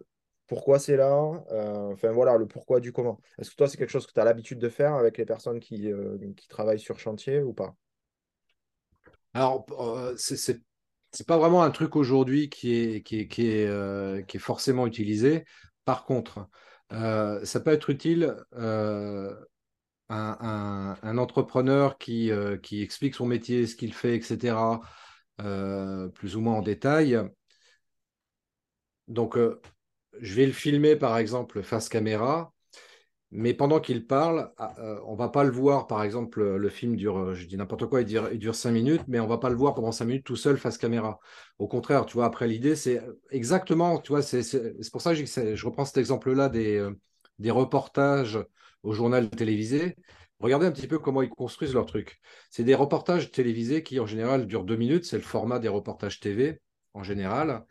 pourquoi 0.46 0.78
c'est 0.78 0.96
là, 0.96 1.14
enfin 1.92 2.10
voilà, 2.10 2.38
le 2.38 2.46
pourquoi 2.46 2.80
du 2.80 2.90
comment. 2.90 3.20
Est-ce 3.38 3.50
que 3.50 3.56
toi, 3.56 3.68
c'est 3.68 3.76
quelque 3.76 3.90
chose 3.90 4.06
que 4.06 4.12
tu 4.12 4.20
as 4.20 4.24
l'habitude 4.24 4.58
de 4.58 4.70
faire 4.70 4.94
avec 4.94 5.18
les 5.18 5.26
personnes 5.26 5.60
qui, 5.60 5.90
qui 6.36 6.48
travaillent 6.48 6.80
sur 6.80 6.98
chantier 6.98 7.42
ou 7.42 7.52
pas? 7.52 7.74
Alors, 9.34 9.66
c'est 10.16 10.62
c'est 11.10 11.26
pas 11.26 11.36
vraiment 11.36 11.62
un 11.62 11.70
truc 11.70 11.96
aujourd'hui 11.96 12.48
qui 12.48 12.74
est, 12.74 13.02
qui, 13.02 13.20
est, 13.20 13.28
qui, 13.28 13.46
est, 13.46 14.26
qui 14.26 14.36
est 14.38 14.40
forcément 14.40 14.86
utilisé. 14.86 15.44
Par 15.84 16.06
contre, 16.06 16.48
ça 16.90 17.60
peut 17.60 17.72
être 17.72 17.90
utile 17.90 18.36
un, 20.08 21.18
entrepreneur 21.18 21.98
qui, 21.98 22.30
euh, 22.30 22.56
qui, 22.58 22.82
explique 22.82 23.14
son 23.14 23.26
métier, 23.26 23.66
ce 23.66 23.76
qu'il 23.76 23.94
fait, 23.94 24.16
etc., 24.16 24.80
euh, 25.40 26.08
plus 26.08 26.36
ou 26.36 26.40
moins 26.40 26.56
en 26.56 26.62
détail. 26.62 27.18
Donc, 29.08 29.36
euh, 29.36 29.60
je 30.20 30.34
vais 30.34 30.46
le 30.46 30.52
filmer, 30.52 30.96
par 30.96 31.18
exemple, 31.18 31.62
face 31.62 31.88
caméra, 31.88 32.52
mais 33.30 33.54
pendant 33.54 33.80
qu'il 33.80 34.06
parle, 34.06 34.52
ah, 34.56 34.74
on 35.06 35.14
va 35.14 35.28
pas 35.28 35.44
le 35.44 35.50
voir, 35.50 35.86
par 35.86 36.02
exemple, 36.02 36.42
le 36.56 36.68
film 36.70 36.96
dure, 36.96 37.34
je 37.34 37.46
dis 37.46 37.56
n'importe 37.56 37.86
quoi, 37.86 38.00
il 38.00 38.06
dure, 38.06 38.30
il 38.32 38.54
cinq 38.54 38.70
minutes, 38.72 39.02
mais 39.06 39.20
on 39.20 39.26
va 39.26 39.38
pas 39.38 39.50
le 39.50 39.56
voir 39.56 39.74
pendant 39.74 39.92
cinq 39.92 40.06
minutes 40.06 40.24
tout 40.24 40.36
seul 40.36 40.56
face 40.56 40.78
caméra. 40.78 41.18
Au 41.58 41.68
contraire, 41.68 42.06
tu 42.06 42.14
vois, 42.14 42.24
après 42.26 42.46
l'idée, 42.48 42.74
c'est 42.74 43.02
exactement, 43.30 43.98
tu 43.98 44.12
vois, 44.12 44.22
c'est 44.22 44.42
pour 44.90 45.02
ça 45.02 45.14
que 45.14 45.24
je 45.54 45.66
reprends 45.66 45.84
cet 45.84 45.98
exemple-là 45.98 46.48
des, 46.48 46.88
des 47.38 47.50
reportages 47.50 48.38
au 48.82 48.92
journal 48.92 49.28
télévisé, 49.28 49.96
regardez 50.40 50.66
un 50.66 50.72
petit 50.72 50.86
peu 50.86 50.98
comment 50.98 51.22
ils 51.22 51.28
construisent 51.28 51.74
leur 51.74 51.86
truc. 51.86 52.20
C'est 52.50 52.64
des 52.64 52.74
reportages 52.74 53.30
télévisés 53.30 53.82
qui, 53.82 54.00
en 54.00 54.06
général, 54.06 54.46
durent 54.46 54.64
deux 54.64 54.76
minutes. 54.76 55.04
C'est 55.04 55.16
le 55.16 55.22
format 55.22 55.58
des 55.58 55.68
reportages 55.68 56.20
TV, 56.20 56.60
en 56.94 57.02
général. 57.02 57.64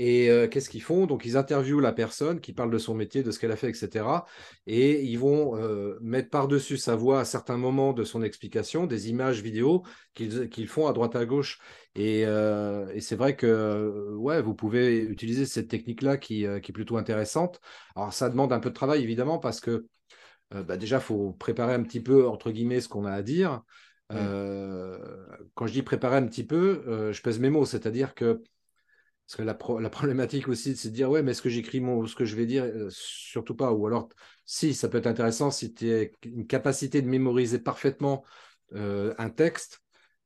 Et 0.00 0.30
euh, 0.30 0.46
qu'est-ce 0.46 0.70
qu'ils 0.70 0.82
font? 0.82 1.06
Donc, 1.06 1.24
ils 1.24 1.36
interviewent 1.36 1.80
la 1.80 1.92
personne 1.92 2.40
qui 2.40 2.52
parle 2.52 2.70
de 2.70 2.78
son 2.78 2.94
métier, 2.94 3.24
de 3.24 3.32
ce 3.32 3.38
qu'elle 3.40 3.50
a 3.50 3.56
fait, 3.56 3.68
etc. 3.68 4.24
Et 4.68 5.02
ils 5.02 5.18
vont 5.18 5.56
euh, 5.56 5.98
mettre 6.00 6.30
par-dessus 6.30 6.76
sa 6.76 6.94
voix 6.94 7.20
à 7.20 7.24
certains 7.24 7.56
moments 7.56 7.92
de 7.92 8.04
son 8.04 8.22
explication 8.22 8.86
des 8.86 9.10
images 9.10 9.42
vidéo 9.42 9.82
qu'ils 10.14 10.68
font 10.68 10.86
à 10.86 10.92
droite 10.92 11.16
à 11.16 11.26
gauche. 11.26 11.58
Et, 11.96 12.22
euh, 12.26 12.88
et 12.94 13.00
c'est 13.00 13.16
vrai 13.16 13.34
que 13.34 14.14
ouais, 14.14 14.40
vous 14.40 14.54
pouvez 14.54 14.98
utiliser 15.00 15.46
cette 15.46 15.66
technique-là 15.66 16.16
qui, 16.16 16.46
qui, 16.62 16.70
est 16.70 16.72
plutôt 16.72 16.96
intéressante. 16.96 17.60
Alors, 17.96 18.12
ça 18.12 18.30
demande 18.30 18.52
un 18.52 18.60
peu 18.60 18.70
de 18.70 18.74
travail, 18.74 19.02
évidemment, 19.02 19.40
parce 19.40 19.60
que 19.60 19.86
bah, 20.52 20.76
déjà, 20.76 20.98
il 20.98 21.02
faut 21.02 21.32
préparer 21.32 21.74
un 21.74 21.82
petit 21.82 22.00
peu, 22.00 22.28
entre 22.28 22.52
guillemets, 22.52 22.80
ce 22.80 22.88
qu'on 22.88 23.04
a 23.04 23.10
à 23.12 23.22
dire. 23.22 23.62
quand 24.10 25.66
je 25.66 25.72
dis 25.72 25.82
préparer 25.82 26.18
un 26.18 26.26
petit 26.26 26.44
peu, 26.44 27.10
je 27.12 27.20
pèse 27.20 27.40
mes 27.40 27.50
mots, 27.50 27.66
c'est-à-dire 27.66 28.14
que 28.14 28.42
parce 29.28 29.36
que 29.36 29.42
la, 29.42 29.90
problématique 29.90 30.48
aussi, 30.48 30.74
c'est 30.74 30.88
de 30.88 30.94
dire, 30.94 31.10
ouais, 31.10 31.22
mais 31.22 31.32
est-ce 31.32 31.42
que 31.42 31.50
j'écris 31.50 31.82
ce 32.06 32.14
que 32.14 32.24
je 32.24 32.34
vais 32.34 32.46
dire 32.46 32.64
euh, 32.64 32.88
Surtout 32.88 33.54
pas? 33.54 33.72
Ou 33.72 33.86
alors, 33.86 34.08
si, 34.46 34.72
ça 34.72 34.88
peut 34.88 34.96
être 34.96 35.06
intéressant 35.06 35.50
si 35.50 35.74
tu 35.74 35.92
as 35.92 36.06
une 36.24 36.46
capacité 36.46 37.02
de 37.02 37.08
mémoriser 37.08 37.58
parfaitement 37.58 38.24
euh, 38.74 39.14
un 39.18 39.28
texte, 39.28 39.82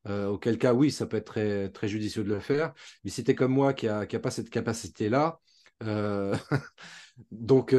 euh, 0.07 0.29
auquel 0.29 0.57
cas, 0.57 0.73
oui, 0.73 0.93
ça 0.93 1.07
peut 1.07 1.17
être 1.17 1.25
très, 1.33 1.69
très 1.71 1.89
judicieux 1.89 2.23
de 2.23 2.29
le 2.29 2.39
faire. 2.39 2.75
Mais 3.03 3.11
si 3.11 3.25
tu 3.25 3.33
es 3.33 3.35
comme 3.35 3.51
moi 3.51 3.73
qui 3.73 3.87
n'a 3.87 4.07
qui 4.07 4.15
a 4.15 4.21
pas 4.21 4.31
cette 4.31 4.51
capacité-là, 4.51 5.41
donc, 7.33 7.75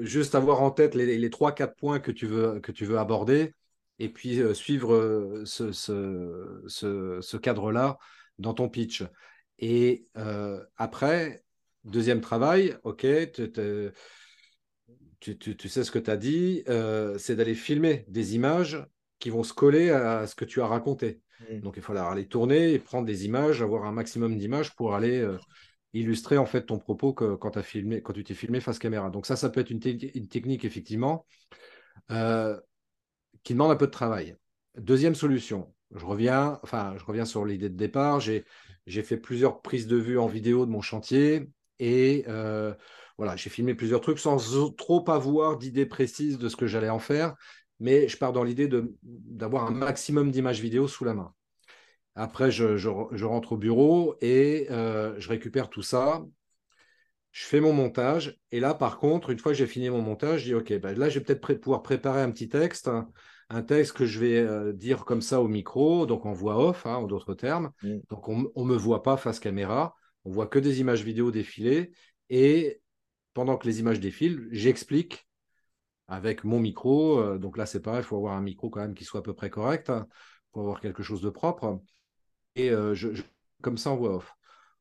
juste 0.00 0.34
avoir 0.34 0.62
en 0.62 0.72
tête 0.72 0.96
les, 0.96 1.30
trois, 1.30 1.52
3-4 1.52 1.74
points 1.76 2.00
que 2.00 2.10
tu 2.10 2.26
veux, 2.26 2.58
que 2.58 2.72
tu 2.72 2.84
veux 2.86 2.98
aborder 2.98 3.54
et 4.00 4.08
puis 4.08 4.40
suivre 4.52 5.44
ce, 5.44 5.70
ce 5.70 7.36
cadre-là 7.36 7.98
dans 8.40 8.52
ton 8.52 8.68
pitch. 8.68 9.04
Et 9.58 10.04
euh, 10.16 10.62
après, 10.76 11.44
deuxième 11.84 12.20
travail, 12.20 12.76
ok, 12.84 13.06
tu, 15.20 15.68
sais 15.68 15.84
ce 15.84 15.90
que 15.90 15.98
tu 15.98 16.10
as 16.10 16.16
dit, 16.16 16.62
euh, 16.68 17.16
c'est 17.18 17.36
d'aller 17.36 17.54
filmer 17.54 18.04
des 18.08 18.34
images 18.34 18.84
qui 19.18 19.30
vont 19.30 19.42
se 19.42 19.54
coller 19.54 19.90
à 19.90 20.26
ce 20.26 20.34
que 20.34 20.44
tu 20.44 20.60
as 20.60 20.66
raconté. 20.66 21.20
Mmh. 21.40 21.60
Donc 21.60 21.74
il 21.76 21.82
faut 21.82 21.96
aller 21.96 22.28
tourner 22.28 22.72
et 22.72 22.78
prendre 22.78 23.06
des 23.06 23.24
images, 23.24 23.62
avoir 23.62 23.84
un 23.84 23.92
maximum 23.92 24.36
d'images 24.36 24.74
pour 24.74 24.94
aller 24.94 25.20
euh, 25.20 25.38
illustrer 25.94 26.36
en 26.36 26.46
fait 26.46 26.66
ton 26.66 26.78
propos 26.78 27.14
que, 27.14 27.34
quand, 27.34 27.56
as 27.56 27.62
filmé, 27.62 28.02
quand 28.02 28.12
tu 28.12 28.24
t'es 28.24 28.34
filmé 28.34 28.60
face 28.60 28.78
caméra. 28.78 29.10
Donc 29.10 29.26
ça, 29.26 29.36
ça 29.36 29.48
peut 29.48 29.60
être 29.60 29.70
une, 29.70 29.80
une 30.14 30.28
technique 30.28 30.64
effectivement 30.64 31.26
qui 33.42 33.54
demande 33.54 33.70
un 33.70 33.76
peu 33.76 33.86
de 33.86 33.92
travail. 33.92 34.36
Deuxième 34.76 35.14
solution, 35.14 35.72
je 35.94 36.04
reviens, 36.04 36.58
enfin, 36.62 36.94
je 36.98 37.04
reviens 37.04 37.24
sur 37.24 37.44
l'idée 37.44 37.68
de 37.68 37.76
départ. 37.76 38.20
J'ai 38.20 38.44
fait 39.02 39.16
plusieurs 39.16 39.62
prises 39.62 39.86
de 39.86 39.96
vue 39.96 40.18
en 40.18 40.26
vidéo 40.26 40.66
de 40.66 40.70
mon 40.70 40.80
chantier 40.80 41.48
et 41.78 42.24
euh, 42.28 42.74
voilà, 43.18 43.36
j'ai 43.36 43.50
filmé 43.50 43.74
plusieurs 43.74 44.00
trucs 44.00 44.18
sans 44.18 44.38
trop 44.76 45.08
avoir 45.10 45.58
d'idées 45.58 45.86
précises 45.86 46.38
de 46.38 46.48
ce 46.48 46.56
que 46.56 46.66
j'allais 46.66 46.88
en 46.88 46.98
faire, 46.98 47.34
mais 47.80 48.08
je 48.08 48.16
pars 48.16 48.32
dans 48.32 48.44
l'idée 48.44 48.68
d'avoir 49.02 49.66
un 49.66 49.70
maximum 49.70 50.30
d'images 50.30 50.60
vidéo 50.60 50.88
sous 50.88 51.04
la 51.04 51.14
main. 51.14 51.32
Après, 52.14 52.50
je, 52.50 53.24
rentre 53.24 53.52
au 53.52 53.56
bureau 53.56 54.16
et 54.20 54.66
euh, 54.70 55.14
je 55.18 55.28
récupère 55.28 55.68
tout 55.68 55.82
ça. 55.82 56.24
Je 57.32 57.44
fais 57.44 57.60
mon 57.60 57.74
montage. 57.74 58.38
Et 58.50 58.60
là, 58.60 58.72
par 58.72 58.98
contre, 58.98 59.28
une 59.28 59.38
fois 59.38 59.52
que 59.52 59.58
j'ai 59.58 59.66
fini 59.66 59.90
mon 59.90 60.00
montage, 60.00 60.40
je 60.40 60.44
dis 60.46 60.54
OK, 60.54 60.72
ben 60.80 60.98
là, 60.98 61.10
je 61.10 61.18
vais 61.18 61.24
peut-être 61.24 61.60
pouvoir 61.60 61.82
préparer 61.82 62.22
un 62.22 62.30
petit 62.30 62.48
texte 62.48 62.88
un 63.48 63.62
texte 63.62 63.92
que 63.92 64.06
je 64.06 64.18
vais 64.18 64.38
euh, 64.38 64.72
dire 64.72 65.04
comme 65.04 65.22
ça 65.22 65.40
au 65.40 65.48
micro, 65.48 66.06
donc 66.06 66.26
en 66.26 66.32
voix 66.32 66.58
off, 66.58 66.86
hein, 66.86 66.96
en 66.96 67.06
d'autres 67.06 67.34
termes. 67.34 67.70
Mm. 67.82 67.98
Donc 68.10 68.28
on 68.28 68.38
ne 68.56 68.64
me 68.64 68.76
voit 68.76 69.02
pas 69.02 69.16
face 69.16 69.38
caméra, 69.38 69.94
on 70.24 70.30
voit 70.30 70.46
que 70.46 70.58
des 70.58 70.80
images 70.80 71.04
vidéo 71.04 71.30
défiler. 71.30 71.92
Et 72.28 72.80
pendant 73.34 73.56
que 73.56 73.66
les 73.66 73.80
images 73.80 74.00
défilent, 74.00 74.48
j'explique 74.50 75.28
avec 76.08 76.44
mon 76.44 76.58
micro. 76.58 77.20
Euh, 77.20 77.38
donc 77.38 77.56
là, 77.56 77.66
c'est 77.66 77.80
pareil, 77.80 78.00
il 78.00 78.04
faut 78.04 78.16
avoir 78.16 78.34
un 78.34 78.42
micro 78.42 78.68
quand 78.68 78.80
même 78.80 78.94
qui 78.94 79.04
soit 79.04 79.20
à 79.20 79.22
peu 79.22 79.34
près 79.34 79.50
correct 79.50 79.90
hein, 79.90 80.06
pour 80.52 80.62
avoir 80.62 80.80
quelque 80.80 81.02
chose 81.02 81.20
de 81.20 81.30
propre. 81.30 81.80
Et 82.56 82.70
euh, 82.70 82.94
je, 82.94 83.08
comme 83.62 83.78
ça 83.78 83.90
en 83.90 83.96
voix 83.96 84.16
off. 84.16 84.34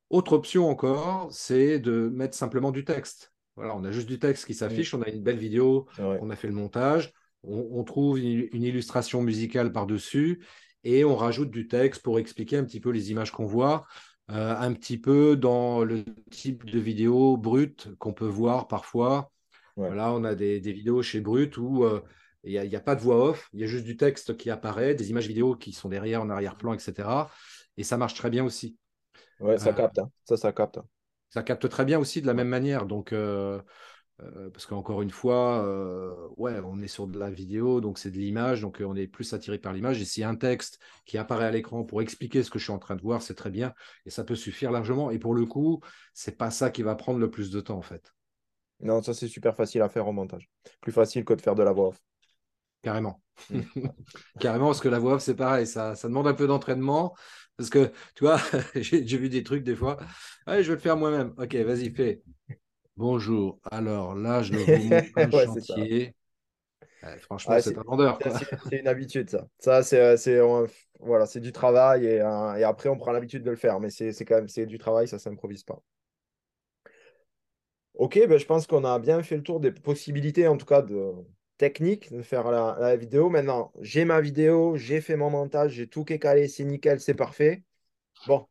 Autre 0.09 0.33
option 0.33 0.69
encore, 0.69 1.31
c'est 1.31 1.79
de 1.79 2.09
mettre 2.09 2.35
simplement 2.35 2.71
du 2.71 2.83
texte. 2.83 3.33
Voilà, 3.55 3.75
on 3.75 3.83
a 3.83 3.91
juste 3.91 4.07
du 4.07 4.19
texte 4.19 4.45
qui 4.45 4.53
s'affiche, 4.53 4.93
mm. 4.93 4.97
on 4.97 5.01
a 5.03 5.09
une 5.09 5.23
belle 5.23 5.37
vidéo, 5.37 5.87
on 5.99 6.29
a 6.29 6.35
fait 6.35 6.47
le 6.47 6.53
montage 6.53 7.13
on, 7.47 7.83
trouve 7.83 8.19
une, 8.19 8.63
illustration 8.63 9.21
musicale 9.21 9.71
par-dessus 9.71 10.45
et 10.83 11.03
on 11.03 11.15
rajoute 11.15 11.51
du 11.51 11.67
texte 11.67 12.01
pour 12.01 12.19
expliquer 12.19 12.57
un 12.57 12.63
petit 12.63 12.79
peu 12.79 12.89
les 12.91 13.11
images 13.11 13.31
qu'on 13.31 13.45
voit, 13.45 13.85
euh, 14.31 14.55
un 14.57 14.73
petit 14.73 14.97
peu 14.97 15.35
dans 15.35 15.83
le 15.83 16.03
type 16.31 16.65
de 16.65 16.79
vidéo 16.79 17.37
brute 17.37 17.89
qu'on 17.97 18.13
peut 18.13 18.27
voir 18.27 18.67
parfois. 18.67 19.31
Voilà, 19.75 20.13
on 20.13 20.23
a 20.23 20.35
des, 20.35 20.59
vidéos 20.59 21.01
chez 21.01 21.19
Brut 21.19 21.57
où 21.57 21.83
euh, 21.83 22.01
il 22.45 22.61
n'y 22.61 22.75
a, 22.75 22.79
pas 22.79 22.95
de 22.95 23.01
voix 23.01 23.29
off, 23.29 23.49
il 23.53 23.59
y 23.59 23.63
a 23.63 23.67
juste 23.67 23.85
du 23.85 23.97
texte 23.97 24.37
qui 24.37 24.49
apparaît, 24.49 24.95
des 24.95 25.09
images 25.09 25.27
vidéo 25.27 25.55
qui 25.55 25.73
sont 25.73 25.89
derrière, 25.89 26.21
en 26.21 26.29
arrière-plan, 26.29 26.73
etc. 26.73 27.09
Et 27.75 27.83
ça 27.83 27.97
marche 27.97 28.13
très 28.13 28.29
bien 28.29 28.45
aussi. 28.45 28.77
Ouais, 29.39 29.57
ça 29.57 29.69
euh, 29.69 29.73
capte. 29.73 29.99
Hein. 29.99 30.09
Ça, 30.23 30.37
ça 30.37 30.53
capte. 30.53 30.79
Ça 31.29 31.43
capte 31.43 31.67
très 31.67 31.85
bien 31.85 31.99
aussi 31.99 32.21
de 32.21 32.27
la 32.27 32.33
même 32.33 32.47
manière. 32.47 32.85
Donc, 32.85 33.11
euh, 33.11 33.61
parce 34.53 34.65
qu'encore 34.65 35.01
une 35.01 35.11
fois, 35.11 35.65
euh, 35.65 36.29
ouais, 36.37 36.59
on 36.63 36.81
est 36.81 36.87
sur 36.87 37.07
de 37.07 37.19
la 37.19 37.29
vidéo, 37.29 37.81
donc 37.81 37.99
c'est 37.99 38.11
de 38.11 38.17
l'image, 38.17 38.61
donc 38.61 38.81
euh, 38.81 38.85
on 38.85 38.95
est 38.95 39.07
plus 39.07 39.33
attiré 39.33 39.59
par 39.59 39.73
l'image. 39.73 40.01
Et 40.01 40.05
s'il 40.05 40.21
y 40.21 40.23
a 40.23 40.29
un 40.29 40.35
texte 40.35 40.79
qui 41.05 41.17
apparaît 41.17 41.45
à 41.45 41.51
l'écran 41.51 41.83
pour 41.83 42.01
expliquer 42.01 42.41
ce 42.41 42.49
que 42.49 42.57
je 42.57 42.63
suis 42.63 42.73
en 42.73 42.79
train 42.79 42.95
de 42.95 43.01
voir, 43.01 43.21
c'est 43.21 43.35
très 43.35 43.49
bien 43.49 43.73
et 44.05 44.09
ça 44.09 44.23
peut 44.23 44.35
suffire 44.35 44.71
largement. 44.71 45.11
Et 45.11 45.19
pour 45.19 45.33
le 45.33 45.45
coup, 45.45 45.81
c'est 46.13 46.37
pas 46.37 46.49
ça 46.49 46.69
qui 46.69 46.81
va 46.81 46.95
prendre 46.95 47.19
le 47.19 47.29
plus 47.29 47.51
de 47.51 47.59
temps 47.59 47.77
en 47.77 47.81
fait. 47.81 48.13
Non, 48.79 49.01
ça 49.01 49.13
c'est 49.13 49.27
super 49.27 49.55
facile 49.55 49.81
à 49.81 49.89
faire 49.89 50.07
au 50.07 50.13
montage. 50.13 50.49
Plus 50.81 50.91
facile 50.91 51.25
que 51.25 51.33
de 51.33 51.41
faire 51.41 51.55
de 51.55 51.63
la 51.63 51.73
voix 51.73 51.89
off. 51.89 52.01
Carrément. 52.81 53.21
Mm. 53.49 53.61
Carrément, 54.39 54.67
parce 54.67 54.81
que 54.81 54.89
la 54.89 54.99
voix 54.99 55.15
off, 55.15 55.21
c'est 55.23 55.35
pareil, 55.35 55.67
ça, 55.67 55.95
ça 55.95 56.07
demande 56.07 56.27
un 56.27 56.33
peu 56.33 56.47
d'entraînement. 56.47 57.15
Parce 57.57 57.69
que, 57.69 57.91
tu 58.15 58.23
vois, 58.25 58.39
j'ai 58.75 59.17
vu 59.17 59.29
des 59.29 59.43
trucs 59.43 59.63
des 59.63 59.75
fois. 59.75 59.97
Allez, 60.45 60.63
je 60.63 60.69
vais 60.69 60.75
le 60.75 60.81
faire 60.81 60.97
moi-même. 60.97 61.33
Ok, 61.37 61.55
vas-y, 61.55 61.89
fais. 61.89 62.21
Bonjour. 62.97 63.59
Alors 63.71 64.15
là, 64.15 64.41
je 64.41 64.53
vous 64.53 64.65
montre 64.89 65.05
un 65.15 65.29
chantier. 65.29 66.15
franchement, 67.19 67.57
c'est 67.59 67.77
un 67.77 67.83
vendeur. 67.83 68.19
C'est 68.69 68.79
une 68.79 68.87
habitude, 68.87 69.29
ça. 69.29 69.47
Ça, 69.59 69.83
c'est 69.83 70.37
euh, 70.37 70.67
voilà, 70.99 71.25
du 71.25 71.51
travail 71.51 72.05
et, 72.05 72.21
après, 72.21 72.87
on 72.89 72.97
prend 72.97 73.11
l'habitude 73.11 73.43
de 73.43 73.49
le 73.49 73.57
faire. 73.57 73.79
Mais 73.79 73.89
c'est 73.89 74.25
quand 74.25 74.35
même 74.35 74.67
du 74.67 74.77
travail, 74.77 75.07
ça 75.07 75.17
ne 75.17 75.21
s'improvise 75.21 75.63
pas. 75.63 75.81
Ok, 77.95 78.19
ben, 78.27 78.37
je 78.37 78.45
pense 78.45 78.67
qu'on 78.67 78.83
a 78.83 78.99
bien 78.99 79.23
fait 79.23 79.37
le 79.37 79.43
tour 79.43 79.59
des 79.59 79.71
possibilités, 79.71 80.47
en 80.47 80.57
tout 80.57 80.65
cas 80.65 80.81
de 80.81 81.13
technique, 81.57 82.11
de 82.11 82.21
faire 82.21 82.51
la, 82.51 82.77
la 82.79 82.95
vidéo. 82.95 83.29
Maintenant, 83.29 83.71
j'ai 83.81 84.03
ma 84.03 84.19
vidéo, 84.19 84.75
j'ai 84.75 84.99
fait 84.99 85.15
mon 85.15 85.29
montage, 85.29 85.73
j'ai 85.73 85.87
tout 85.87 86.03
qui 86.03 86.13
est 86.13 86.19
calé, 86.19 86.47
c'est 86.47 86.65
nickel, 86.65 86.99
c'est 86.99 87.13
parfait. 87.13 87.63
Bon, 88.27 88.47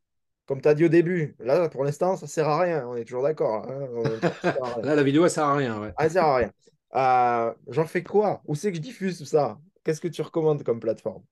comme 0.47 0.61
tu 0.61 0.69
as 0.69 0.75
dit 0.75 0.85
au 0.85 0.89
début, 0.89 1.37
là, 1.39 1.69
pour 1.69 1.85
l'instant, 1.85 2.17
ça 2.17 2.27
ne 2.27 2.31
sert 2.31 2.49
à 2.49 2.61
rien. 2.61 2.87
On 2.87 2.97
est 2.97 3.05
toujours 3.05 3.23
d'accord. 3.23 3.67
Hein. 3.69 4.81
là, 4.83 4.95
la 4.95 5.03
vidéo, 5.03 5.25
elle 5.25 5.31
sert 5.31 5.45
à 5.45 5.57
rien. 5.57 5.81
Ouais. 5.81 5.93
Elle 5.99 6.11
sert 6.11 6.25
à 6.25 6.37
rien. 6.37 6.53
Euh, 6.95 7.53
j'en 7.69 7.87
fais 7.87 8.03
quoi? 8.03 8.43
Où 8.47 8.55
c'est 8.55 8.71
que 8.71 8.77
je 8.77 8.83
diffuse 8.83 9.19
tout 9.19 9.25
ça? 9.25 9.59
Qu'est-ce 9.83 10.01
que 10.01 10.09
tu 10.09 10.23
recommandes 10.23 10.63
comme 10.63 10.81
plateforme? 10.81 11.23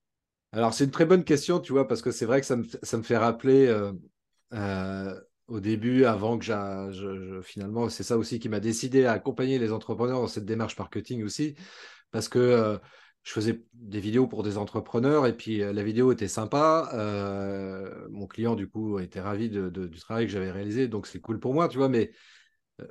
Alors, 0.53 0.75
c'est 0.75 0.85
une 0.85 0.91
très 0.91 1.07
bonne 1.07 1.25
question, 1.25 1.61
tu 1.61 1.73
vois, 1.73 1.87
parce 1.87 2.03
que 2.03 2.11
c'est 2.11 2.27
vrai 2.27 2.41
que 2.41 2.47
ça 2.47 2.57
me, 2.57 2.65
ça 2.83 2.97
me 2.97 3.03
fait 3.03 3.17
rappeler 3.17 3.67
euh, 3.67 3.93
euh, 4.55 5.19
au 5.47 5.61
début, 5.61 6.05
avant 6.05 6.39
que 6.39 6.45
je, 6.45 7.41
finalement, 7.43 7.89
c'est 7.89 8.03
ça 8.03 8.17
aussi 8.19 8.39
qui 8.39 8.49
m'a 8.49 8.61
décidé 8.61 9.05
à 9.05 9.13
accompagner 9.13 9.59
les 9.59 9.73
entrepreneurs 9.73 10.21
dans 10.21 10.27
cette 10.27 10.45
démarche 10.45 10.79
marketing 10.79 11.23
aussi, 11.25 11.55
parce 12.11 12.29
que 12.29 12.79
je 13.23 13.33
faisais 13.33 13.63
des 13.75 14.01
vidéos 14.01 14.27
pour 14.27 14.43
des 14.43 14.59
entrepreneurs 14.59 15.27
et 15.27 15.37
puis 15.37 15.63
euh, 15.63 15.73
la 15.73 15.85
vidéo 15.85 16.11
était 16.11 16.29
sympa. 16.29 16.91
Euh, 16.95 18.09
mon 18.11 18.27
client, 18.27 18.57
du 18.57 18.69
coup, 18.69 18.99
était 18.99 19.21
ravi 19.21 19.49
de, 19.49 19.69
du 19.69 19.99
travail 20.01 20.27
que 20.27 20.33
j'avais 20.33 20.51
réalisé. 20.51 20.89
Donc, 20.89 21.07
c'est 21.07 21.21
cool 21.21 21.39
pour 21.39 21.55
moi, 21.55 21.69
tu 21.69 21.79
vois. 21.79 21.89
Mais 21.89 22.11
euh, 22.81 22.87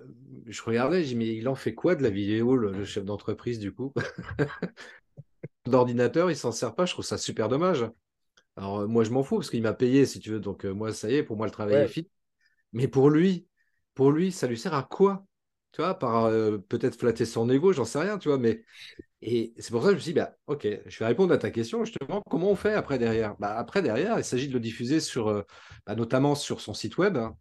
je 0.46 0.62
regardais, 0.62 1.04
je 1.04 1.10
dis, 1.10 1.16
mais 1.16 1.36
il 1.36 1.50
en 1.50 1.56
fait 1.56 1.76
quoi 1.76 1.96
de 1.96 2.04
la 2.04 2.10
vidéo, 2.10 2.56
le, 2.56 2.86
chef 2.86 3.04
d'entreprise, 3.04 3.60
du 3.60 3.74
coup? 3.74 3.94
D'ordinateur, 5.66 6.32
il 6.32 6.38
s'en 6.38 6.54
sert 6.54 6.76
pas. 6.76 6.86
Je 6.86 6.94
trouve 6.94 7.06
ça 7.06 7.18
super 7.18 7.50
dommage. 7.50 7.86
Alors, 8.56 8.88
moi, 8.88 9.04
je 9.04 9.12
m'en 9.12 9.24
fous 9.24 9.36
parce 9.36 9.50
qu'il 9.50 9.62
m'a 9.62 9.74
payé, 9.74 10.06
si 10.06 10.20
tu 10.20 10.30
veux. 10.32 10.40
Donc, 10.40 10.64
moi, 10.64 10.94
ça 10.94 11.12
y 11.12 11.16
est, 11.16 11.24
pour 11.24 11.36
moi, 11.36 11.46
le 11.46 11.52
travail 11.52 11.84
est 11.84 11.88
fini. 11.88 12.10
Mais 12.72 12.88
pour 12.88 13.10
lui, 13.10 13.48
pour 13.96 14.12
lui, 14.12 14.32
ça 14.32 14.48
lui 14.48 14.58
sert 14.58 14.74
à 14.74 14.84
quoi? 14.84 15.26
Tu 15.72 15.82
vois, 15.82 15.98
par 15.98 16.30
peut-être 16.70 16.96
flatter 17.00 17.26
son 17.26 17.50
ego, 17.50 17.74
j'en 17.74 17.86
sais 17.86 18.00
rien, 18.00 18.18
tu 18.18 18.30
vois, 18.30 18.38
mais 18.38 18.64
et 19.22 19.54
c'est 19.60 19.72
pour 19.72 19.82
ça 19.84 19.90
que 19.90 19.94
je 19.94 19.98
me 19.98 20.02
suis 20.02 20.14
dit, 20.14 20.20
bah, 20.20 20.36
ok, 20.48 20.68
je 20.88 21.00
vais 21.00 21.06
répondre 21.06 21.34
à 21.34 21.38
ta 21.38 21.52
question. 21.52 21.86
Justement, 21.86 22.22
comment 22.30 22.50
on 22.52 22.56
fait 22.56 22.74
après 22.74 22.98
derrière? 23.00 23.36
Bah, 23.40 23.56
Après 23.58 23.82
derrière, 23.82 24.18
il 24.18 24.24
s'agit 24.24 24.48
de 24.48 24.54
le 24.54 24.60
diffuser 24.60 25.00
sur, 25.00 25.28
euh, 25.30 25.44
bah, 25.86 25.96
notamment 25.96 26.36
sur 26.36 26.62
son 26.62 26.74
site 26.74 26.98
web. 26.98 27.18
Hein. 27.18 27.38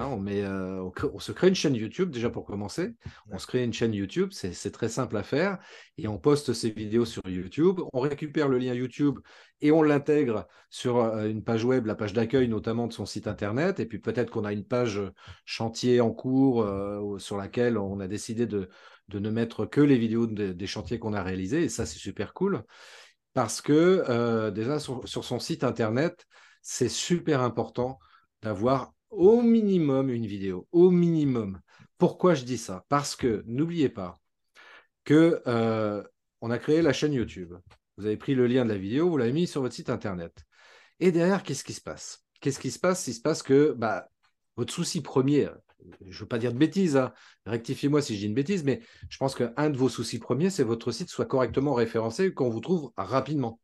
On, 0.00 0.18
met, 0.18 0.42
euh, 0.42 0.88
on, 1.12 1.18
se 1.18 1.32
crée 1.32 1.48
une 1.48 1.54
chaîne 1.54 1.74
YouTube 1.74 2.10
déjà 2.10 2.30
pour 2.30 2.44
commencer. 2.44 2.94
On 3.30 3.38
se 3.38 3.46
crée 3.46 3.62
une 3.62 3.72
chaîne 3.72 3.92
YouTube, 3.92 4.30
c'est 4.32 4.70
très 4.70 4.88
simple 4.88 5.16
à 5.16 5.22
faire. 5.22 5.58
Et 5.98 6.08
on 6.08 6.18
poste 6.18 6.52
ces 6.52 6.70
vidéos 6.70 7.04
sur 7.04 7.22
YouTube. 7.26 7.80
On 7.92 8.00
récupère 8.00 8.48
le 8.48 8.58
lien 8.58 8.74
YouTube 8.74 9.18
et 9.60 9.70
on 9.70 9.82
l'intègre 9.82 10.46
sur 10.70 10.98
euh, 10.98 11.28
une 11.28 11.44
page 11.44 11.64
web, 11.64 11.86
la 11.86 11.94
page 11.94 12.12
d'accueil 12.12 12.48
notamment 12.48 12.86
de 12.86 12.92
son 12.92 13.06
site 13.06 13.26
internet. 13.26 13.80
Et 13.80 13.86
puis 13.86 13.98
peut-être 13.98 14.30
qu'on 14.30 14.44
a 14.44 14.52
une 14.52 14.64
page 14.64 15.00
chantier 15.44 16.00
en 16.00 16.10
cours 16.10 16.62
euh, 16.62 17.18
sur 17.18 17.36
laquelle 17.36 17.76
on 17.76 18.00
a 18.00 18.08
décidé 18.08 18.46
de, 18.46 18.68
ne 19.12 19.30
mettre 19.30 19.66
que 19.66 19.82
les 19.82 19.98
vidéos 19.98 20.26
des 20.26 20.66
chantiers 20.66 20.98
qu'on 20.98 21.12
a 21.12 21.22
réalisés. 21.22 21.64
Et 21.64 21.68
ça, 21.68 21.84
c'est 21.84 21.98
super 21.98 22.32
cool. 22.32 22.62
Parce 23.34 23.60
que 23.60 24.50
déjà 24.50 24.78
sur 24.78 25.04
son 25.04 25.38
site 25.38 25.64
internet, 25.64 26.26
c'est 26.62 26.88
super 26.88 27.42
important 27.42 27.98
d'avoir 28.40 28.92
au 29.12 29.42
minimum 29.42 30.10
une 30.10 30.26
vidéo, 30.26 30.66
au 30.72 30.90
minimum. 30.90 31.60
Pourquoi 31.98 32.34
je 32.34 32.44
dis 32.44 32.58
ça? 32.58 32.84
Parce 32.88 33.14
que 33.14 33.44
n'oubliez 33.46 33.88
pas 33.88 34.18
que 35.04 35.42
euh, 35.46 36.02
on 36.40 36.50
a 36.50 36.58
créé 36.58 36.82
la 36.82 36.92
chaîne 36.92 37.12
YouTube. 37.12 37.54
Vous 37.96 38.06
avez 38.06 38.16
pris 38.16 38.34
le 38.34 38.46
lien 38.46 38.64
de 38.64 38.70
la 38.70 38.78
vidéo, 38.78 39.08
vous 39.08 39.18
l'avez 39.18 39.32
mis 39.32 39.46
sur 39.46 39.60
votre 39.60 39.74
site 39.74 39.90
internet. 39.90 40.44
Et 40.98 41.12
derrière, 41.12 41.42
qu'est-ce 41.42 41.62
qui 41.62 41.74
se 41.74 41.80
passe? 41.80 42.24
Qu'est-ce 42.40 42.58
qui 42.58 42.70
se 42.70 42.78
passe? 42.78 43.06
Il 43.06 43.14
se 43.14 43.20
passe 43.20 43.42
que 43.42 43.72
bah, 43.72 44.08
votre 44.56 44.72
souci 44.72 45.02
premier, 45.02 45.48
je 46.00 46.16
ne 46.16 46.20
veux 46.20 46.28
pas 46.28 46.38
dire 46.38 46.52
de 46.52 46.58
bêtises, 46.58 46.96
hein, 46.96 47.12
rectifiez-moi 47.46 48.02
si 48.02 48.14
je 48.14 48.20
dis 48.20 48.26
une 48.26 48.34
bêtise, 48.34 48.64
mais 48.64 48.80
je 49.08 49.18
pense 49.18 49.34
qu'un 49.34 49.70
de 49.70 49.76
vos 49.76 49.88
soucis 49.88 50.18
premiers, 50.18 50.50
c'est 50.50 50.62
que 50.62 50.68
votre 50.68 50.90
site 50.90 51.10
soit 51.10 51.26
correctement 51.26 51.74
référencé, 51.74 52.32
qu'on 52.32 52.50
vous 52.50 52.60
trouve 52.60 52.92
rapidement 52.96 53.60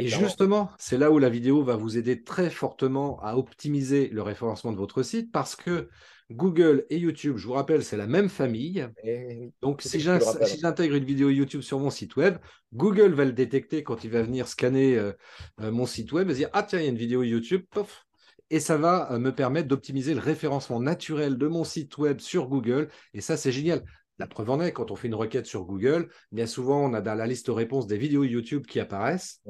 et 0.00 0.08
justement, 0.08 0.70
c'est 0.78 0.98
là 0.98 1.10
où 1.10 1.18
la 1.18 1.28
vidéo 1.28 1.62
va 1.62 1.76
vous 1.76 1.96
aider 1.96 2.22
très 2.22 2.50
fortement 2.50 3.20
à 3.22 3.36
optimiser 3.36 4.08
le 4.08 4.22
référencement 4.22 4.72
de 4.72 4.76
votre 4.76 5.02
site 5.02 5.30
parce 5.30 5.54
que 5.54 5.88
Google 6.30 6.84
et 6.90 6.98
YouTube, 6.98 7.36
je 7.38 7.46
vous 7.46 7.54
rappelle, 7.54 7.82
c'est 7.82 7.96
la 7.96 8.06
même 8.06 8.28
famille. 8.28 8.86
Eh 9.02 9.50
Donc, 9.62 9.80
si 9.82 9.98
j'intègre 9.98 10.94
une 10.94 11.04
vidéo 11.04 11.30
YouTube 11.30 11.62
sur 11.62 11.78
mon 11.78 11.90
site 11.90 12.16
web, 12.16 12.36
Google 12.74 13.14
va 13.14 13.24
le 13.24 13.32
détecter 13.32 13.82
quand 13.82 14.04
il 14.04 14.10
va 14.10 14.22
venir 14.22 14.46
scanner 14.46 14.98
euh, 14.98 15.12
euh, 15.60 15.70
mon 15.70 15.86
site 15.86 16.12
web 16.12 16.28
et 16.28 16.34
dire 16.34 16.50
Ah, 16.52 16.62
tiens, 16.62 16.80
il 16.80 16.84
y 16.84 16.86
a 16.86 16.90
une 16.90 16.98
vidéo 16.98 17.22
YouTube, 17.22 17.64
pof, 17.70 18.04
et 18.50 18.60
ça 18.60 18.76
va 18.76 19.12
euh, 19.12 19.18
me 19.18 19.34
permettre 19.34 19.68
d'optimiser 19.68 20.12
le 20.12 20.20
référencement 20.20 20.80
naturel 20.80 21.38
de 21.38 21.46
mon 21.46 21.64
site 21.64 21.96
web 21.96 22.20
sur 22.20 22.48
Google. 22.48 22.88
Et 23.14 23.22
ça, 23.22 23.36
c'est 23.36 23.52
génial. 23.52 23.82
La 24.18 24.26
preuve 24.26 24.50
en 24.50 24.60
est, 24.60 24.72
quand 24.72 24.90
on 24.90 24.96
fait 24.96 25.08
une 25.08 25.14
requête 25.14 25.46
sur 25.46 25.64
Google, 25.64 26.08
bien 26.32 26.46
souvent, 26.46 26.84
on 26.84 26.92
a 26.92 27.00
dans 27.00 27.14
la 27.14 27.26
liste 27.26 27.46
de 27.46 27.52
réponses 27.52 27.86
des 27.86 27.98
vidéos 27.98 28.24
YouTube 28.24 28.66
qui 28.66 28.80
apparaissent. 28.80 29.40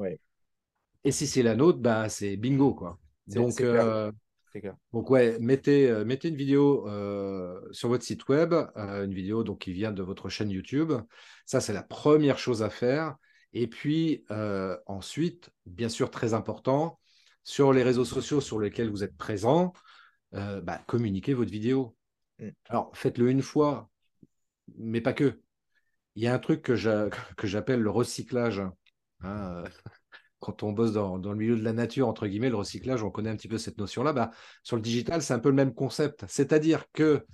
Et 1.03 1.11
si 1.11 1.27
c'est 1.27 1.43
la 1.43 1.55
nôtre, 1.55 1.79
bah, 1.79 2.09
c'est 2.09 2.37
bingo. 2.37 2.73
Quoi. 2.73 2.99
Donc, 3.27 3.61
euh, 3.61 4.11
donc, 4.93 5.09
ouais, 5.09 5.37
mettez, 5.39 5.89
euh, 5.89 6.05
mettez 6.05 6.29
une 6.29 6.35
vidéo 6.35 6.87
euh, 6.87 7.59
sur 7.71 7.89
votre 7.89 8.03
site 8.03 8.27
web, 8.27 8.53
une 8.75 9.13
vidéo 9.13 9.43
donc, 9.43 9.59
qui 9.59 9.73
vient 9.73 9.91
de 9.91 10.03
votre 10.03 10.29
chaîne 10.29 10.49
YouTube. 10.49 10.93
Ça, 11.45 11.61
c'est 11.61 11.73
la 11.73 11.83
première 11.83 12.37
chose 12.37 12.61
à 12.61 12.69
faire. 12.69 13.15
Et 13.53 13.67
puis, 13.67 14.25
ensuite, 14.85 15.49
bien 15.65 15.89
sûr, 15.89 16.11
très 16.11 16.33
important, 16.35 16.99
sur 17.43 17.73
les 17.73 17.81
réseaux 17.81 18.05
sociaux 18.05 18.41
sur 18.41 18.59
lesquels 18.59 18.91
vous 18.91 19.03
êtes 19.03 19.17
présent, 19.17 19.73
bah, 20.31 20.79
communiquez 20.85 21.33
votre 21.33 21.51
vidéo. 21.51 21.95
Mm. 22.39 22.49
Alors, 22.67 22.91
faites-le 22.93 23.29
une 23.31 23.41
fois, 23.41 23.88
mais 24.77 25.01
pas 25.01 25.13
que. 25.13 25.39
Il 26.15 26.23
y 26.23 26.27
a 26.27 26.33
un 26.33 26.39
truc 26.39 26.61
que 26.63 26.75
j'appelle 26.75 27.81
le 27.81 27.89
recyclage. 27.89 28.61
Hein, 29.21 29.63
euh, 29.63 29.69
quand 30.39 30.63
on 30.63 30.71
bosse 30.71 30.93
dans, 30.93 31.17
le 31.17 31.35
milieu 31.35 31.57
de 31.57 31.63
la 31.63 31.73
nature, 31.73 32.07
entre 32.07 32.27
guillemets, 32.27 32.49
le 32.49 32.55
recyclage, 32.55 33.03
on 33.03 33.11
connaît 33.11 33.29
un 33.29 33.35
petit 33.35 33.47
peu 33.47 33.57
cette 33.57 33.77
notion-là. 33.77 34.13
Bah, 34.13 34.31
sur 34.63 34.75
le 34.75 34.81
digital, 34.81 35.21
c'est 35.21 35.33
un 35.33 35.39
peu 35.39 35.49
le 35.49 35.55
même 35.55 35.73
concept. 35.73 36.25
C'est-à-dire 36.27 36.85
que 36.93 37.25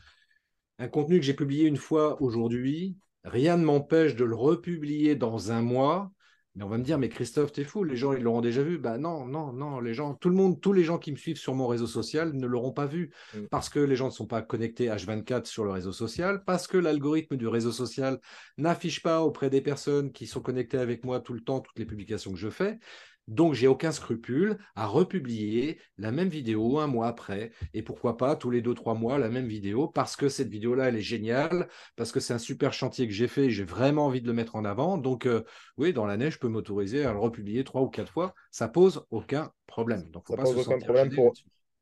un 0.80 0.88
contenu 0.88 1.20
que 1.20 1.26
j'ai 1.26 1.34
publié 1.34 1.68
une 1.68 1.78
fois 1.78 2.22
aujourd'hui, 2.22 2.98
rien 3.24 3.58
ne 3.58 3.64
m'empêche 3.66 4.16
de 4.16 4.26
le 4.26 4.36
republier 4.36 5.16
dans 5.16 5.52
un 5.52 5.62
mois 5.62 6.12
mais 6.56 6.64
on 6.64 6.70
va 6.70 6.78
me 6.78 6.84
dire, 6.84 6.98
mais 6.98 7.10
Christophe, 7.10 7.52
t'es 7.52 7.66
fou, 7.66 7.84
les 7.84 7.98
gens, 7.98 8.14
ils 8.14 8.24
l'auront 8.24 8.42
déjà 8.42 8.64
vu. 8.64 8.78
Bah 8.78 8.98
non, 8.98 9.26
non, 9.26 9.52
non, 9.52 9.82
les 9.82 9.94
gens, 9.94 10.14
tout 10.14 10.30
le 10.30 10.36
monde, 10.36 10.62
tous 10.62 10.72
les 10.72 10.86
gens 10.86 10.98
qui 10.98 11.12
me 11.12 11.18
suivent 11.18 11.38
sur 11.38 11.54
mon 11.54 11.68
réseau 11.68 11.88
social 11.88 12.34
ne 12.34 12.48
l'auront 12.48 12.72
pas 12.72 12.86
vu 12.86 13.12
mm. 13.34 13.48
parce 13.52 13.70
que 13.70 13.80
les 13.80 13.98
gens 13.98 14.06
ne 14.06 14.12
sont 14.12 14.26
pas 14.26 14.42
connectés 14.42 14.88
H24 14.88 15.46
sur 15.46 15.66
le 15.66 15.72
réseau 15.72 15.92
social, 15.92 16.44
parce 16.46 16.68
que 16.68 16.78
l'algorithme 16.78 17.36
du 17.36 17.48
réseau 17.48 17.74
social 17.74 18.20
n'affiche 18.58 19.04
pas 19.04 19.22
auprès 19.22 19.50
des 19.50 19.62
personnes 19.62 20.14
qui 20.14 20.28
sont 20.28 20.42
connectées 20.42 20.78
avec 20.78 21.04
moi 21.04 21.20
tout 21.20 21.34
le 21.34 21.42
temps 21.42 21.60
toutes 21.60 21.78
les 21.78 21.86
publications 21.86 22.32
que 22.32 22.40
je 22.40 22.50
fais. 22.50 22.80
Donc, 23.28 23.54
j'ai 23.54 23.68
aucun 23.68 23.92
scrupule 23.92 24.58
à 24.76 24.86
republier 24.86 25.80
la 25.98 26.12
même 26.12 26.30
vidéo 26.30 26.80
un 26.80 26.88
mois 26.88 27.08
après, 27.08 27.52
et 27.74 27.82
pourquoi 27.82 28.18
pas 28.18 28.36
tous 28.36 28.52
les 28.52 28.62
deux, 28.62 28.74
trois 28.74 28.94
mois 28.94 29.18
la 29.18 29.30
même 29.30 29.48
vidéo, 29.48 29.88
parce 29.88 30.16
que 30.16 30.30
cette 30.30 30.50
vidéo-là, 30.50 30.90
elle 30.90 30.98
est 30.98 31.02
géniale, 31.02 31.68
parce 31.96 32.12
que 32.12 32.20
c'est 32.20 32.34
un 32.34 32.40
super 32.40 32.74
chantier 32.74 33.08
que 33.08 33.14
j'ai 33.14 33.28
fait, 33.28 33.50
j'ai 33.50 33.64
vraiment 33.64 34.06
envie 34.06 34.22
de 34.22 34.28
le 34.28 34.34
mettre 34.34 34.56
en 34.56 34.66
avant. 34.66 34.98
Donc, 34.98 35.26
euh, 35.26 35.44
oui, 35.78 35.94
dans 35.94 36.06
l'année, 36.06 36.30
je 36.30 36.38
peux 36.38 36.48
m'autoriser 36.48 37.04
à 37.06 37.14
le 37.14 37.20
republier 37.20 37.64
trois 37.64 37.82
ou 37.82 37.90
quatre 37.90 38.12
fois. 38.12 38.34
Ça 38.52 38.68
pose 38.68 39.06
aucun 39.10 39.52
problème. 39.68 40.10
Donc, 40.12 40.28
ça 40.28 40.38
pose 40.38 40.68
aucun 40.68 40.80
problème 40.80 41.14
pour. 41.14 41.34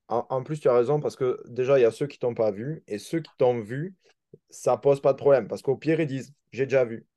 En, 0.09 0.43
plus, 0.43 0.59
tu 0.59 0.69
as 0.69 0.75
raison, 0.75 0.99
parce 0.99 1.15
que 1.15 1.41
déjà, 1.47 1.79
il 1.79 1.81
y 1.81 1.85
a 1.85 1.91
ceux 1.91 2.07
qui 2.07 2.19
t'ont 2.19 2.35
pas 2.35 2.51
vu, 2.51 2.83
et 2.87 2.99
ceux 2.99 3.19
qui 3.19 3.31
t'ont 3.37 3.59
vu, 3.59 3.95
ça 4.49 4.77
pose 4.77 5.01
pas 5.01 5.13
de 5.13 5.17
problème, 5.17 5.47
parce 5.47 5.61
qu'au 5.61 5.75
pire, 5.75 5.99
ils 5.99 6.07
disent, 6.07 6.33
j'ai 6.51 6.65
déjà 6.65 6.85
vu. 6.85 7.07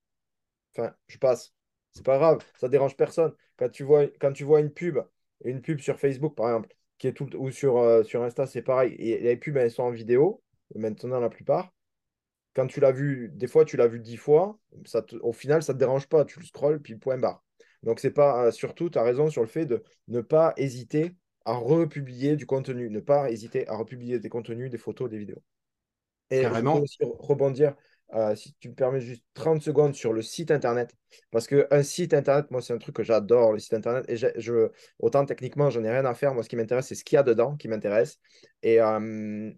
Enfin, 0.74 0.92
je 1.08 1.18
passe. 1.18 1.55
C'est 1.96 2.04
pas 2.04 2.18
grave, 2.18 2.44
ça 2.58 2.68
dérange 2.68 2.94
personne. 2.94 3.32
Quand 3.56 3.70
tu 3.70 3.82
vois, 3.82 4.06
quand 4.20 4.30
tu 4.30 4.44
vois 4.44 4.60
une 4.60 4.70
pub, 4.70 4.98
une 5.46 5.62
pub 5.62 5.80
sur 5.80 5.98
Facebook 5.98 6.34
par 6.34 6.48
exemple, 6.48 6.76
qui 6.98 7.06
est 7.06 7.14
tout, 7.14 7.34
ou 7.36 7.50
sur, 7.50 7.78
euh, 7.78 8.02
sur 8.02 8.22
Insta, 8.22 8.46
c'est 8.46 8.60
pareil. 8.60 8.92
Et 8.98 9.18
les 9.18 9.34
pubs, 9.38 9.56
elles 9.56 9.70
sont 9.70 9.84
en 9.84 9.90
vidéo, 9.90 10.42
maintenant 10.74 11.20
la 11.20 11.30
plupart. 11.30 11.72
Quand 12.54 12.66
tu 12.66 12.80
l'as 12.80 12.92
vu, 12.92 13.30
des 13.32 13.46
fois, 13.46 13.64
tu 13.64 13.78
l'as 13.78 13.86
vu 13.86 13.98
dix 13.98 14.18
fois, 14.18 14.58
ça 14.84 15.02
au 15.22 15.32
final, 15.32 15.62
ça 15.62 15.72
ne 15.72 15.78
te 15.78 15.78
dérange 15.78 16.06
pas. 16.06 16.26
Tu 16.26 16.38
le 16.38 16.44
scrolles, 16.44 16.82
puis 16.82 16.96
point 16.96 17.16
barre. 17.16 17.42
Donc, 17.82 17.98
c'est 17.98 18.10
pas 18.10 18.44
euh, 18.44 18.50
surtout, 18.50 18.90
tu 18.90 18.98
as 18.98 19.02
raison 19.02 19.30
sur 19.30 19.40
le 19.40 19.48
fait 19.48 19.64
de 19.64 19.82
ne 20.08 20.20
pas 20.20 20.52
hésiter 20.58 21.14
à 21.46 21.54
republier 21.54 22.36
du 22.36 22.44
contenu, 22.44 22.90
ne 22.90 23.00
pas 23.00 23.30
hésiter 23.30 23.66
à 23.68 23.76
republier 23.76 24.18
des 24.18 24.28
contenus, 24.28 24.70
des 24.70 24.76
photos, 24.76 25.08
des 25.08 25.16
vidéos. 25.16 25.42
Et 26.30 26.42
Carrément. 26.42 26.78
aussi 26.78 26.98
rebondir 27.00 27.74
euh, 28.14 28.34
si 28.36 28.54
tu 28.60 28.68
me 28.68 28.74
permets 28.74 29.00
juste 29.00 29.24
30 29.34 29.62
secondes 29.62 29.94
sur 29.94 30.12
le 30.12 30.22
site 30.22 30.50
internet. 30.50 30.94
Parce 31.30 31.46
qu'un 31.46 31.82
site 31.82 32.14
internet, 32.14 32.50
moi, 32.50 32.62
c'est 32.62 32.72
un 32.72 32.78
truc 32.78 32.94
que 32.96 33.02
j'adore, 33.02 33.52
le 33.52 33.58
site 33.58 33.74
internet. 33.74 34.04
Et 34.08 34.16
je, 34.16 34.70
autant 34.98 35.24
techniquement, 35.24 35.70
j'en 35.70 35.82
ai 35.84 35.90
rien 35.90 36.04
à 36.04 36.14
faire. 36.14 36.34
Moi, 36.34 36.42
ce 36.42 36.48
qui 36.48 36.56
m'intéresse, 36.56 36.86
c'est 36.88 36.94
ce 36.94 37.04
qu'il 37.04 37.16
y 37.16 37.18
a 37.18 37.22
dedans 37.22 37.56
qui 37.56 37.68
m'intéresse. 37.68 38.18
Et 38.62 38.80
euh, 38.80 39.50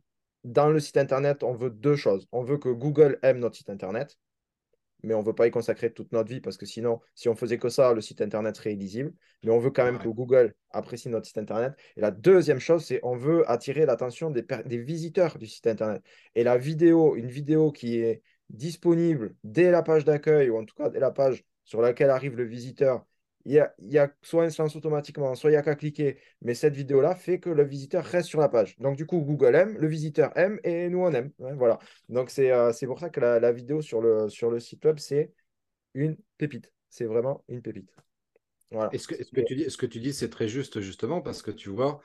dans 0.44 0.70
le 0.70 0.80
site 0.80 0.96
internet, 0.96 1.42
on 1.42 1.54
veut 1.54 1.70
deux 1.70 1.96
choses. 1.96 2.26
On 2.32 2.42
veut 2.42 2.58
que 2.58 2.70
Google 2.70 3.18
aime 3.22 3.38
notre 3.38 3.56
site 3.56 3.70
internet 3.70 4.18
mais 5.02 5.14
on 5.14 5.20
ne 5.20 5.24
veut 5.24 5.34
pas 5.34 5.46
y 5.46 5.50
consacrer 5.50 5.92
toute 5.92 6.12
notre 6.12 6.28
vie 6.28 6.40
parce 6.40 6.56
que 6.56 6.66
sinon, 6.66 7.00
si 7.14 7.28
on 7.28 7.34
faisait 7.34 7.58
que 7.58 7.68
ça, 7.68 7.92
le 7.92 8.00
site 8.00 8.20
internet 8.20 8.56
serait 8.56 8.72
illisible. 8.72 9.12
Mais 9.44 9.50
on 9.50 9.58
veut 9.58 9.70
quand 9.70 9.84
même 9.84 9.98
que 9.98 10.08
Google 10.08 10.54
apprécie 10.70 11.08
notre 11.08 11.26
site 11.26 11.38
internet. 11.38 11.74
Et 11.96 12.00
la 12.00 12.10
deuxième 12.10 12.58
chose, 12.58 12.84
c'est 12.84 13.00
on 13.02 13.16
veut 13.16 13.48
attirer 13.50 13.86
l'attention 13.86 14.30
des, 14.30 14.44
des, 14.66 14.78
visiteurs 14.78 15.38
du 15.38 15.46
site 15.46 15.66
internet. 15.66 16.02
Et 16.34 16.42
la 16.42 16.58
vidéo, 16.58 17.14
une 17.14 17.28
vidéo 17.28 17.70
qui 17.70 18.00
est 18.00 18.22
disponible 18.50 19.34
dès 19.44 19.70
la 19.70 19.82
page 19.82 20.04
d'accueil, 20.04 20.50
ou 20.50 20.58
en 20.58 20.64
tout 20.64 20.74
cas 20.74 20.88
dès 20.88 21.00
la 21.00 21.10
page 21.10 21.44
sur 21.64 21.80
laquelle 21.80 22.10
arrive 22.10 22.36
le 22.36 22.44
visiteur, 22.44 23.04
il 23.44 23.52
y 23.52 23.58
a, 23.60 23.74
il 23.78 23.92
y 23.92 23.98
a 23.98 24.12
soit 24.22 24.44
un 24.44 24.50
silence 24.50 24.76
automatiquement, 24.76 25.34
soit 25.34 25.50
il 25.50 25.54
n'y 25.54 25.58
a 25.58 25.62
qu'à 25.62 25.74
cliquer, 25.74 26.18
mais 26.42 26.54
cette 26.54 26.74
vidéo-là 26.74 27.14
fait 27.14 27.40
que 27.40 27.48
le 27.48 27.64
visiteur 27.64 28.04
reste 28.04 28.28
sur 28.28 28.40
la 28.40 28.48
page. 28.48 28.76
Donc 28.78 28.96
du 28.96 29.06
coup, 29.06 29.20
Google 29.20 29.54
aime, 29.54 29.78
le 29.78 29.86
visiteur 29.86 30.36
aime, 30.36 30.60
et 30.64 30.88
nous 30.88 31.00
on 31.00 31.12
aime. 31.12 31.30
Voilà. 31.38 31.78
Donc 32.08 32.30
c'est 32.30 32.50
euh, 32.50 32.72
pour 32.86 32.98
ça 32.98 33.10
que 33.10 33.20
la, 33.20 33.52
vidéo 33.52 33.80
sur 33.80 34.02
le, 34.02 34.28
sur 34.28 34.50
le 34.50 34.60
site 34.60 34.84
web, 34.84 34.98
c'est 34.98 35.32
une 35.94 36.16
pépite. 36.36 36.70
C'est 36.90 37.06
vraiment 37.06 37.44
une 37.48 37.62
pépite. 37.62 37.90
Voilà. 38.70 38.90
Est-ce 38.92 39.08
que, 39.08 39.14
est 39.14 39.22
-ce 39.22 39.32
que, 39.32 39.40
tu 39.40 39.56
dis, 39.56 39.70
ce 39.70 39.76
que 39.78 39.86
tu 39.86 40.00
dis, 40.00 40.12
c'est 40.12 40.28
très 40.28 40.48
juste, 40.48 40.80
justement, 40.80 41.22
parce 41.22 41.40
que 41.40 41.50
tu 41.50 41.70
vois, 41.70 42.00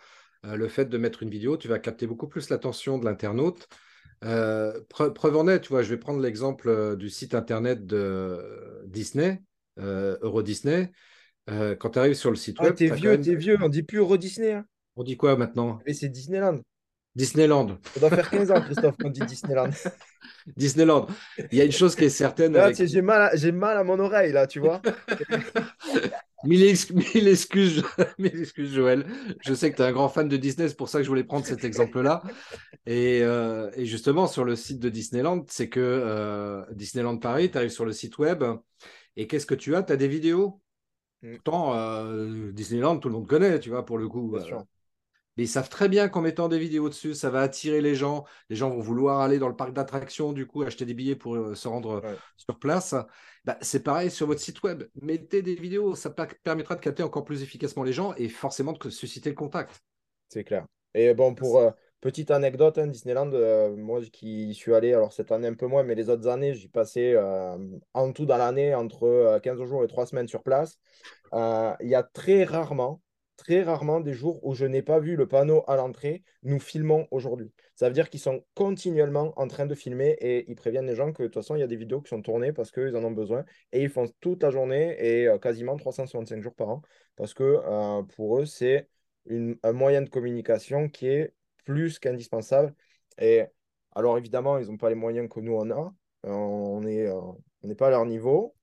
euh, 0.46 0.56
le 0.56 0.70
fait 0.70 0.86
de 0.86 0.98
mettre 0.98 1.24
une 1.24 1.30
vidéo, 1.30 1.58
tu 1.58 1.68
vas 1.68 1.80
capter 1.80 2.08
beaucoup 2.08 2.28
plus 2.28 2.50
l'attention 2.50 2.98
de 2.98 3.06
l'internaute. 3.06 3.68
Euh, 4.24 4.80
preuve 4.90 5.36
en 5.36 5.48
est, 5.48 5.62
tu 5.62 5.70
vois, 5.70 5.84
je 5.84 5.90
vais 5.90 5.98
prendre 5.98 6.20
l'exemple 6.20 6.70
euh, 6.70 6.96
du 6.96 7.10
site 7.10 7.36
internet 7.36 7.86
de 7.86 8.84
Disney, 8.86 9.42
euh, 9.80 10.18
Euro 10.22 10.42
Disney. 10.44 10.92
quand 11.48 11.90
tu 11.92 12.00
arrives 12.00 12.14
sur 12.14 12.30
le 12.30 12.36
site 12.36 12.58
ah, 12.60 12.66
web. 12.66 12.76
T'es 12.76 12.88
vieux, 12.90 13.20
t'es 13.20 13.36
vieux, 13.36 13.58
on 13.62 13.70
dit 13.70 13.84
plus 13.84 14.00
Euro 14.00 14.18
Disney. 14.18 14.54
Hein. 14.54 14.66
On 14.96 15.04
dit 15.04 15.18
quoi 15.18 15.36
maintenant? 15.36 15.80
Mais 15.86 15.94
c'est 15.94 16.10
Disneyland. 16.10 16.60
Disneyland. 17.16 17.78
Ça 17.94 18.00
doit 18.00 18.10
faire 18.10 18.30
15 18.30 18.52
ans, 18.52 18.62
Christophe, 18.66 18.98
qu'on 18.98 19.10
dit 19.10 19.22
Disneyland. 19.22 19.70
Disneyland. 20.56 21.08
Il 21.52 21.58
y 21.58 21.62
a 21.62 21.66
une 21.66 21.72
chose 21.72 21.96
qui 21.96 22.06
est 22.06 22.10
certaine. 22.10 22.58
J'ai 22.74 23.02
mal, 23.02 23.32
à... 23.34 23.52
mal 23.52 23.78
à 23.78 23.84
mon 23.84 24.00
oreille, 24.00 24.32
là, 24.32 24.48
tu 24.48 24.60
vois. 24.60 24.82
mille, 26.46 26.64
excuses, 27.28 27.84
mille 28.20 28.40
excuses, 28.40 28.74
Joël. 28.74 29.06
Je 29.42 29.54
sais 29.54 29.72
que 29.72 29.78
tu 29.78 29.82
es 29.82 29.86
un 29.86 29.92
grand 29.92 30.10
fan 30.10 30.28
de 30.28 30.38
Disney, 30.38 30.68
c'est 30.68 30.78
pour 30.78 30.90
ça 30.90 31.00
que 31.00 31.04
je 31.04 31.10
voulais 31.10 31.24
prendre 31.24 31.46
cet 31.46 31.64
exemple-là. 31.64 32.22
Et, 32.86 33.22
euh, 33.24 33.72
justement, 33.86 34.28
sur 34.28 34.44
le 34.44 34.56
site 34.56 34.80
de 34.80 34.90
Disneyland, 34.90 35.46
c'est 35.48 35.70
que 35.70 35.80
euh, 35.80 36.64
Disneyland 36.72 37.18
Paris, 37.18 37.52
tu 37.52 37.58
arrives 37.58 37.70
sur 37.70 37.86
le 37.86 37.94
site 37.94 38.18
web 38.18 38.44
et 39.16 39.28
qu'est-ce 39.28 39.46
que 39.46 39.56
tu 39.56 39.76
as? 39.76 39.84
Tu 39.84 39.94
as 39.94 39.98
des 39.98 40.08
vidéos? 40.08 40.62
Mm. 41.22 41.36
Pourtant, 41.36 41.76
euh, 41.76 42.52
Disneyland, 42.52 42.98
tout 42.98 43.08
le 43.10 43.16
monde 43.16 43.28
connaît, 43.28 43.60
tu 43.60 43.70
vois, 43.70 43.86
pour 43.86 43.98
le 43.98 44.08
coup. 44.08 44.36
Mais 45.38 45.44
ils 45.44 45.48
savent 45.48 45.70
très 45.70 45.90
bien 45.90 46.10
qu'en 46.10 46.22
mettant 46.22 46.48
des 46.48 46.60
vidéos 46.60 46.90
dessus, 46.90 47.16
ça 47.16 47.30
va 47.30 47.42
attirer 47.42 47.82
les 47.82 47.96
gens. 47.96 48.26
Les 48.50 48.56
gens 48.56 48.70
vont 48.70 48.80
vouloir 48.80 49.22
aller 49.22 49.40
dans 49.40 49.48
le 49.48 49.56
parc 49.56 49.74
d'attractions, 49.74 50.32
du 50.32 50.46
coup, 50.46 50.62
acheter 50.62 50.86
des 50.86 50.94
billets 50.94 51.16
pour 51.16 51.36
euh, 51.36 51.56
se 51.56 51.68
rendre 51.68 52.04
sur 52.38 52.60
place. 52.60 52.94
Bah, 53.44 53.58
c'est 53.62 53.84
pareil 53.84 54.12
sur 54.12 54.28
votre 54.28 54.42
site 54.42 54.62
web. 54.62 54.84
Mettez 55.02 55.42
des 55.42 55.56
vidéos, 55.56 55.96
ça 55.96 56.12
permettra 56.44 56.76
de 56.76 56.82
capter 56.82 57.02
encore 57.02 57.26
plus 57.26 57.42
efficacement 57.42 57.84
les 57.84 57.94
gens 57.94 58.14
et 58.16 58.30
forcément 58.30 58.74
de 58.74 58.90
susciter 58.90 59.30
le 59.30 59.36
contact. 59.36 59.82
C'est 60.30 60.44
clair. 60.44 60.66
Et 60.94 61.16
bon, 61.16 61.34
pour 61.34 61.58
euh, 61.58 61.72
petite 62.00 62.30
anecdote, 62.30 62.78
hein, 62.78 62.86
Disneyland, 62.86 63.32
euh, 63.34 63.76
moi 63.76 64.02
qui 64.02 64.54
suis 64.54 64.76
allé, 64.76 64.94
alors 64.94 65.14
cette 65.14 65.32
année 65.32 65.48
un 65.48 65.56
peu 65.56 65.66
moins, 65.66 65.82
mais 65.82 65.96
les 65.96 66.12
autres 66.12 66.28
années, 66.28 66.54
j'y 66.54 66.68
passais 66.68 67.18
en 67.94 68.12
tout 68.14 68.28
dans 68.28 68.38
l'année 68.38 68.76
entre 68.76 69.40
15 69.42 69.64
jours 69.64 69.84
et 69.84 69.88
3 69.88 70.06
semaines 70.06 70.28
sur 70.28 70.44
place. 70.44 70.78
Il 71.34 71.90
y 71.90 71.96
a 71.96 72.04
très 72.04 72.44
rarement 72.44 73.02
très 73.44 73.64
rarement 73.64 74.00
des 74.00 74.14
jours 74.14 74.40
où 74.46 74.56
je 74.56 74.66
n'ai 74.66 74.82
pas 74.82 75.00
vu 75.00 75.16
le 75.16 75.28
panneau 75.28 75.64
à 75.68 75.76
l'entrée, 75.76 76.24
nous 76.44 76.60
filmons 76.60 77.08
aujourd'hui. 77.12 77.52
Ça 77.76 77.88
veut 77.88 77.94
dire 77.94 78.10
qu'ils 78.10 78.20
sont 78.20 78.44
continuellement 78.56 79.34
en 79.38 79.48
train 79.48 79.66
de 79.66 79.76
filmer 79.76 80.16
et 80.20 80.50
ils 80.50 80.56
préviennent 80.56 80.88
les 80.88 80.96
gens 80.96 81.12
que 81.12 81.24
de 81.24 81.28
toute 81.28 81.36
façon, 81.36 81.56
il 81.56 81.60
y 81.60 81.64
a 81.64 81.68
des 81.68 81.76
vidéos 81.76 82.02
qui 82.02 82.10
sont 82.10 82.22
tournées 82.22 82.54
parce 82.54 82.72
qu'ils 82.72 82.96
en 82.96 83.04
ont 83.04 83.12
besoin 83.12 83.44
et 83.72 83.82
ils 83.84 83.90
font 83.90 84.10
toute 84.22 84.44
la 84.44 84.50
journée 84.50 84.96
et 85.00 85.28
euh, 85.28 85.38
quasiment 85.38 85.76
365 85.76 86.42
jours 86.42 86.56
par 86.56 86.70
an 86.70 86.82
parce 87.16 87.34
que 87.34 87.44
euh, 87.44 88.04
pour 88.16 88.40
eux, 88.40 88.46
c'est 88.46 88.88
un 89.30 89.74
moyen 89.74 90.02
de 90.02 90.10
communication 90.10 90.90
qui 90.90 91.08
est 91.08 91.34
plus 91.66 92.00
qu'indispensable. 92.00 92.74
Et 93.20 93.44
alors 93.96 94.18
évidemment, 94.18 94.58
ils 94.58 94.68
n'ont 94.68 94.78
pas 94.78 94.90
les 94.90 94.96
moyens 94.96 95.30
que 95.30 95.40
nous, 95.40 95.54
on 95.54 95.70
a. 95.72 95.94
Euh, 96.26 96.32
on 96.32 97.68
n'est 97.68 97.76
pas 97.76 97.88
à 97.88 97.92
leur 97.92 98.06
niveau, 98.06 98.56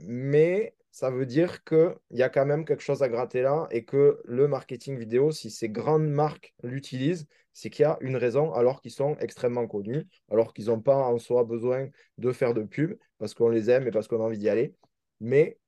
mais 0.00 0.75
ça 0.96 1.10
veut 1.10 1.26
dire 1.26 1.62
qu'il 1.62 1.94
y 2.12 2.22
a 2.22 2.30
quand 2.30 2.46
même 2.46 2.64
quelque 2.64 2.82
chose 2.82 3.02
à 3.02 3.10
gratter 3.10 3.42
là 3.42 3.68
et 3.70 3.84
que 3.84 4.18
le 4.24 4.48
marketing 4.48 4.96
vidéo, 4.98 5.30
si 5.30 5.50
ces 5.50 5.68
grandes 5.68 6.08
marques 6.08 6.54
l'utilisent, 6.62 7.26
c'est 7.52 7.68
qu'il 7.68 7.82
y 7.82 7.86
a 7.86 7.98
une 8.00 8.16
raison 8.16 8.54
alors 8.54 8.80
qu'ils 8.80 8.92
sont 8.92 9.14
extrêmement 9.18 9.66
connus, 9.66 10.06
alors 10.30 10.54
qu'ils 10.54 10.68
n'ont 10.68 10.80
pas 10.80 10.96
en 10.96 11.18
soi 11.18 11.44
besoin 11.44 11.90
de 12.16 12.32
faire 12.32 12.54
de 12.54 12.62
pub 12.62 12.96
parce 13.18 13.34
qu'on 13.34 13.50
les 13.50 13.68
aime 13.68 13.86
et 13.86 13.90
parce 13.90 14.08
qu'on 14.08 14.22
a 14.22 14.24
envie 14.24 14.38
d'y 14.38 14.48
aller. 14.48 14.74
Mais 15.20 15.58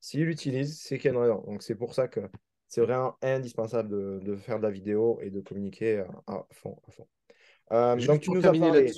s'ils 0.00 0.24
l'utilisent, 0.24 0.80
c'est 0.80 0.98
qu'il 0.98 1.12
y 1.12 1.14
a 1.14 1.16
une 1.16 1.22
raison. 1.22 1.40
Donc 1.46 1.62
c'est 1.62 1.76
pour 1.76 1.94
ça 1.94 2.08
que 2.08 2.28
c'est 2.66 2.80
vraiment 2.80 3.16
indispensable 3.22 4.20
de, 4.24 4.34
faire 4.34 4.58
de 4.58 4.64
la 4.64 4.72
vidéo 4.72 5.20
et 5.22 5.30
de 5.30 5.40
communiquer 5.40 6.02
à, 6.26 6.44
fond. 6.50 6.76
À 6.88 6.90
fond. 6.90 7.06
Euh, 7.70 7.94
donc 7.94 8.22
tu 8.22 8.32
nous 8.32 8.44
as 8.44 8.52
parlé... 8.52 8.92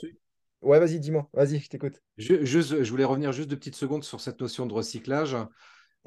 Ouais, 0.63 0.79
vas-y, 0.79 1.01
dis-moi. 1.01 1.29
Vas-y, 1.33 1.59
je 1.59 1.69
t'écoute. 1.69 2.03
Je, 2.19 2.45
je, 2.45 2.91
voulais 2.91 3.05
revenir 3.05 3.33
juste 3.33 3.51
de 3.51 3.55
petites 3.55 3.77
secondes 3.77 4.05
sur 4.05 4.21
cette 4.21 4.41
notion 4.41 4.67
de 4.67 4.75
recyclage 4.75 5.37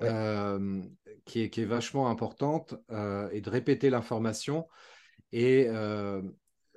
euh, 0.02 0.82
qui, 1.26 1.42
est, 1.42 1.50
qui, 1.50 1.62
est, 1.62 1.66
vachement 1.66 2.10
importante 2.10 2.76
euh, 2.92 3.30
et 3.32 3.42
de 3.42 3.50
répéter 3.50 3.90
l'information. 3.90 4.68
Et 5.32 5.68
euh, 5.70 6.22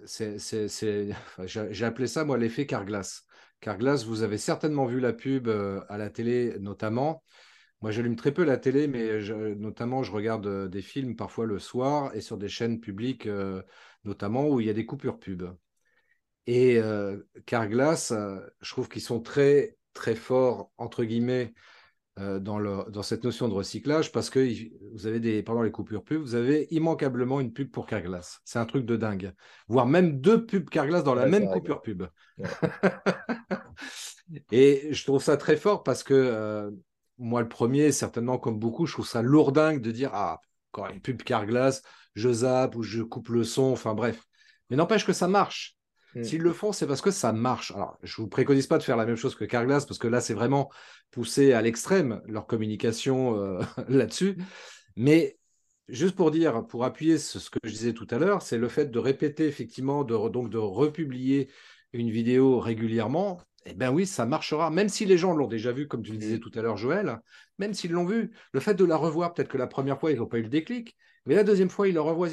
j'ai 0.07 1.85
appelé 1.85 2.07
ça, 2.07 2.24
moi, 2.24 2.39
l'effet 2.39 2.66
Carglass. 2.66 3.24
Carglass, 3.61 4.05
vous 4.05 4.22
avez 4.22 4.39
certainement 4.39 4.87
vu 4.87 5.01
la 5.01 5.12
pub 5.12 5.49
à 5.49 5.99
la 5.99 6.09
télé, 6.09 6.57
notamment. 6.59 7.22
Moi, 7.83 7.91
j'allume 7.91 8.16
très 8.16 8.33
peu 8.33 8.45
la 8.45 8.57
télé, 8.57 8.89
mais 8.89 9.20
notamment, 9.57 10.03
je 10.03 10.12
regarde 10.12 10.68
des 10.70 10.83
films 10.83 11.14
parfois 11.14 11.45
le 11.45 11.59
soir 11.59 12.14
et 12.14 12.22
sur 12.22 12.39
des 12.39 12.49
chaînes 12.49 12.81
publiques, 12.81 13.29
notamment 14.05 14.49
où 14.49 14.61
il 14.61 14.66
y 14.66 14.70
a 14.70 14.74
des 14.74 14.87
coupures 14.87 15.18
pub. 15.18 15.45
Et 16.47 16.78
euh, 16.78 17.18
Carglass, 17.44 18.12
euh, 18.12 18.38
je 18.61 18.70
trouve 18.70 18.88
qu'ils 18.88 19.03
sont 19.03 19.20
très, 19.20 19.76
très 19.94 20.14
forts, 20.14 20.70
entre 20.78 21.05
guillemets, 21.05 21.53
euh, 22.18 22.38
dans, 22.38 22.59
dans, 22.88 23.03
cette 23.03 23.24
notion 23.24 23.49
de 23.49 23.53
recyclage 23.53 24.11
parce 24.11 24.30
que 24.30 24.49
vous 24.94 25.07
avez 25.07 25.20
des, 25.20 25.42
pendant 25.42 25.62
les 25.62 25.70
coupures 25.70 26.03
pub, 26.03 26.22
vous 26.22 26.34
avez 26.34 26.66
immanquablement 26.70 27.40
une 27.40 27.53
pub 27.53 27.70
pour 27.70 27.86
Carglass. 27.86 28.40
C'est 28.44 28.59
un 28.59 28.64
truc 28.64 28.86
de 28.86 28.97
dingue. 28.97 29.34
Voire 29.68 29.86
même 29.86 30.20
deux 30.20 30.47
pubs 30.47 30.70
Carglass 30.70 31.05
dans 31.05 31.14
la 31.14 31.26
même 31.26 31.51
coupure 31.51 31.82
pub. 31.82 32.05
Et 34.51 34.92
je 34.92 35.05
trouve 35.05 35.22
ça 35.22 35.36
très 35.36 35.57
fort 35.57 35.82
parce 35.82 36.03
que 36.03 36.72
moi, 37.18 37.42
le 37.42 37.49
premier, 37.49 37.92
certainement 37.92 38.38
comme 38.38 38.59
beaucoup, 38.59 38.86
je 38.86 38.92
trouve 38.92 39.07
ça 39.07 39.22
lourdingue 39.22 39.80
de 39.80 39.90
dire 39.90 40.11
Ah, 40.14 40.40
quand 40.70 40.88
une 40.88 41.01
pub 41.01 41.22
Carglass, 41.22 41.82
je 42.14 42.32
zappe 42.32 42.76
ou 42.76 42.82
je 42.82 43.03
coupe 43.03 43.28
le 43.28 43.44
son, 43.44 43.64
enfin 43.64 43.94
bref. 43.94 44.22
Mais 44.70 44.76
n'empêche 44.76 45.07
que 45.07 45.12
ça 45.12 45.28
marche. 45.28 45.76
Mm. 46.17 46.25
S'ils 46.25 46.43
le 46.43 46.53
font, 46.53 46.73
c'est 46.73 46.87
parce 46.87 47.03
que 47.03 47.11
ça 47.11 47.33
marche. 47.33 47.73
Alors, 47.73 47.99
je 48.03 48.21
ne 48.21 48.25
vous 48.25 48.29
préconise 48.31 48.67
pas 48.67 48.79
de 48.79 48.83
faire 48.83 48.97
la 48.97 49.05
même 49.05 49.17
chose 49.17 49.35
que 49.35 49.45
Carglass, 49.45 49.85
parce 49.85 49.99
que 49.99 50.09
là, 50.09 50.23
c'est 50.23 50.33
vraiment 50.33 50.71
poussé 51.11 51.53
à 51.53 51.61
l'extrême, 51.61 52.23
leur 52.27 52.47
communication 52.47 53.39
euh, 53.39 53.61
là-dessus. 53.89 54.37
Mais 54.97 55.39
juste 55.89 56.17
pour 56.17 56.31
dire, 56.31 56.67
pour 56.67 56.85
appuyer 56.85 57.19
ce, 57.19 57.39
que 57.51 57.59
je 57.64 57.71
disais 57.71 57.93
tout 57.93 58.07
à 58.11 58.19
l'heure, 58.19 58.41
c'est 58.41 58.57
le 58.57 58.69
fait 58.69 58.91
de 58.91 58.99
répéter, 58.99 59.47
effectivement, 59.47 60.05
de, 60.05 60.29
donc 60.31 60.49
de 60.49 60.59
republier 60.59 61.51
une 61.93 62.11
vidéo 62.11 62.61
régulièrement. 62.61 63.39
Eh 63.67 63.75
bien 63.75 63.93
oui, 63.93 64.07
ça 64.07 64.25
marchera, 64.25 64.71
même 64.71 64.89
si 64.89 65.05
les 65.05 65.19
gens 65.19 65.35
l'ont 65.35 65.49
déjà 65.49 65.73
vu, 65.73 65.87
comme 65.87 66.03
tu 66.03 66.12
le 66.12 66.19
disais 66.19 66.37
mm. 66.37 66.41
tout 66.41 66.53
à 66.55 66.62
l'heure, 66.62 66.79
Joël, 66.79 67.21
même 67.59 67.75
s'ils 67.75 67.91
l'ont 67.91 68.07
vu, 68.07 68.31
le 68.53 68.61
fait 68.61 68.75
de 68.75 68.85
la 68.87 68.97
revoir, 68.97 69.35
peut-être 69.35 69.49
que 69.49 69.59
la 69.59 69.67
première 69.67 70.01
fois, 70.01 70.12
ils 70.12 70.19
n'ont 70.19 70.27
pas 70.27 70.39
eu 70.39 70.43
le 70.43 70.49
déclic, 70.49 70.97
mais 71.27 71.35
la 71.35 71.45
deuxième 71.45 71.69
fois, 71.69 71.89
ils 71.89 71.95
la 71.95 72.01
revoient. 72.01 72.29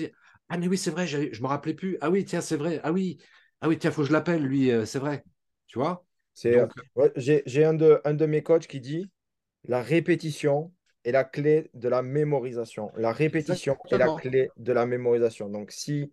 Ah 0.47 0.57
mais 0.57 0.67
oui, 0.67 0.77
c'est 0.77 0.91
vrai, 0.91 1.05
je 1.05 1.17
ne 1.17 1.41
me 1.41 1.47
rappelais 1.47 1.73
plus. 1.73 1.97
Ah 1.99 2.09
oui, 2.11 2.23
tiens, 2.23 2.41
c'est 2.41 2.55
vrai. 2.55 2.79
Ah 2.83 2.93
oui, 2.93 3.17
ah 3.63 3.69
oui, 3.69 3.79
tiens, 3.79 3.91
faut 3.91 4.01
que 4.01 4.09
je 4.09 4.11
l'appelle, 4.11 4.43
lui, 4.43 4.69
euh, 4.71 4.85
c'est 4.85 4.99
vrai. 4.99 5.23
Tu 5.67 5.79
vois? 5.79 6.05
C'est, 6.33 6.59
euh, 6.59 6.67
J'ai 7.15 7.63
un 7.63 7.73
de, 7.73 8.01
un 8.03 8.13
de 8.13 8.25
mes 8.25 8.43
coachs 8.43 8.67
qui 8.67 8.81
dit 8.81 9.09
la 9.63 9.81
répétition 9.81 10.73
est 11.05 11.13
la 11.13 11.23
clé 11.23 11.69
de 11.73 11.87
la 11.87 12.01
mémorisation. 12.01 12.91
La 12.97 13.13
répétition 13.13 13.77
est 13.89 13.97
la 13.97 14.13
clé 14.15 14.49
de 14.57 14.73
la 14.73 14.85
mémorisation. 14.85 15.47
Donc, 15.49 15.71
si 15.71 16.11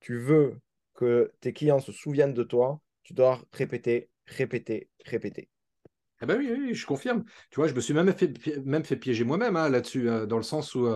tu 0.00 0.18
veux 0.18 0.58
que 0.92 1.32
tes 1.40 1.54
clients 1.54 1.80
se 1.80 1.92
souviennent 1.92 2.34
de 2.34 2.42
toi, 2.42 2.82
tu 3.04 3.14
dois 3.14 3.40
répéter, 3.52 4.10
répéter, 4.26 4.90
répéter. 5.06 5.48
Eh 6.20 6.26
ben 6.26 6.36
oui, 6.38 6.54
oui, 6.54 6.74
je 6.74 6.84
confirme. 6.84 7.24
Tu 7.50 7.56
vois, 7.56 7.68
je 7.68 7.74
me 7.74 7.80
suis 7.80 7.94
même 7.94 8.12
fait, 8.12 8.58
même 8.66 8.84
fait 8.84 8.96
piéger 8.96 9.24
moi-même 9.24 9.56
hein, 9.56 9.70
là-dessus, 9.70 10.10
euh, 10.10 10.26
dans 10.26 10.36
le 10.36 10.42
sens 10.42 10.74
où 10.74 10.86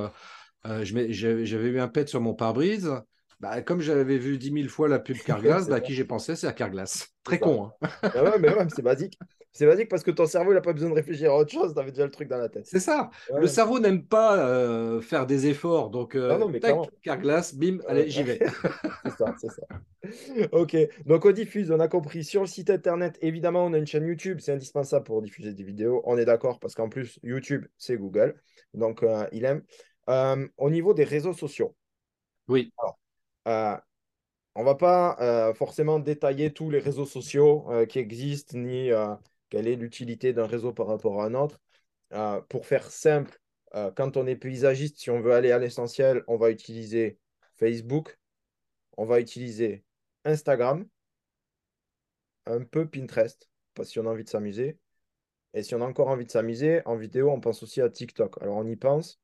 j'avais 0.62 1.68
eu 1.68 1.80
un 1.80 1.88
pet 1.88 2.06
sur 2.06 2.20
mon 2.20 2.34
pare-brise. 2.34 2.92
Bah, 3.38 3.60
comme 3.60 3.80
j'avais 3.80 4.16
vu 4.16 4.38
10 4.38 4.52
000 4.52 4.68
fois 4.68 4.88
la 4.88 4.98
pub 4.98 5.16
Carglass, 5.26 5.68
bah, 5.68 5.76
à 5.76 5.80
qui 5.80 5.94
j'ai 5.94 6.04
pensé, 6.04 6.36
c'est 6.36 6.46
à 6.46 6.52
Carglass. 6.52 7.08
Très 7.22 7.38
con. 7.38 7.70
Hein. 7.82 7.88
Ouais, 8.14 8.38
mais 8.38 8.54
ouais, 8.54 8.66
c'est 8.74 8.82
basique. 8.82 9.18
C'est 9.52 9.66
basique 9.66 9.88
parce 9.88 10.02
que 10.02 10.10
ton 10.10 10.26
cerveau, 10.26 10.52
il 10.52 10.54
n'a 10.54 10.60
pas 10.60 10.74
besoin 10.74 10.90
de 10.90 10.94
réfléchir 10.94 11.32
à 11.32 11.38
autre 11.38 11.50
chose, 11.50 11.72
tu 11.72 11.80
avais 11.80 11.90
déjà 11.90 12.04
le 12.04 12.10
truc 12.10 12.28
dans 12.28 12.36
la 12.36 12.50
tête. 12.50 12.66
C'est 12.66 12.78
ça. 12.78 13.10
le 13.34 13.46
cerveau 13.46 13.78
n'aime 13.78 14.04
pas 14.04 14.38
euh, 14.38 15.00
faire 15.00 15.26
des 15.26 15.46
efforts. 15.46 15.88
Donc, 15.88 16.14
euh, 16.14 16.36
non, 16.36 16.48
mais 16.48 16.60
Carglass, 17.02 17.54
bim, 17.54 17.78
allez, 17.88 18.10
j'y 18.10 18.22
vais. 18.22 18.38
c'est 19.04 19.12
ça, 19.12 19.34
c'est 19.38 19.50
ça. 19.50 20.48
Ok, 20.52 20.76
donc 21.06 21.24
on 21.24 21.32
diffuse, 21.32 21.70
on 21.70 21.80
a 21.80 21.88
compris. 21.88 22.22
Sur 22.22 22.42
le 22.42 22.46
site 22.46 22.68
internet, 22.68 23.18
évidemment, 23.22 23.64
on 23.64 23.72
a 23.72 23.78
une 23.78 23.86
chaîne 23.86 24.06
YouTube, 24.06 24.40
c'est 24.40 24.52
indispensable 24.52 25.04
pour 25.04 25.22
diffuser 25.22 25.54
des 25.54 25.64
vidéos. 25.64 26.02
On 26.04 26.18
est 26.18 26.26
d'accord 26.26 26.58
parce 26.60 26.74
qu'en 26.74 26.90
plus, 26.90 27.18
YouTube, 27.22 27.64
c'est 27.78 27.96
Google. 27.96 28.34
Donc, 28.74 29.02
euh, 29.02 29.26
il 29.32 29.46
aime. 29.46 29.62
au 30.58 30.70
niveau 30.70 30.92
des 30.92 31.04
réseaux 31.04 31.32
sociaux. 31.32 31.74
Oui. 32.48 32.70
Euh, 33.46 33.76
on 34.54 34.60
ne 34.60 34.66
va 34.66 34.74
pas 34.74 35.16
euh, 35.20 35.54
forcément 35.54 35.98
détailler 35.98 36.52
tous 36.52 36.70
les 36.70 36.78
réseaux 36.78 37.06
sociaux 37.06 37.70
euh, 37.70 37.86
qui 37.86 37.98
existent, 37.98 38.58
ni 38.58 38.90
quelle 39.50 39.68
est 39.68 39.76
l'utilité 39.76 40.32
d'un 40.32 40.46
réseau 40.46 40.72
par 40.72 40.86
rapport 40.88 41.22
à 41.22 41.26
un 41.26 41.34
autre. 41.34 41.60
pour 42.48 42.66
faire 42.66 42.90
simple, 42.90 43.40
quand 43.96 44.16
on 44.16 44.26
est 44.26 44.36
paysagiste, 44.36 44.98
si 44.98 45.10
on 45.10 45.20
veut 45.20 45.32
aller 45.32 45.52
à 45.52 45.58
l'essentiel, 45.58 46.24
on 46.28 46.36
va 46.36 46.50
utiliser 46.50 47.18
Facebook, 47.56 48.18
on 48.96 49.04
va 49.04 49.20
utiliser 49.20 49.84
Instagram, 50.24 50.86
un 52.46 52.64
peu 52.64 52.88
Pinterest, 52.88 53.48
si 53.82 53.98
on 53.98 54.06
a 54.06 54.10
envie 54.10 54.24
de 54.24 54.28
s'amuser. 54.28 54.78
Et 55.54 55.62
si 55.62 55.74
on 55.74 55.80
a 55.82 55.86
encore 55.86 56.08
envie 56.08 56.26
de 56.26 56.30
s'amuser, 56.30 56.82
en 56.86 56.96
vidéo, 56.96 57.30
on 57.30 57.40
pense 57.40 57.62
aussi 57.62 57.80
à 57.80 57.88
TikTok. 57.90 58.40
Alors 58.42 58.56
on 58.56 58.66
y 58.66 58.76
pense, 58.76 59.20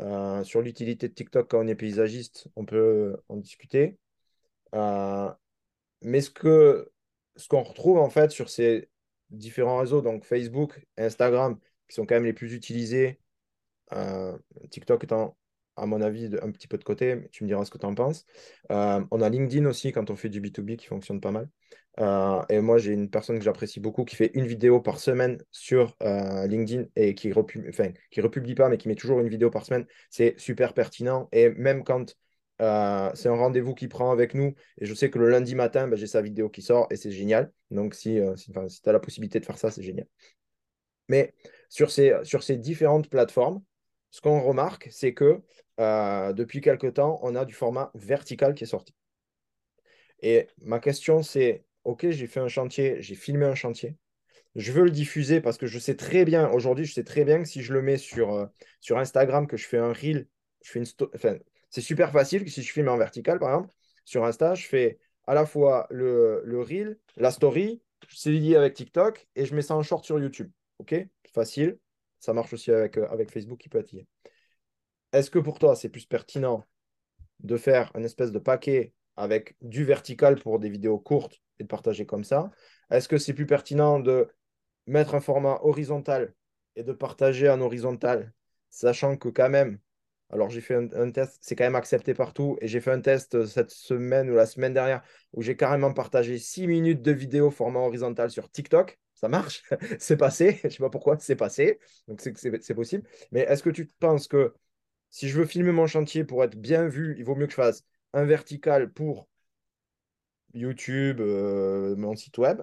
euh, 0.00 0.44
sur 0.44 0.62
l'utilité 0.62 1.08
de 1.08 1.14
TikTok 1.14 1.50
quand 1.50 1.64
on 1.64 1.66
est 1.66 1.74
paysagiste, 1.74 2.48
on 2.56 2.64
peut 2.64 3.16
en 3.28 3.36
discuter. 3.36 3.98
Euh, 4.74 5.30
mais 6.02 6.20
ce 6.20 6.30
ce 7.36 7.48
qu'on 7.48 7.62
retrouve 7.62 7.98
en 7.98 8.10
fait 8.10 8.30
sur 8.30 8.48
ces 8.50 8.88
différents 9.30 9.78
réseaux, 9.78 10.02
donc 10.02 10.24
Facebook, 10.24 10.86
Instagram, 10.96 11.58
qui 11.88 11.94
sont 11.94 12.06
quand 12.06 12.14
même 12.16 12.24
les 12.24 12.32
plus 12.32 12.54
utilisés, 12.54 13.20
euh, 13.92 14.36
TikTok 14.70 15.04
étant 15.04 15.36
à 15.76 15.86
mon 15.86 16.00
avis, 16.00 16.30
un 16.42 16.50
petit 16.50 16.68
peu 16.68 16.78
de 16.78 16.84
côté, 16.84 17.16
mais 17.16 17.28
tu 17.30 17.44
me 17.44 17.48
diras 17.48 17.64
ce 17.64 17.70
que 17.70 17.78
tu 17.78 17.86
en 17.86 17.94
penses. 17.94 18.24
Euh, 18.70 19.04
on 19.10 19.20
a 19.20 19.28
LinkedIn 19.28 19.66
aussi 19.66 19.92
quand 19.92 20.10
on 20.10 20.16
fait 20.16 20.28
du 20.28 20.40
B2B 20.40 20.76
qui 20.76 20.86
fonctionne 20.86 21.20
pas 21.20 21.30
mal. 21.30 21.48
Euh, 22.00 22.42
et 22.48 22.60
moi, 22.60 22.78
j'ai 22.78 22.92
une 22.92 23.10
personne 23.10 23.38
que 23.38 23.44
j'apprécie 23.44 23.80
beaucoup 23.80 24.04
qui 24.04 24.16
fait 24.16 24.30
une 24.34 24.46
vidéo 24.46 24.80
par 24.80 24.98
semaine 24.98 25.38
sur 25.50 25.96
euh, 26.02 26.46
LinkedIn 26.46 26.84
et 26.96 27.14
qui 27.14 27.32
republie, 27.32 27.70
republie 28.18 28.54
pas, 28.54 28.68
mais 28.68 28.78
qui 28.78 28.88
met 28.88 28.94
toujours 28.94 29.20
une 29.20 29.28
vidéo 29.28 29.50
par 29.50 29.64
semaine. 29.64 29.86
C'est 30.10 30.38
super 30.38 30.74
pertinent. 30.74 31.28
Et 31.32 31.50
même 31.50 31.84
quand 31.84 32.14
c'est 32.58 33.28
un 33.28 33.36
rendez-vous 33.36 33.74
qu'il 33.74 33.90
prend 33.90 34.10
avec 34.10 34.32
nous, 34.34 34.54
et 34.78 34.86
je 34.86 34.94
sais 34.94 35.10
que 35.10 35.18
le 35.18 35.28
lundi 35.28 35.54
matin, 35.54 35.88
ben, 35.88 35.96
j'ai 35.96 36.06
sa 36.06 36.22
vidéo 36.22 36.48
qui 36.48 36.62
sort 36.62 36.86
et 36.90 36.96
c'est 36.96 37.10
génial. 37.10 37.52
Donc, 37.70 37.94
si, 37.94 38.18
tu 38.36 38.88
as 38.88 38.92
la 38.92 39.00
possibilité 39.00 39.40
de 39.40 39.44
faire 39.44 39.58
ça, 39.58 39.70
c'est 39.70 39.82
génial. 39.82 40.06
Mais 41.08 41.34
sur 41.68 41.90
ces 41.90 42.56
différentes 42.56 43.08
plateformes, 43.08 43.62
ce 44.16 44.22
qu'on 44.22 44.40
remarque, 44.40 44.88
c'est 44.90 45.12
que 45.12 45.42
euh, 45.78 46.32
depuis 46.32 46.62
quelque 46.62 46.86
temps, 46.86 47.18
on 47.20 47.34
a 47.34 47.44
du 47.44 47.52
format 47.52 47.90
vertical 47.94 48.54
qui 48.54 48.64
est 48.64 48.66
sorti. 48.66 48.94
Et 50.20 50.48
ma 50.62 50.80
question, 50.80 51.22
c'est, 51.22 51.66
OK, 51.84 52.08
j'ai 52.08 52.26
fait 52.26 52.40
un 52.40 52.48
chantier, 52.48 52.96
j'ai 53.02 53.14
filmé 53.14 53.44
un 53.44 53.54
chantier. 53.54 53.94
Je 54.54 54.72
veux 54.72 54.84
le 54.84 54.90
diffuser 54.90 55.42
parce 55.42 55.58
que 55.58 55.66
je 55.66 55.78
sais 55.78 55.96
très 55.96 56.24
bien, 56.24 56.48
aujourd'hui, 56.48 56.86
je 56.86 56.94
sais 56.94 57.04
très 57.04 57.26
bien 57.26 57.42
que 57.42 57.44
si 57.46 57.60
je 57.62 57.74
le 57.74 57.82
mets 57.82 57.98
sur, 57.98 58.32
euh, 58.32 58.46
sur 58.80 58.96
Instagram, 58.96 59.46
que 59.46 59.58
je 59.58 59.66
fais 59.66 59.76
un 59.76 59.92
reel, 59.92 60.26
je 60.62 60.70
fais 60.70 60.78
une 60.78 60.86
enfin, 61.14 61.36
c'est 61.68 61.82
super 61.82 62.10
facile 62.10 62.42
que 62.42 62.50
si 62.50 62.62
je 62.62 62.72
filme 62.72 62.88
en 62.88 62.96
vertical, 62.96 63.38
par 63.38 63.50
exemple, 63.50 63.74
sur 64.06 64.24
Insta, 64.24 64.54
je 64.54 64.66
fais 64.66 64.98
à 65.26 65.34
la 65.34 65.44
fois 65.44 65.86
le, 65.90 66.40
le 66.42 66.62
reel, 66.62 66.98
la 67.18 67.30
story, 67.30 67.82
c'est 68.08 68.30
lié 68.30 68.56
avec 68.56 68.72
TikTok 68.72 69.28
et 69.36 69.44
je 69.44 69.54
mets 69.54 69.60
ça 69.60 69.76
en 69.76 69.82
short 69.82 70.06
sur 70.06 70.18
YouTube. 70.18 70.50
OK? 70.78 70.94
Facile. 71.34 71.76
Ça 72.26 72.32
marche 72.32 72.52
aussi 72.52 72.72
avec, 72.72 72.98
euh, 72.98 73.06
avec 73.08 73.30
Facebook 73.30 73.60
qui 73.60 73.68
peut 73.68 73.84
lié. 73.92 74.04
Est-ce 75.12 75.30
que 75.30 75.38
pour 75.38 75.60
toi, 75.60 75.76
c'est 75.76 75.88
plus 75.88 76.06
pertinent 76.06 76.66
de 77.38 77.56
faire 77.56 77.92
un 77.94 78.02
espèce 78.02 78.32
de 78.32 78.40
paquet 78.40 78.92
avec 79.14 79.54
du 79.60 79.84
vertical 79.84 80.34
pour 80.34 80.58
des 80.58 80.68
vidéos 80.68 80.98
courtes 80.98 81.40
et 81.60 81.62
de 81.62 81.68
partager 81.68 82.04
comme 82.04 82.24
ça? 82.24 82.50
Est-ce 82.90 83.06
que 83.06 83.16
c'est 83.16 83.32
plus 83.32 83.46
pertinent 83.46 84.00
de 84.00 84.26
mettre 84.88 85.14
un 85.14 85.20
format 85.20 85.60
horizontal 85.62 86.34
et 86.74 86.82
de 86.82 86.92
partager 86.92 87.48
en 87.48 87.60
horizontal, 87.60 88.32
sachant 88.70 89.16
que 89.16 89.28
quand 89.28 89.48
même, 89.48 89.78
alors 90.30 90.50
j'ai 90.50 90.60
fait 90.60 90.74
un, 90.74 91.10
test, 91.12 91.38
c'est 91.40 91.54
quand 91.54 91.62
même 91.62 91.76
accepté 91.76 92.12
partout, 92.12 92.58
et 92.60 92.66
j'ai 92.66 92.80
fait 92.80 92.90
un 92.90 93.00
test 93.00 93.46
cette 93.46 93.70
semaine 93.70 94.28
ou 94.30 94.34
la 94.34 94.46
semaine 94.46 94.74
dernière 94.74 95.04
où 95.32 95.42
j'ai 95.42 95.56
carrément 95.56 95.92
partagé 95.92 96.40
6 96.40 96.66
minutes 96.66 97.02
de 97.02 97.12
vidéo 97.12 97.52
format 97.52 97.78
horizontal 97.78 98.32
sur 98.32 98.50
TikTok. 98.50 98.98
Ça 99.16 99.28
marche, 99.28 99.64
c'est 99.98 100.16
passé, 100.16 100.58
je 100.62 100.68
ne 100.68 100.72
sais 100.72 100.78
pas 100.78 100.90
pourquoi, 100.90 101.18
c'est 101.18 101.36
passé, 101.36 101.80
donc 102.08 102.20
c'est 102.20 102.74
possible. 102.74 103.08
Mais 103.32 103.40
est-ce 103.40 103.62
que 103.64 103.70
tu 103.70 103.86
penses 103.86 104.28
que 104.28 104.54
si 105.10 105.28
je 105.28 105.38
veux 105.38 105.46
filmer 105.46 105.72
mon 105.72 105.86
chantier 105.88 106.24
pour 106.24 106.44
être 106.44 106.56
bien 106.56 106.86
vu, 106.88 107.16
il 107.18 107.24
vaut 107.24 107.34
mieux 107.36 107.46
que 107.46 107.52
je 107.52 107.56
fasse 107.56 107.84
un 108.14 108.24
vertical 108.24 108.92
pour 108.92 109.28
YouTube, 110.54 111.20
euh, 111.20 111.96
mon 111.96 112.16
site 112.16 112.38
web, 112.38 112.62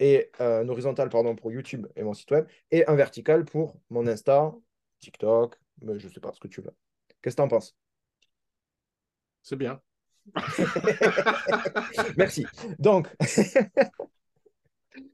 et 0.00 0.30
euh, 0.40 0.62
un 0.62 0.68
horizontal 0.68 1.08
pardon, 1.08 1.34
pour 1.36 1.52
YouTube 1.52 1.86
et 1.96 2.02
mon 2.02 2.14
site 2.14 2.30
web, 2.30 2.46
et 2.70 2.86
un 2.86 2.94
vertical 2.94 3.44
pour 3.44 3.78
mon 3.90 4.06
Insta, 4.06 4.54
TikTok, 5.00 5.56
mais 5.82 5.98
je 5.98 6.08
ne 6.08 6.12
sais 6.12 6.20
pas 6.20 6.32
ce 6.32 6.40
que 6.40 6.48
tu 6.48 6.60
veux. 6.60 6.74
Qu'est-ce 7.22 7.36
que 7.36 7.42
tu 7.42 7.44
en 7.44 7.48
penses? 7.48 7.76
C'est 9.42 9.56
bien. 9.56 9.80
Merci. 12.16 12.46
Donc. 12.78 13.08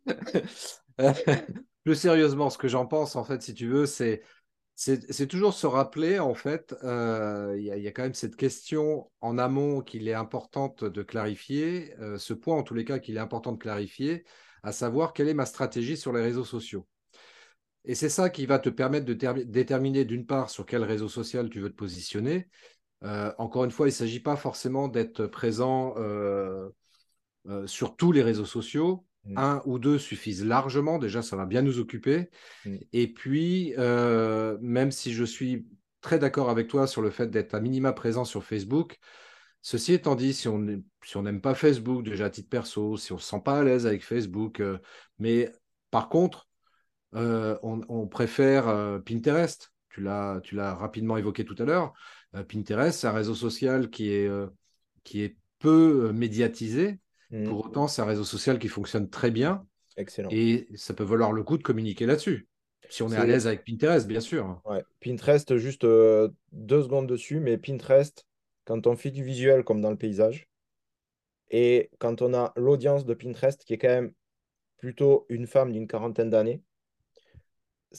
Plus 1.84 1.94
sérieusement, 1.94 2.50
ce 2.50 2.58
que 2.58 2.68
j'en 2.68 2.86
pense, 2.86 3.16
en 3.16 3.24
fait, 3.24 3.42
si 3.42 3.54
tu 3.54 3.66
veux, 3.68 3.86
c'est 3.86 4.22
c'est 4.80 5.26
toujours 5.26 5.52
se 5.52 5.66
rappeler, 5.66 6.18
en 6.20 6.32
fait, 6.32 6.74
euh, 6.84 7.54
il 7.58 7.64
y, 7.64 7.86
a 7.86 7.92
quand 7.92 8.02
même 8.02 8.14
cette 8.14 8.34
question 8.34 9.10
en 9.20 9.36
amont 9.36 9.82
qu'il 9.82 10.08
est 10.08 10.14
importante 10.14 10.84
de 10.84 11.02
clarifier, 11.02 11.94
euh, 12.00 12.16
ce 12.16 12.32
point 12.32 12.56
en 12.56 12.62
tous 12.62 12.72
les 12.72 12.86
cas 12.86 12.98
qu'il 12.98 13.18
est 13.18 13.20
important 13.20 13.52
de 13.52 13.58
clarifier, 13.58 14.24
à 14.62 14.72
savoir 14.72 15.12
quelle 15.12 15.28
est 15.28 15.34
ma 15.34 15.44
stratégie 15.44 15.98
sur 15.98 16.14
les 16.14 16.22
réseaux 16.22 16.46
sociaux. 16.46 16.86
Et 17.84 17.94
c'est 17.94 18.08
ça 18.08 18.30
qui 18.30 18.46
va 18.46 18.58
te 18.58 18.70
permettre 18.70 19.04
de 19.04 19.12
déterminer 19.44 20.06
d'une 20.06 20.24
part 20.24 20.48
sur 20.48 20.64
quel 20.64 20.82
réseau 20.82 21.10
social 21.10 21.50
tu 21.50 21.60
veux 21.60 21.70
te 21.70 21.76
positionner. 21.76 22.48
Euh, 23.04 23.34
encore 23.36 23.64
une 23.64 23.70
fois, 23.70 23.86
il 23.86 23.90
ne 23.90 23.96
s'agit 23.96 24.20
pas 24.20 24.36
forcément 24.36 24.88
d'être 24.88 25.26
présent 25.26 25.94
sur 27.66 27.96
tous 27.96 28.12
les 28.12 28.22
réseaux 28.22 28.46
sociaux. 28.46 29.04
Mm. 29.24 29.38
Un 29.38 29.62
ou 29.66 29.78
deux 29.78 29.98
suffisent 29.98 30.44
largement. 30.44 30.98
Déjà, 30.98 31.22
ça 31.22 31.36
va 31.36 31.46
bien 31.46 31.62
nous 31.62 31.78
occuper. 31.78 32.30
Mm. 32.64 32.76
Et 32.92 33.12
puis, 33.12 33.74
euh, 33.78 34.56
même 34.60 34.90
si 34.90 35.12
je 35.12 35.24
suis 35.24 35.66
très 36.00 36.18
d'accord 36.18 36.50
avec 36.50 36.68
toi 36.68 36.86
sur 36.86 37.02
le 37.02 37.10
fait 37.10 37.30
d'être 37.30 37.54
à 37.54 37.60
minima 37.60 37.92
présent 37.92 38.24
sur 38.24 38.44
Facebook, 38.44 38.98
ceci 39.62 39.92
étant 39.92 40.14
dit, 40.14 40.32
si 40.32 40.48
on 40.48 40.58
n'aime 40.58 41.40
pas 41.40 41.54
Facebook, 41.54 42.02
déjà 42.04 42.26
à 42.26 42.30
titre 42.30 42.48
perso, 42.48 42.96
si 42.96 43.12
on 43.12 43.16
ne 43.16 43.20
se 43.20 43.28
sent 43.28 43.42
pas 43.44 43.58
à 43.58 43.64
l'aise 43.64 43.86
avec 43.86 44.02
Facebook, 44.02 44.60
euh, 44.60 44.78
mais 45.18 45.52
par 45.90 46.08
contre, 46.08 46.48
euh, 47.14 47.58
on, 47.62 48.06
préfère 48.06 49.00
Pinterest. 49.04 49.72
Tu 49.90 50.00
l'as, 50.00 50.40
tu 50.44 50.54
l'as 50.54 50.74
rapidement 50.74 51.16
évoqué 51.16 51.44
tout 51.44 51.56
à 51.58 51.64
l'heure. 51.64 51.92
Pinterest, 52.48 53.00
c'est 53.00 53.08
un 53.08 53.12
réseau 53.12 53.34
social 53.34 53.90
qui 53.90 54.10
est, 54.12 54.30
qui 55.02 55.22
est 55.22 55.36
peu 55.58 56.12
médiatisé, 56.12 57.00
Mm. 57.30 57.44
Pour 57.48 57.66
autant, 57.66 57.88
c'est 57.88 58.02
un 58.02 58.06
réseau 58.06 58.24
social 58.24 58.58
qui 58.58 58.68
fonctionne 58.68 59.08
très 59.08 59.30
bien. 59.30 59.66
Excellent. 59.96 60.28
Et 60.30 60.68
ça 60.74 60.94
peut 60.94 61.04
valoir 61.04 61.32
le 61.32 61.42
coup 61.42 61.58
de 61.58 61.62
communiquer 61.62 62.06
là-dessus. 62.06 62.48
Si 62.88 63.02
on 63.02 63.12
est, 63.12 63.16
à 63.16 63.24
l'aise 63.24 63.46
avec 63.46 63.64
Pinterest, 63.64 64.06
bien 64.08 64.20
sûr. 64.20 64.60
Ouais. 64.64 64.82
Pinterest, 65.00 65.56
juste 65.56 65.84
euh, 65.84 66.28
deux 66.50 66.82
secondes 66.82 67.06
dessus, 67.06 67.38
mais 67.38 67.56
Pinterest, 67.56 68.26
quand 68.64 68.86
on 68.88 68.96
fait 68.96 69.12
du 69.12 69.22
visuel 69.22 69.62
comme 69.62 69.80
dans 69.80 69.90
le 69.90 69.96
paysage, 69.96 70.48
et 71.50 71.90
quand 72.00 72.20
on 72.20 72.34
a 72.34 72.52
l'audience 72.56 73.06
de 73.06 73.14
Pinterest, 73.14 73.64
qui 73.64 73.74
est 73.74 73.78
quand 73.78 73.88
même 73.88 74.12
plutôt 74.76 75.24
une 75.28 75.46
femme 75.46 75.72
d'une 75.72 75.86
quarantaine 75.86 76.30
d'années, 76.30 76.62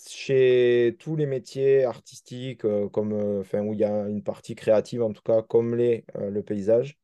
chez 0.07 0.95
tous 0.99 1.15
les 1.15 1.25
métiers 1.25 1.86
artistiques, 1.86 2.65
euh, 2.65 2.89
comme, 2.89 3.13
euh, 3.13 3.41
enfin, 3.41 3.61
où 3.61 3.73
il 3.73 3.79
y 3.79 3.86
a 3.86 4.07
une 4.09 4.23
partie 4.23 4.55
créative, 4.55 5.03
en 5.03 5.13
tout 5.13 5.21
cas, 5.21 5.41
comme 5.41 5.75
les, 5.75 6.05
le 6.15 6.41
paysage, 6.41 7.01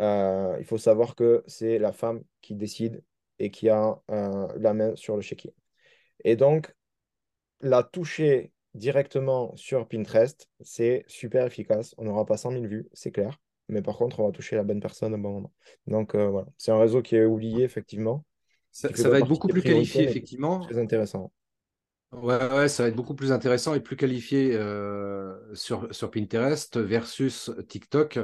il 0.00 0.64
faut 0.64 0.78
savoir 0.78 1.14
que 1.14 1.42
c'est 1.46 1.78
la 1.78 1.92
femme 1.92 2.22
qui 2.40 2.54
décide 2.54 3.02
et 3.38 3.50
qui 3.50 3.68
a 3.68 4.00
euh, 4.10 4.48
la 4.56 4.74
main 4.74 4.96
sur 4.96 5.16
le 5.16 5.22
chéquier. 5.22 5.54
Et 6.24 6.36
donc, 6.36 6.74
la 7.60 7.82
toucher 7.82 8.52
directement 8.74 9.54
sur 9.56 9.88
Pinterest, 9.88 10.48
c'est 10.60 11.04
super 11.06 11.46
efficace. 11.46 11.94
On 11.98 12.04
n'aura 12.04 12.26
pas 12.26 12.36
100 12.36 12.52
000 12.52 12.64
vues, 12.64 12.88
c'est 12.92 13.10
clair. 13.10 13.38
Mais 13.68 13.82
par 13.82 13.96
contre, 13.96 14.20
on 14.20 14.26
va 14.26 14.32
toucher 14.32 14.56
la 14.56 14.62
bonne 14.62 14.80
personne 14.80 15.14
au 15.14 15.18
bon 15.18 15.32
moment. 15.32 15.52
Donc 15.86 16.14
euh, 16.14 16.28
voilà, 16.28 16.46
c'est 16.56 16.70
un 16.70 16.78
réseau 16.78 17.02
qui 17.02 17.16
est 17.16 17.24
oublié, 17.24 17.64
effectivement. 17.64 18.24
Ça, 18.70 18.88
va 19.08 19.18
être 19.18 19.26
beaucoup 19.26 19.48
plus 19.48 19.62
qualifié, 19.62 20.04
effectivement. 20.04 20.60
Très 20.60 20.78
intéressant. 20.78 21.32
Ouais, 22.12 22.52
ouais, 22.52 22.68
ça 22.68 22.84
va 22.84 22.88
être 22.88 22.96
beaucoup 22.96 23.14
plus 23.14 23.32
intéressant 23.32 23.74
et 23.74 23.80
plus 23.80 23.96
qualifié 23.96 24.58
sur, 25.54 25.94
sur 25.94 26.10
Pinterest 26.10 26.78
versus 26.78 27.50
TikTok. 27.68 28.18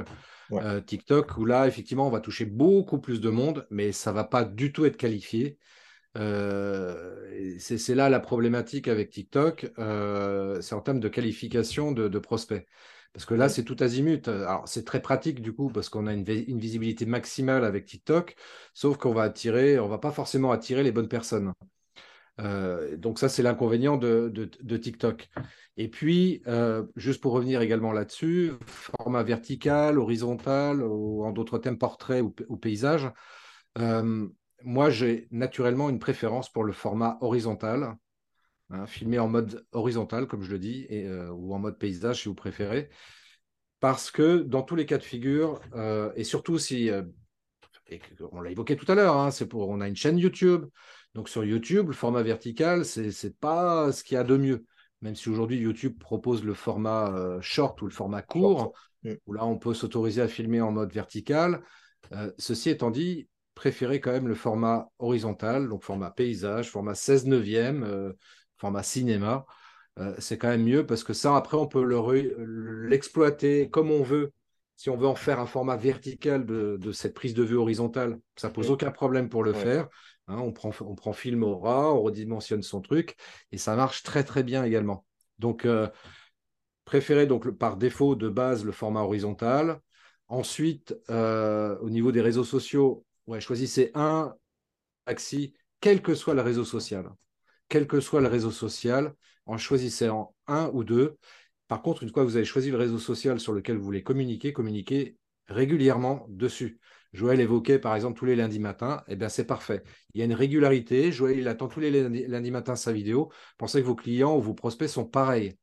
Euh, 0.51 0.81
TikTok, 0.81 1.37
où 1.37 1.45
là, 1.45 1.67
effectivement, 1.67 2.07
on 2.07 2.11
va 2.11 2.19
toucher 2.19 2.45
beaucoup 2.45 2.99
plus 2.99 3.21
de 3.21 3.29
monde, 3.29 3.65
mais 3.69 3.91
ça 3.91 4.11
ne 4.11 4.15
va 4.15 4.23
pas 4.23 4.43
du 4.43 4.71
tout 4.71 4.85
être 4.85 4.97
qualifié. 4.97 5.57
Euh, 6.17 7.57
c'est 7.59 7.95
là 7.95 8.09
la 8.09 8.19
problématique 8.19 8.87
avec 8.87 9.09
TikTok, 9.09 9.71
euh, 9.79 10.61
c'est 10.61 10.75
en 10.75 10.81
termes 10.81 10.99
de 10.99 11.09
qualification 11.09 11.91
de, 11.91 12.19
prospects. 12.19 12.67
Parce 13.13 13.25
que 13.25 13.35
là, 13.35 13.49
c'est 13.49 13.63
tout 13.63 13.77
azimut. 13.79 14.27
Alors, 14.27 14.67
c'est 14.67 14.85
très 14.85 15.01
pratique 15.01 15.41
du 15.41 15.53
coup, 15.53 15.69
parce 15.69 15.89
qu'on 15.89 16.07
a 16.07 16.13
une, 16.13 16.23
visibilité 16.23 17.05
maximale 17.05 17.65
avec 17.65 17.85
TikTok, 17.85 18.35
sauf 18.73 18.97
qu'on 18.97 19.13
va 19.13 19.23
attirer, 19.23 19.79
on 19.79 19.87
va 19.87 19.99
pas 19.99 20.11
forcément 20.11 20.51
attirer 20.51 20.83
les 20.83 20.91
bonnes 20.91 21.09
personnes. 21.09 21.53
Donc 22.37 23.19
ça, 23.19 23.29
c'est 23.29 23.43
l'inconvénient 23.43 23.97
de, 23.97 24.77
TikTok. 24.77 25.29
Et 25.77 25.87
puis, 25.87 26.41
euh, 26.47 26.85
juste 26.95 27.21
pour 27.21 27.33
revenir 27.33 27.61
également 27.61 27.93
là-dessus, 27.93 28.53
format 28.67 29.23
vertical, 29.23 29.97
horizontal, 29.97 30.83
ou 30.83 31.23
en 31.23 31.31
d'autres 31.31 31.57
thèmes, 31.57 31.77
portrait 31.77 32.21
ou, 32.21 32.57
paysage. 32.57 33.09
Euh, 33.79 34.27
moi, 34.63 34.89
j'ai 34.91 35.27
naturellement 35.31 35.89
une 35.89 35.99
préférence 35.99 36.51
pour 36.51 36.63
le 36.63 36.73
format 36.73 37.17
horizontal, 37.21 37.97
hein, 38.69 38.85
filmé 38.85 39.17
en 39.17 39.27
mode 39.27 39.65
horizontal, 39.71 40.27
comme 40.27 40.43
je 40.43 40.51
le 40.51 40.59
dis, 40.59 40.85
et, 40.89 41.07
euh, 41.07 41.29
ou 41.31 41.55
en 41.55 41.59
mode 41.59 41.79
paysage 41.79 42.21
si 42.21 42.29
vous 42.29 42.35
préférez. 42.35 42.89
Parce 43.79 44.11
que 44.11 44.43
dans 44.43 44.61
tous 44.61 44.75
les 44.75 44.85
cas 44.85 44.97
de 44.97 45.03
figure, 45.03 45.59
et 46.15 46.23
surtout 46.23 46.57
si, 46.57 46.89
on 48.31 48.41
l'a 48.41 48.51
évoqué 48.51 48.77
tout 48.77 48.89
à 48.89 48.95
l'heure, 48.95 49.17
hein, 49.17 49.31
c'est 49.31 49.47
pour, 49.47 49.67
on 49.67 49.81
a 49.81 49.87
une 49.87 49.95
chaîne 49.95 50.17
YouTube. 50.17 50.65
Donc 51.15 51.29
sur 51.29 51.43
YouTube, 51.43 51.87
le 51.87 51.93
format 51.93 52.23
vertical, 52.23 52.85
c'est 52.85 53.07
n'est 53.23 53.29
pas 53.31 53.91
ce 53.91 54.03
qu'il 54.03 54.15
y 54.15 54.17
a 54.17 54.23
de 54.23 54.37
mieux 54.37 54.65
même 55.03 55.15
si 55.15 55.29
aujourd'hui 55.29 55.57
YouTube 55.57 55.99
propose 55.99 56.43
le 56.43 56.53
format 56.53 57.13
euh, 57.13 57.39
short 57.41 57.79
ou 57.81 57.85
le 57.85 57.91
format 57.91 58.21
court, 58.21 58.73
mm. 59.03 59.11
où 59.27 59.33
là 59.33 59.45
on 59.45 59.57
peut 59.57 59.73
s'autoriser 59.73 60.21
à 60.21 60.27
filmer 60.27 60.61
en 60.61 60.71
mode 60.71 60.91
vertical. 60.91 61.61
Euh, 62.13 62.31
ceci 62.37 62.69
étant 62.69 62.89
dit, 62.89 63.27
préférez 63.53 63.99
quand 63.99 64.13
même 64.13 64.29
le 64.29 64.35
format 64.35 64.87
horizontal, 64.99 65.67
donc 65.67 65.83
format 65.83 66.09
paysage, 66.09 66.71
format 66.71 66.95
16 66.95 67.27
neuvième, 67.27 67.83
euh, 67.83 68.13
format 68.57 68.81
cinéma. 68.81 69.45
c'est 70.17 70.37
quand 70.39 70.47
même 70.47 70.63
mieux 70.63 70.85
parce 70.85 71.03
que 71.03 71.13
ça, 71.13 71.35
après, 71.35 71.57
on 71.57 71.67
peut 71.67 71.83
l'exploiter 72.87 73.69
comme 73.69 73.91
on 73.91 74.01
veut. 74.01 74.31
Si 74.75 74.89
on 74.89 74.97
veut 74.97 75.07
en 75.07 75.15
faire 75.15 75.39
un 75.39 75.45
format 75.45 75.77
vertical 75.77 76.45
de, 76.45 76.91
cette 76.93 77.13
prise 77.13 77.35
de 77.35 77.43
vue 77.43 77.57
horizontale, 77.57 78.19
ça 78.37 78.49
pose 78.49 78.69
mm. 78.69 78.71
aucun 78.71 78.91
problème 78.91 79.29
pour 79.29 79.43
le 79.43 79.53
faire. 79.53 79.89
Hein, 80.27 80.37
on, 80.37 80.53
prend, 80.53 80.71
on 80.81 80.95
prend 80.95 81.13
Filmora, 81.13 81.93
on 81.93 82.01
redimensionne 82.01 82.63
son 82.63 82.81
truc 82.81 83.15
et 83.51 83.57
ça 83.57 83.75
marche 83.75 84.03
très 84.03 84.23
très 84.23 84.43
bien 84.43 84.63
également. 84.63 85.05
Donc, 85.39 85.65
euh, 85.65 85.89
préférez 86.85 87.27
donc 87.27 87.49
par 87.51 87.77
défaut 87.77 88.15
de 88.15 88.29
base 88.29 88.63
le 88.65 88.71
format 88.71 89.01
horizontal. 89.01 89.79
Ensuite, 90.27 90.95
euh, 91.09 91.77
au 91.79 91.89
niveau 91.89 92.11
des 92.11 92.21
réseaux 92.21 92.43
sociaux, 92.45 93.05
choisissez 93.39 93.91
un 93.93 94.33
axi, 95.05 95.53
quel 95.81 96.01
que 96.01 96.15
soit 96.15 96.33
le 96.33 96.41
réseau 96.41 96.63
social. 96.63 97.09
Quel 97.67 97.87
que 97.87 97.99
soit 97.99 98.21
le 98.21 98.27
réseau 98.27 98.51
social, 98.51 99.13
en 99.45 99.57
choisissant 99.57 100.35
un 100.47 100.69
ou 100.73 100.83
deux. 100.83 101.17
Par 101.67 101.81
contre, 101.81 102.03
une 102.03 102.09
fois 102.09 102.23
que 102.23 102.29
vous 102.29 102.37
avez 102.37 102.45
choisi 102.45 102.71
le 102.71 102.77
réseau 102.77 102.99
social 102.99 103.39
sur 103.39 103.53
lequel 103.53 103.77
vous 103.77 103.83
voulez 103.83 104.03
communiquer, 104.03 104.53
communiquez 104.53 105.17
régulièrement 105.47 106.25
dessus. 106.29 106.79
Joël 107.13 107.39
évoquait 107.39 107.79
par 107.79 107.95
exemple 107.95 108.17
tous 108.17 108.25
les 108.25 108.35
lundis 108.35 108.59
matins, 108.59 109.03
eh 109.07 109.15
bien 109.15 109.29
c'est 109.29 109.45
parfait. 109.45 109.83
Il 110.13 110.19
y 110.19 110.21
a 110.21 110.25
une 110.25 110.33
régularité. 110.33 111.11
Joël, 111.11 111.37
il 111.37 111.47
attend 111.47 111.67
tous 111.67 111.79
les 111.79 111.91
lundis, 112.27 112.51
matins 112.51 112.75
sa 112.75 112.91
vidéo. 112.91 113.31
Pensez 113.57 113.81
que 113.81 113.87
vos 113.87 113.95
clients 113.95 114.35
ou 114.35 114.41
vos 114.41 114.53
prospects 114.53 114.89
sont 114.89 115.05
pareils. 115.05 115.55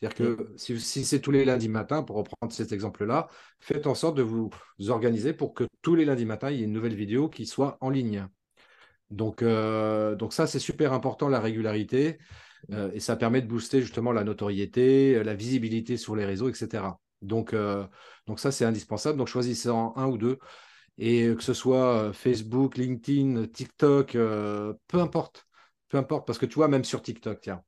C'est-à-dire 0.00 0.36
que 0.36 0.54
si, 0.56 1.04
c'est 1.04 1.20
tous 1.20 1.30
les 1.30 1.44
lundis 1.44 1.68
matins, 1.68 2.02
pour 2.02 2.16
reprendre 2.16 2.52
cet 2.52 2.72
exemple-là, 2.72 3.28
faites 3.60 3.86
en 3.86 3.94
sorte 3.94 4.16
de 4.16 4.22
vous 4.22 4.50
organiser 4.88 5.32
pour 5.32 5.54
que 5.54 5.64
tous 5.82 5.94
les 5.94 6.04
lundis 6.04 6.26
matins, 6.26 6.50
il 6.50 6.58
y 6.58 6.62
ait 6.62 6.66
une 6.66 6.72
nouvelle 6.72 6.94
vidéo 6.94 7.28
qui 7.28 7.46
soit 7.46 7.78
en 7.80 7.90
ligne. 7.90 8.26
Donc, 9.10 9.42
euh, 9.42 10.14
donc 10.14 10.32
ça, 10.32 10.46
c'est 10.46 10.58
super 10.58 10.92
important, 10.92 11.28
la 11.28 11.40
régularité. 11.40 12.18
Euh, 12.72 12.90
et 12.92 13.00
ça 13.00 13.16
permet 13.16 13.42
de 13.42 13.46
booster 13.46 13.80
justement 13.80 14.12
la 14.12 14.24
notoriété, 14.24 15.22
la 15.22 15.34
visibilité 15.34 15.96
sur 15.96 16.16
les 16.16 16.24
réseaux, 16.24 16.48
etc. 16.48 16.84
Donc, 17.22 17.54
euh, 17.54 17.86
donc 18.26 18.40
ça, 18.40 18.50
c'est 18.50 18.64
indispensable. 18.64 19.18
Donc, 19.18 19.28
choisissez 19.28 19.70
en 19.70 19.96
un 19.96 20.06
ou 20.06 20.18
deux. 20.18 20.38
Et 20.98 21.34
que 21.34 21.42
ce 21.42 21.54
soit 21.54 22.12
Facebook, 22.12 22.76
LinkedIn, 22.76 23.46
TikTok, 23.46 24.12
peu 24.12 24.76
importe. 24.94 25.46
Peu 25.88 25.98
importe. 25.98 26.26
Parce 26.26 26.38
que 26.38 26.46
tu 26.46 26.54
vois, 26.54 26.68
même 26.68 26.84
sur 26.84 27.02
TikTok, 27.02 27.40
tiens. 27.40 27.62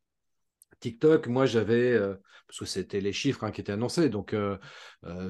TikTok, 0.81 1.27
moi 1.27 1.45
j'avais, 1.45 1.99
parce 2.47 2.61
que 2.61 2.65
c'était 2.65 3.01
les 3.01 3.13
chiffres 3.13 3.43
hein, 3.43 3.51
qui 3.51 3.61
étaient 3.61 3.73
annoncés, 3.73 4.09
donc 4.09 4.35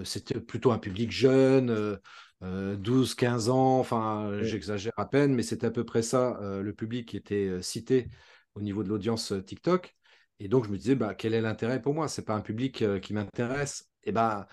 c'était 0.05 0.41
plutôt 0.41 0.73
un 0.73 0.79
public 0.79 1.11
jeune, 1.11 1.99
12, 2.43 3.15
15 3.15 3.49
ans, 3.49 3.79
enfin 3.79 4.43
j'exagère 4.43 4.93
à 4.99 5.09
peine, 5.09 5.35
mais 5.35 5.43
c'était 5.43 5.67
à 5.67 5.71
peu 5.71 5.85
près 5.85 6.03
ça 6.03 6.39
le 6.43 6.73
public 6.75 7.09
qui 7.09 7.17
était 7.17 7.63
cité 7.63 8.11
au 8.55 8.61
niveau 8.61 8.83
de 8.83 8.91
l'audience 8.91 9.33
TikTok. 9.47 9.97
Et 10.39 10.49
donc 10.49 10.67
je 10.67 10.71
me 10.71 10.77
disais, 10.77 10.95
bah, 10.95 11.15
quel 11.15 11.33
est 11.33 11.41
l'intérêt 11.41 11.81
pour 11.81 11.95
moi? 11.95 12.09
Ce 12.09 12.21
n'est 12.21 12.25
pas 12.27 12.35
un 12.35 12.43
public 12.43 12.85
qui 13.01 13.15
m'intéresse. 13.15 13.89
Et 14.05 14.13
ben, 14.13 14.47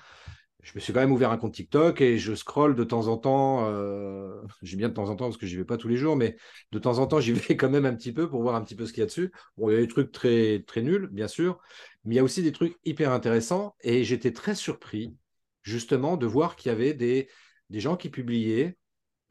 je 0.65 0.71
me 0.73 0.79
suis 0.79 0.91
quand 0.91 0.99
même 0.99 1.11
ouvert 1.11 1.31
un 1.31 1.37
compte 1.37 1.53
TikTok 1.53 2.01
et 2.01 2.17
je 2.17 2.33
scrolle 2.33 2.75
de 2.75 2.83
temps 2.83 3.07
en 3.07 3.17
temps. 3.17 3.69
Euh, 3.69 4.41
j'ai 4.63 4.75
bien 4.77 4.89
de 4.89 4.95
temps 4.95 5.09
en 5.09 5.15
temps 5.15 5.25
parce 5.25 5.37
que 5.37 5.45
j'y 5.45 5.55
vais 5.57 5.63
pas 5.63 5.77
tous 5.77 5.87
les 5.87 5.95
jours, 5.95 6.15
mais 6.15 6.37
de 6.71 6.79
temps 6.79 6.97
en 6.97 7.05
temps, 7.05 7.19
j'y 7.19 7.33
vais 7.33 7.55
quand 7.55 7.69
même 7.69 7.85
un 7.85 7.93
petit 7.93 8.11
peu 8.11 8.27
pour 8.27 8.41
voir 8.41 8.55
un 8.55 8.63
petit 8.63 8.73
peu 8.73 8.87
ce 8.87 8.91
qu'il 8.91 9.01
y 9.01 9.03
a 9.03 9.05
dessus. 9.05 9.31
Bon, 9.57 9.69
il 9.69 9.75
y 9.75 9.77
a 9.77 9.81
des 9.81 9.87
trucs 9.87 10.11
très, 10.11 10.63
très 10.65 10.81
nuls, 10.81 11.07
bien 11.11 11.27
sûr, 11.27 11.59
mais 12.03 12.15
il 12.15 12.17
y 12.17 12.19
a 12.19 12.23
aussi 12.23 12.41
des 12.41 12.51
trucs 12.51 12.75
hyper 12.83 13.11
intéressants 13.11 13.75
et 13.81 14.03
j'étais 14.03 14.33
très 14.33 14.55
surpris, 14.55 15.13
justement, 15.61 16.17
de 16.17 16.25
voir 16.25 16.55
qu'il 16.55 16.71
y 16.71 16.73
avait 16.73 16.95
des, 16.95 17.29
des 17.69 17.79
gens 17.79 17.95
qui 17.95 18.09
publiaient, 18.09 18.75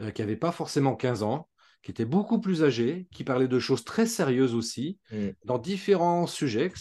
euh, 0.02 0.12
qui 0.12 0.22
n'avaient 0.22 0.36
pas 0.36 0.52
forcément 0.52 0.94
15 0.94 1.24
ans, 1.24 1.48
qui 1.82 1.90
étaient 1.90 2.04
beaucoup 2.04 2.40
plus 2.40 2.62
âgés, 2.62 3.08
qui 3.10 3.24
parlaient 3.24 3.48
de 3.48 3.58
choses 3.58 3.82
très 3.82 4.06
sérieuses 4.06 4.54
aussi, 4.54 5.00
mmh. 5.10 5.30
dans 5.46 5.58
différents 5.58 6.28
sujets, 6.28 6.70
que 6.70 6.78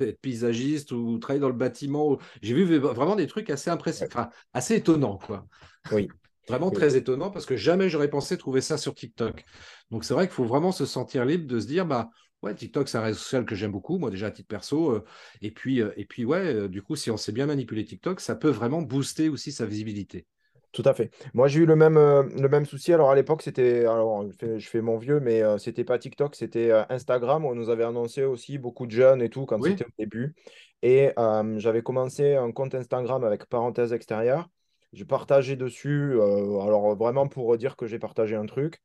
être 0.00 0.20
paysagiste 0.20 0.92
ou 0.92 1.18
travailler 1.18 1.40
dans 1.40 1.48
le 1.48 1.54
bâtiment. 1.54 2.18
J'ai 2.42 2.54
vu 2.54 2.64
vraiment 2.78 3.16
des 3.16 3.26
trucs 3.26 3.50
assez 3.50 3.70
impressionnants, 3.70 4.30
assez 4.52 4.76
étonnants, 4.76 5.18
quoi. 5.18 5.46
Oui. 5.90 6.08
vraiment 6.48 6.70
très 6.70 6.96
étonnant 6.96 7.30
parce 7.30 7.46
que 7.46 7.56
jamais 7.56 7.88
j'aurais 7.88 8.10
pensé 8.10 8.36
trouver 8.36 8.60
ça 8.60 8.76
sur 8.76 8.94
TikTok. 8.94 9.44
Donc 9.90 10.04
c'est 10.04 10.14
vrai 10.14 10.26
qu'il 10.26 10.34
faut 10.34 10.44
vraiment 10.44 10.72
se 10.72 10.86
sentir 10.86 11.24
libre 11.24 11.46
de 11.46 11.60
se 11.60 11.66
dire, 11.66 11.86
bah 11.86 12.10
ouais, 12.42 12.54
TikTok 12.54 12.88
c'est 12.88 12.98
un 12.98 13.02
réseau 13.02 13.18
social 13.18 13.44
que 13.44 13.54
j'aime 13.54 13.72
beaucoup, 13.72 13.98
moi 13.98 14.10
déjà 14.10 14.26
à 14.26 14.30
titre 14.30 14.48
perso. 14.48 14.90
Euh, 14.90 15.04
et 15.40 15.50
puis 15.52 15.80
euh, 15.80 15.92
et 15.96 16.04
puis 16.04 16.24
ouais, 16.24 16.68
du 16.68 16.82
coup 16.82 16.96
si 16.96 17.10
on 17.10 17.16
sait 17.16 17.32
bien 17.32 17.46
manipuler 17.46 17.84
TikTok, 17.84 18.20
ça 18.20 18.34
peut 18.34 18.50
vraiment 18.50 18.82
booster 18.82 19.28
aussi 19.28 19.52
sa 19.52 19.66
visibilité. 19.66 20.26
Tout 20.72 20.82
à 20.86 20.94
fait. 20.94 21.10
Moi, 21.34 21.48
j'ai 21.48 21.60
eu 21.60 21.66
le 21.66 21.76
même, 21.76 21.98
euh, 21.98 22.22
le 22.22 22.48
même 22.48 22.64
souci. 22.64 22.94
Alors, 22.94 23.10
à 23.10 23.14
l'époque, 23.14 23.42
c'était. 23.42 23.80
Alors, 23.80 24.24
je 24.40 24.68
fais, 24.68 24.80
mon 24.80 24.96
vieux, 24.96 25.20
mais 25.20 25.42
euh, 25.42 25.58
c'était 25.58 25.84
pas 25.84 25.98
TikTok, 25.98 26.34
c'était 26.34 26.70
euh, 26.70 26.82
Instagram. 26.88 27.44
On 27.44 27.54
nous 27.54 27.68
avait 27.68 27.84
annoncé 27.84 28.24
aussi 28.24 28.56
beaucoup 28.56 28.86
de 28.86 28.90
jeunes 28.90 29.20
et 29.20 29.28
tout 29.28 29.44
quand 29.44 29.62
c'était 29.62 29.84
au 29.84 29.92
début. 29.98 30.34
Et 30.82 31.10
j'avais 31.58 31.82
commencé 31.82 32.34
un 32.34 32.50
compte 32.52 32.74
Instagram 32.74 33.22
avec 33.24 33.46
parenthèse 33.46 33.92
extérieure. 33.92 34.48
J'ai 34.92 35.04
partagé 35.04 35.56
dessus, 35.56 36.20
alors 36.20 36.96
vraiment 36.96 37.28
pour 37.28 37.56
dire 37.56 37.76
que 37.76 37.86
j'ai 37.86 37.98
partagé 37.98 38.34
un 38.34 38.46
truc. 38.46 38.82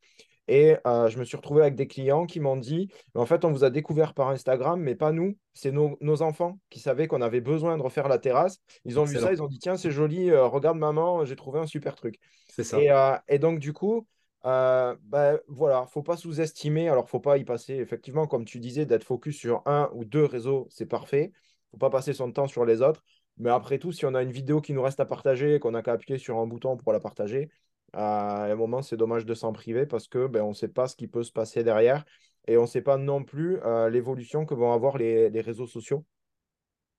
Et 0.47 0.77
euh, 0.85 1.09
je 1.09 1.19
me 1.19 1.25
suis 1.25 1.35
retrouvé 1.35 1.61
avec 1.61 1.75
des 1.75 1.87
clients 1.87 2.25
qui 2.25 2.39
m'ont 2.39 2.55
dit, 2.55 2.89
en 3.15 3.25
fait, 3.25 3.43
on 3.43 3.51
vous 3.51 3.63
a 3.63 3.69
découvert 3.69 4.13
par 4.13 4.29
Instagram, 4.29 4.79
mais 4.79 4.95
pas 4.95 5.11
nous, 5.11 5.37
c'est 5.53 5.71
nos, 5.71 6.21
enfants 6.21 6.59
qui 6.69 6.79
savaient 6.79 7.07
qu'on 7.07 7.21
avait 7.21 7.41
besoin 7.41 7.77
de 7.77 7.83
refaire 7.83 8.07
la 8.07 8.17
terrasse. 8.17 8.59
Ils 8.85 8.99
ont 8.99 9.03
vu 9.03 9.17
ça, 9.19 9.31
ils 9.33 9.41
ont 9.41 9.47
dit, 9.47 9.59
tiens, 9.59 9.75
c'est 9.75 9.91
joli, 9.91 10.29
euh, 10.29 10.45
regarde 10.47 10.77
maman, 10.77 11.25
j'ai 11.25 11.35
trouvé 11.35 11.59
un 11.59 11.67
super 11.67 11.95
truc. 11.95 12.19
C'est 12.49 12.63
ça. 12.63 12.79
Et, 12.79 12.89
euh, 12.91 13.37
donc, 13.39 13.59
du 13.59 13.73
coup, 13.73 14.07
ben, 14.43 15.39
voilà, 15.47 15.85
faut 15.87 16.03
pas 16.03 16.15
sous-estimer, 16.15 16.87
alors 16.87 17.09
faut 17.09 17.19
pas 17.19 17.37
y 17.37 17.43
passer, 17.43 17.75
effectivement, 17.75 18.27
comme 18.27 18.45
tu 18.45 18.59
disais, 18.59 18.85
d'être 18.85 19.03
focus 19.03 19.37
sur 19.37 19.61
un 19.65 19.89
ou 19.93 20.05
deux 20.05 20.23
réseaux, 20.23 20.67
c'est 20.69 20.85
parfait. 20.85 21.33
faut 21.71 21.77
pas 21.77 21.89
passer 21.89 22.13
son 22.13 22.31
temps 22.31 22.47
sur 22.47 22.65
les 22.65 22.81
autres. 22.81 23.03
Mais 23.39 23.49
après 23.49 23.77
tout, 23.77 23.91
si 23.91 24.05
on 24.05 24.15
a 24.15 24.23
une 24.23 24.31
vidéo 24.31 24.61
qui 24.61 24.73
nous 24.73 24.81
reste 24.81 24.99
à 24.99 25.05
partager, 25.05 25.59
qu'on 25.59 25.71
n'a 25.71 25.83
qu'à 25.83 25.93
appuyer 25.93 26.17
sur 26.17 26.37
un 26.39 26.47
bouton 26.47 26.75
pour 26.77 26.91
la 26.91 26.99
partager, 26.99 27.49
à 27.93 28.45
un 28.45 28.55
moment, 28.55 28.81
c'est 28.81 28.97
dommage 28.97 29.25
de 29.25 29.33
s'en 29.33 29.53
priver 29.53 29.85
parce 29.85 30.07
que 30.07 30.27
ben, 30.27 30.43
on 30.43 30.49
ne 30.49 30.53
sait 30.53 30.67
pas 30.67 30.87
ce 30.87 30.95
qui 30.95 31.07
peut 31.07 31.23
se 31.23 31.31
passer 31.31 31.63
derrière 31.63 32.05
et 32.47 32.57
on 32.57 32.63
ne 32.63 32.67
sait 32.67 32.81
pas 32.81 32.97
non 32.97 33.23
plus 33.23 33.59
euh, 33.63 33.89
l'évolution 33.89 34.45
que 34.45 34.53
vont 34.53 34.71
avoir 34.71 34.97
les, 34.97 35.29
réseaux 35.41 35.67
sociaux 35.67 36.05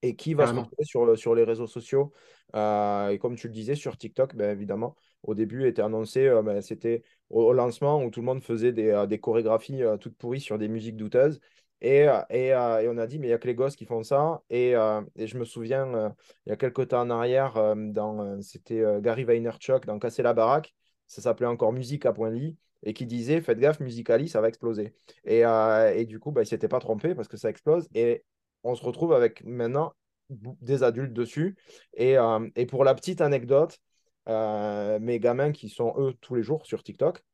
et 0.03 0.15
qui 0.15 0.35
va 0.35 0.47
se 0.47 0.53
retrouver 0.53 0.85
sur, 0.85 1.19
sur 1.19 1.35
les 1.35 1.45
réseaux 1.45 1.67
sociaux. 1.67 2.13
Euh, 2.55 3.09
et 3.09 3.19
comme 3.19 3.37
tu 3.37 3.49
le 3.49 3.53
disais, 3.53 3.75
sur 3.75 3.97
TikTok, 3.97 4.37
ben, 4.37 4.51
évidemment, 4.51 4.97
au 5.23 5.35
début 5.35 5.67
était 5.67 5.83
annoncé, 5.83 6.27
euh, 6.27 6.43
ben, 6.43 6.61
c'était 6.61 7.03
au, 7.31 7.53
lancement 7.53 8.03
où 8.03 8.11
tout 8.11 8.21
le 8.21 8.27
monde 8.27 8.43
faisait 8.43 8.73
des, 8.73 9.05
des 9.09 9.19
chorégraphies 9.19 9.83
toutes 10.01 10.17
pourries 10.17 10.41
sur 10.41 10.59
des 10.59 10.69
musiques 10.69 10.97
douteuses. 10.97 11.41
Et, 11.81 12.07
et, 12.31 12.49
et, 12.49 12.89
on 12.89 12.99
a 12.99 13.07
dit, 13.07 13.19
mais 13.19 13.27
il 13.27 13.31
n'y 13.31 13.35
a 13.35 13.39
que 13.39 13.47
les 13.47 13.55
gosses 13.55 13.77
qui 13.77 13.87
font 13.87 14.03
ça. 14.03 14.43
Et, 14.51 14.73
et 15.17 15.27
je 15.27 15.39
me 15.39 15.45
souviens, 15.45 16.15
il 16.47 16.51
y 16.51 16.53
a 16.53 16.57
quelques 16.57 16.89
temps 16.89 17.03
en 17.03 17.11
arrière, 17.11 17.75
dans, 17.77 18.41
c'était 18.43 18.83
Gary 19.01 19.25
Vaynerchuk 19.25 19.87
dans 19.87 19.99
Casser 19.99 20.23
la 20.23 20.35
baraque 20.35 20.75
ça 21.09 21.23
s'appelait 21.23 21.47
encore 21.47 21.73
Musique 21.73 22.07
à 22.07 22.13
point 22.13 22.31
lit, 22.31 22.57
et 22.85 22.93
qui 22.93 23.07
disait 23.07 23.41
Faites 23.41 23.59
gaffe, 23.59 23.81
Musicali, 23.81 24.29
ça 24.29 24.41
va 24.41 24.49
exploser. 24.49 24.95
Et, 25.25 25.45
euh, 25.45 26.05
du 26.05 26.21
coup, 26.21 26.31
bah, 26.31 26.43
il 26.43 26.45
ne 26.45 26.49
s'était 26.49 26.69
pas 26.69 26.79
trompé 26.79 27.15
parce 27.15 27.27
que 27.27 27.37
ça 27.37 27.51
explose. 27.51 27.89
Et 27.95 28.25
on 28.63 28.75
se 28.75 28.85
retrouve 28.85 29.13
avec 29.13 29.43
maintenant 29.45 29.93
des 30.31 30.83
adultes 30.83 31.13
dessus. 31.13 31.57
Et, 31.95 32.17
euh, 32.19 32.49
pour 32.69 32.85
la 32.85 32.95
petite 32.95 33.21
anecdote, 33.21 33.81
euh, 34.29 34.99
mes 35.01 35.19
gamins 35.19 35.53
qui 35.53 35.71
sont 35.71 35.95
eux 35.97 36.15
tous 36.21 36.35
les 36.35 36.43
jours 36.43 36.67
sur 36.67 36.83
TikTok 36.83 37.25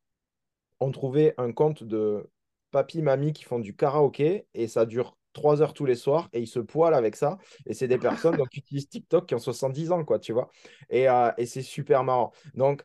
ont 0.79 0.91
trouvé 0.91 1.33
un 1.37 1.51
compte 1.51 1.83
de 1.83 2.29
papy, 2.75 3.01
mamie 3.01 3.31
qui 3.31 3.45
font 3.45 3.59
du 3.59 3.73
karaoké 3.73 4.47
et 4.53 4.67
ça 4.67 4.85
dure 4.85 5.17
trois 5.31 5.61
heures 5.61 5.73
tous 5.73 5.85
les 5.85 5.95
soirs 5.95 6.27
et 6.33 6.41
ils 6.41 6.47
se 6.47 6.59
poilent 6.59 6.93
avec 6.93 7.15
ça. 7.15 7.37
Et 7.65 7.73
c'est 7.73 7.87
des 7.87 7.97
personnes 7.97 8.37
qui 8.51 8.59
utilisent 8.59 8.89
TikTok 8.89 9.27
qui 9.27 9.33
ont 9.33 9.39
70 9.39 9.93
ans, 9.93 10.03
quoi, 10.03 10.19
tu 10.19 10.33
vois. 10.33 10.49
Et, 10.89 11.07
et 11.37 11.45
c'est 11.45 11.61
super 11.61 12.03
marrant. 12.03 12.33
Donc, 12.53 12.83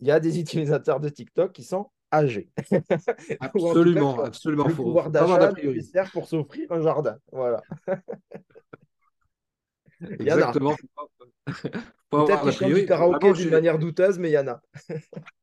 il 0.00 0.08
y 0.08 0.10
a 0.10 0.18
des 0.18 0.40
utilisateurs 0.40 0.98
de 0.98 1.08
TikTok 1.08 1.52
qui 1.52 1.62
sont 1.62 1.90
âgés. 2.12 2.50
absolument, 3.40 4.20
absolument. 4.20 4.66
Le 4.66 4.74
pouvoir 4.74 5.10
d'achat 5.10 5.52
nécessaire 5.52 6.10
pour 6.10 6.26
s'offrir 6.26 6.72
un 6.72 6.82
jardin. 6.82 7.18
Voilà. 7.30 7.62
Exactement. 10.00 10.74
Peut-être 12.10 12.42
qu'ils 12.42 12.52
chantent 12.52 12.72
du 12.72 12.86
karaoké 12.86 13.32
d'une 13.32 13.50
manière 13.50 13.78
douteuse, 13.78 14.18
mais 14.18 14.30
il 14.30 14.32
y 14.32 14.38
en 14.38 14.48
a. 14.48 14.60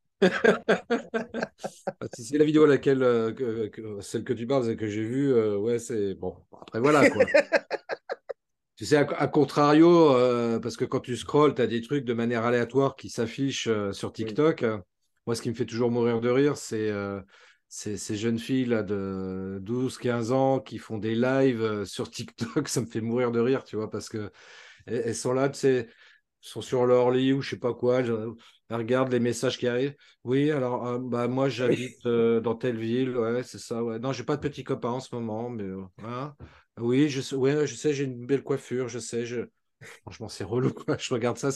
si 2.15 2.25
c'est 2.25 2.37
la 2.37 2.45
vidéo 2.45 2.63
à 2.63 2.67
laquelle 2.67 3.03
euh, 3.03 4.01
celle 4.01 4.23
que 4.23 4.33
tu 4.33 4.47
parles 4.47 4.69
et 4.69 4.75
que 4.75 4.87
j'ai 4.87 5.03
vue, 5.03 5.31
euh, 5.33 5.57
ouais, 5.57 5.79
c'est 5.79 6.15
bon. 6.15 6.35
Après 6.59 6.79
voilà 6.79 7.09
quoi. 7.09 7.25
Tu 8.75 8.85
sais, 8.85 8.97
à, 8.97 9.27
contrario, 9.27 10.15
euh, 10.15 10.59
parce 10.59 10.77
que 10.77 10.85
quand 10.85 10.99
tu 10.99 11.17
scrolls, 11.17 11.55
tu 11.55 11.61
as 11.63 11.67
des 11.67 11.81
trucs 11.81 12.05
de 12.05 12.13
manière 12.13 12.45
aléatoire 12.45 12.95
qui 12.95 13.09
s'affichent 13.09 13.69
sur 13.91 14.13
TikTok. 14.13 14.63
Moi, 15.25 15.35
ce 15.35 15.41
qui 15.41 15.49
me 15.49 15.55
fait 15.55 15.65
toujours 15.65 15.89
mourir 15.89 16.21
de 16.21 16.29
rire, 16.29 16.57
c'est 16.57 16.91
ces 17.69 18.15
jeunes 18.15 18.37
filles 18.37 18.65
là, 18.65 18.83
de 18.83 19.57
12, 19.61 19.97
15 19.97 20.31
ans 20.31 20.59
qui 20.59 20.77
font 20.77 20.99
des 20.99 21.15
lives 21.15 21.85
sur 21.85 22.11
TikTok. 22.11 22.67
Ça 22.67 22.81
me 22.81 22.85
fait 22.85 23.01
mourir 23.01 23.31
de 23.31 23.39
rire, 23.39 23.63
tu 23.63 23.77
vois, 23.77 23.89
parce 23.89 24.09
que 24.09 24.31
elles, 24.85 25.15
sont 25.15 25.33
là, 25.33 25.49
tu 25.49 25.57
sais, 25.57 25.89
sont 26.39 26.61
sur 26.61 26.85
leur 26.85 27.09
lit 27.09 27.33
ou 27.33 27.41
je 27.41 27.51
sais 27.51 27.59
pas 27.59 27.73
quoi. 27.73 28.03
Elles 28.69 28.77
regardent 28.77 29.11
les 29.11 29.19
messages 29.19 29.57
qui 29.57 29.67
arrivent. 29.67 29.95
Oui, 30.23 30.51
alors, 30.51 30.99
bah, 30.99 31.27
moi, 31.27 31.49
j'habite 31.49 32.03
dans 32.05 32.55
telle 32.55 32.77
ville. 32.77 33.17
Ouais, 33.17 33.43
c'est 33.43 33.59
ça. 33.59 33.83
Ouais. 33.83 33.99
Non, 33.99 34.11
j'ai 34.11 34.23
pas 34.23 34.35
de 34.35 34.41
petits 34.41 34.63
copains 34.63 34.89
en 34.89 34.99
ce 34.99 35.13
moment, 35.15 35.49
mais 35.49 35.65
voilà. 35.97 36.35
Oui, 36.79 37.09
je, 37.09 37.35
ouais, 37.35 37.65
je 37.65 37.75
sais, 37.75 37.93
j'ai 37.93 38.03
une 38.03 38.25
belle 38.25 38.43
coiffure, 38.43 38.87
je 38.87 38.99
sais. 38.99 39.25
Je... 39.25 39.41
Franchement, 40.01 40.29
c'est 40.29 40.43
relou. 40.43 40.73
Quoi. 40.73 40.97
Je 40.97 41.13
regarde 41.13 41.37
ça. 41.37 41.51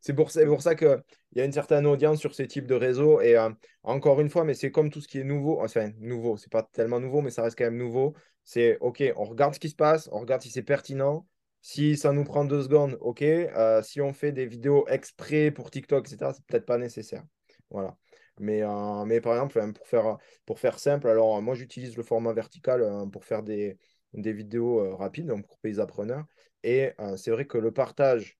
C'est 0.00 0.14
pour, 0.14 0.30
pour 0.46 0.62
ça 0.62 0.74
qu'il 0.74 1.02
y 1.34 1.40
a 1.40 1.44
une 1.44 1.52
certaine 1.52 1.86
audience 1.86 2.20
sur 2.20 2.34
ces 2.34 2.46
types 2.46 2.66
de 2.66 2.74
réseaux. 2.74 3.20
Et 3.20 3.36
euh, 3.36 3.50
encore 3.82 4.20
une 4.20 4.30
fois, 4.30 4.44
mais 4.44 4.54
c'est 4.54 4.70
comme 4.70 4.90
tout 4.90 5.00
ce 5.00 5.08
qui 5.08 5.18
est 5.18 5.24
nouveau. 5.24 5.60
Enfin, 5.62 5.90
nouveau, 5.98 6.36
c'est 6.36 6.50
pas 6.50 6.62
tellement 6.62 7.00
nouveau, 7.00 7.20
mais 7.22 7.30
ça 7.30 7.42
reste 7.42 7.58
quand 7.58 7.64
même 7.64 7.76
nouveau. 7.76 8.14
C'est 8.44 8.78
OK, 8.80 9.02
on 9.16 9.24
regarde 9.24 9.54
ce 9.54 9.60
qui 9.60 9.68
se 9.68 9.76
passe, 9.76 10.08
on 10.12 10.20
regarde 10.20 10.42
si 10.42 10.50
c'est 10.50 10.62
pertinent. 10.62 11.26
Si 11.62 11.96
ça 11.96 12.12
nous 12.12 12.24
prend 12.24 12.44
deux 12.44 12.62
secondes, 12.62 12.96
OK. 13.00 13.22
Euh, 13.22 13.82
si 13.82 14.00
on 14.00 14.12
fait 14.12 14.32
des 14.32 14.46
vidéos 14.46 14.86
exprès 14.88 15.50
pour 15.50 15.70
TikTok, 15.70 16.06
etc., 16.06 16.32
c'est 16.34 16.44
peut-être 16.46 16.66
pas 16.66 16.78
nécessaire. 16.78 17.24
Voilà. 17.70 17.96
Mais, 18.38 18.62
euh, 18.62 19.20
par 19.20 19.34
exemple, 19.34 19.72
pour 19.74 19.86
faire, 19.86 20.16
pour 20.46 20.58
faire 20.58 20.78
simple, 20.78 21.08
alors 21.08 21.42
moi 21.42 21.54
j'utilise 21.54 21.96
le 21.96 22.02
format 22.02 22.32
vertical 22.32 22.82
pour 23.12 23.24
faire 23.24 23.42
des, 23.42 23.78
vidéos 24.14 24.96
rapides, 24.96 25.26
donc 25.26 25.46
pour 25.46 25.58
pays 25.58 25.78
appreneurs. 25.80 26.24
Et 26.62 26.92
c'est 27.16 27.30
vrai 27.30 27.46
que 27.46 27.58
le 27.58 27.72
partage 27.72 28.38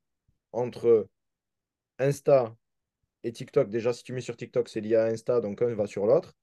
entre 0.52 1.08
Insta 1.98 2.56
et 3.24 3.32
TikTok, 3.32 3.68
déjà, 3.68 3.92
si 3.92 4.02
tu 4.02 4.12
mets 4.12 4.20
sur 4.22 4.36
TikTok, 4.36 4.68
c'est 4.68 4.80
lié 4.80 4.96
à 4.96 5.04
Insta, 5.06 5.40
donc 5.40 5.60
un 5.62 5.74
va 5.74 5.86
sur 5.86 6.06
l'autre. 6.06 6.34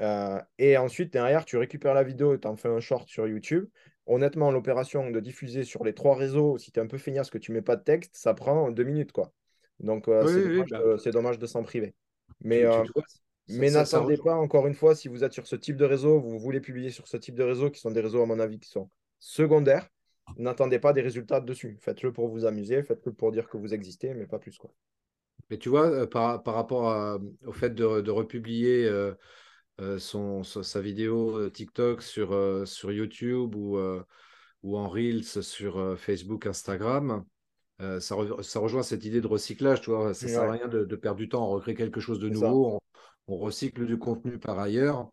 Euh, 0.00 0.40
et 0.58 0.76
ensuite, 0.76 1.12
derrière, 1.12 1.44
tu 1.44 1.56
récupères 1.56 1.94
la 1.94 2.02
vidéo 2.02 2.34
et 2.34 2.40
tu 2.40 2.48
en 2.48 2.56
fais 2.56 2.68
un 2.68 2.80
short 2.80 3.08
sur 3.08 3.26
YouTube. 3.26 3.68
Honnêtement, 4.10 4.50
l'opération 4.50 5.10
de 5.10 5.20
diffuser 5.20 5.64
sur 5.64 5.84
les 5.84 5.92
trois 5.92 6.16
réseaux, 6.16 6.56
si 6.56 6.72
tu 6.72 6.80
es 6.80 6.82
un 6.82 6.86
peu 6.86 6.96
feignasse 6.96 7.28
que 7.28 7.36
tu 7.36 7.52
mets 7.52 7.60
pas 7.60 7.76
de 7.76 7.84
texte, 7.84 8.16
ça 8.16 8.32
prend 8.32 8.70
deux 8.70 8.82
minutes. 8.82 9.12
quoi. 9.12 9.32
Donc, 9.80 10.08
euh, 10.08 10.22
bah 10.70 10.96
c'est 10.98 11.10
dommage, 11.10 11.38
de 11.38 11.46
s'en 11.46 11.62
priver. 11.62 11.94
Mais, 12.40 12.64
euh, 12.64 12.82
mais 13.48 13.70
n'attendez 13.70 14.16
pas, 14.16 14.34
encore 14.34 14.66
une 14.66 14.74
fois, 14.74 14.94
si 14.94 15.08
vous 15.08 15.24
êtes 15.24 15.34
sur 15.34 15.46
ce 15.46 15.56
type 15.56 15.76
de 15.76 15.84
réseau, 15.84 16.20
vous 16.20 16.38
voulez 16.38 16.60
publier 16.60 16.88
sur 16.88 17.06
ce 17.06 17.18
type 17.18 17.34
de 17.34 17.42
réseau, 17.42 17.70
qui 17.70 17.80
sont 17.80 17.90
des 17.90 18.00
réseaux, 18.00 18.22
à 18.22 18.26
mon 18.26 18.40
avis, 18.40 18.58
qui 18.58 18.70
sont 18.70 18.88
secondaires, 19.18 19.86
n'attendez 20.38 20.78
pas 20.78 20.94
des 20.94 21.02
résultats 21.02 21.40
dessus. 21.42 21.76
Faites-le 21.80 22.10
pour 22.10 22.28
vous 22.28 22.46
amuser, 22.46 22.82
faites-le 22.82 23.12
pour 23.12 23.30
dire 23.30 23.46
que 23.46 23.58
vous 23.58 23.74
existez, 23.74 24.14
mais 24.14 24.26
pas 24.26 24.38
plus. 24.38 24.56
quoi. 24.56 24.70
Mais 25.50 25.58
tu 25.58 25.68
vois, 25.68 26.08
par, 26.08 26.42
par 26.42 26.54
rapport 26.54 27.20
au 27.46 27.52
fait 27.52 27.74
de, 27.74 28.00
de 28.00 28.10
republier 28.10 28.86
euh, 28.86 29.14
son, 29.98 30.42
sa 30.42 30.80
vidéo 30.80 31.36
euh, 31.36 31.50
TikTok 31.50 32.02
sur, 32.02 32.32
euh, 32.32 32.64
sur 32.64 32.92
YouTube 32.92 33.54
ou, 33.54 33.78
ou 34.62 34.76
en 34.76 34.88
Reels 34.88 35.24
sur 35.24 35.96
Facebook, 35.98 36.46
Instagram. 36.46 37.24
ça, 37.78 38.16
ça, 38.42 38.60
rejoint 38.60 38.82
cette 38.82 39.04
idée 39.04 39.20
de 39.20 39.26
recyclage, 39.26 39.80
tu 39.80 39.90
vois. 39.90 40.14
Ça 40.14 40.26
ne 40.26 40.30
sert 40.32 40.42
à 40.42 40.52
rien 40.52 40.68
de, 40.68 40.96
perdre 40.96 41.18
du 41.18 41.28
temps, 41.28 41.46
on 41.46 41.50
recrée 41.50 41.74
quelque 41.74 42.00
chose 42.00 42.18
de 42.18 42.28
nouveau, 42.28 42.80
on, 43.28 43.36
recycle 43.36 43.86
du 43.86 43.98
contenu 43.98 44.38
par 44.38 44.58
ailleurs. 44.58 45.10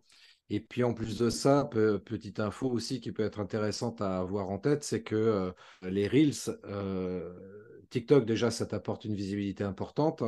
Et 0.50 0.60
puis 0.60 0.84
en 0.84 0.94
plus 0.94 1.18
de 1.18 1.30
ça, 1.30 1.70
petite 2.06 2.40
info 2.40 2.68
aussi 2.68 3.02
qui 3.02 3.12
peut 3.12 3.24
être 3.24 3.40
intéressante 3.40 4.02
à 4.02 4.20
avoir 4.20 4.50
en 4.50 4.58
tête, 4.58 4.84
c'est 4.84 5.04
que 5.04 5.54
les 5.84 6.08
Reels, 6.08 6.58
TikTok 7.90 8.26
déjà, 8.26 8.52
ça 8.52 8.66
t'apporte 8.66 9.06
une 9.06 9.16
visibilité 9.16 9.64
importante. 9.64 10.24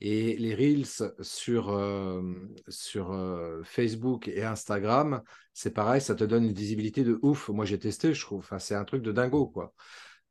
Et 0.00 0.36
les 0.36 0.54
Reels 0.54 1.12
sur, 1.20 1.70
euh, 1.70 2.20
sur 2.68 3.12
euh, 3.12 3.62
Facebook 3.62 4.28
et 4.28 4.42
Instagram, 4.42 5.22
c'est 5.52 5.72
pareil, 5.72 6.00
ça 6.00 6.14
te 6.14 6.24
donne 6.24 6.44
une 6.44 6.52
visibilité 6.52 7.04
de 7.04 7.18
ouf. 7.22 7.48
Moi, 7.48 7.64
j'ai 7.64 7.78
testé, 7.78 8.12
je 8.12 8.20
trouve. 8.20 8.40
Enfin, 8.40 8.58
c'est 8.58 8.74
un 8.74 8.84
truc 8.84 9.02
de 9.02 9.12
dingo, 9.12 9.46
quoi. 9.46 9.72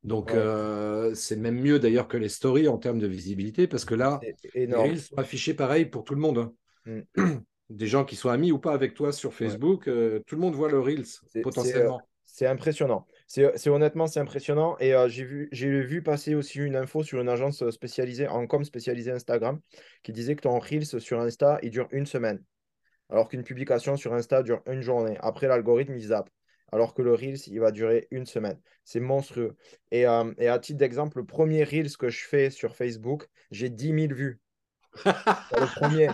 Donc, 0.03 0.31
euh, 0.31 1.15
c'est 1.15 1.37
même 1.37 1.59
mieux 1.59 1.79
d'ailleurs 1.79 2.09
que 2.09 2.17
les 2.17 2.27
stories 2.27 2.67
en 2.67 2.77
termes 2.77 2.99
de 2.99 3.07
visibilité, 3.07 3.67
parce 3.67 3.85
que 3.85 3.95
là, 3.95 4.19
les 4.53 4.65
Reels 4.65 5.01
sont 5.01 5.17
affichés 5.17 5.53
pareil 5.53 5.85
pour 5.85 6.03
tout 6.03 6.13
le 6.13 6.21
monde. 6.21 6.51
Hein. 6.85 7.01
Mm. 7.15 7.37
Des 7.69 7.87
gens 7.87 8.03
qui 8.03 8.17
soient 8.17 8.33
amis 8.33 8.51
ou 8.51 8.59
pas 8.59 8.73
avec 8.73 8.93
toi 8.93 9.13
sur 9.13 9.33
Facebook, 9.33 9.85
tout 9.85 10.35
le 10.35 10.41
monde 10.41 10.53
voit 10.53 10.69
le 10.69 10.79
Reels 10.79 11.05
potentiellement. 11.41 12.01
C'est 12.25 12.45
impressionnant. 12.45 13.07
C'est 13.33 13.69
honnêtement, 13.71 14.05
c'est 14.05 14.19
impressionnant. 14.19 14.77
Et 14.79 14.93
euh, 14.93 15.07
j'ai 15.09 15.23
vu, 15.23 15.49
vu 15.51 16.03
passer 16.03 16.35
aussi 16.35 16.59
une 16.59 16.75
info 16.75 17.01
sur 17.01 17.19
une 17.19 17.29
agence 17.29 17.67
spécialisée 17.71 18.27
en 18.27 18.45
com 18.45 18.63
spécialisée 18.63 19.09
Instagram 19.09 19.59
qui 20.03 20.11
disait 20.11 20.35
que 20.35 20.41
ton 20.41 20.59
Reels 20.59 21.01
sur 21.01 21.19
Insta, 21.19 21.57
il 21.63 21.71
dure 21.71 21.87
une 21.91 22.05
semaine. 22.05 22.43
Alors 23.09 23.29
qu'une 23.29 23.43
publication 23.43 23.97
sur 23.97 24.13
Insta 24.13 24.43
dure 24.43 24.61
une 24.67 24.81
journée. 24.81 25.17
Après, 25.19 25.47
l'algorithme, 25.47 25.95
il 25.95 26.03
zappe. 26.03 26.29
Alors 26.71 26.93
que 26.93 27.01
le 27.01 27.15
Reels, 27.15 27.47
il 27.47 27.59
va 27.59 27.71
durer 27.71 28.07
une 28.11 28.27
semaine. 28.27 28.59
C'est 28.83 28.99
monstrueux. 28.99 29.55
Et, 29.89 30.05
euh, 30.05 30.31
et 30.37 30.47
à 30.47 30.59
titre 30.59 30.77
d'exemple, 30.77 31.17
le 31.17 31.25
premier 31.25 31.63
Reels 31.63 31.97
que 31.97 32.09
je 32.09 32.25
fais 32.25 32.51
sur 32.51 32.75
Facebook, 32.75 33.27
j'ai 33.49 33.69
10 33.69 34.09
000 34.09 34.13
vues. 34.13 34.41
le 35.05 35.79
premier. 35.79 36.09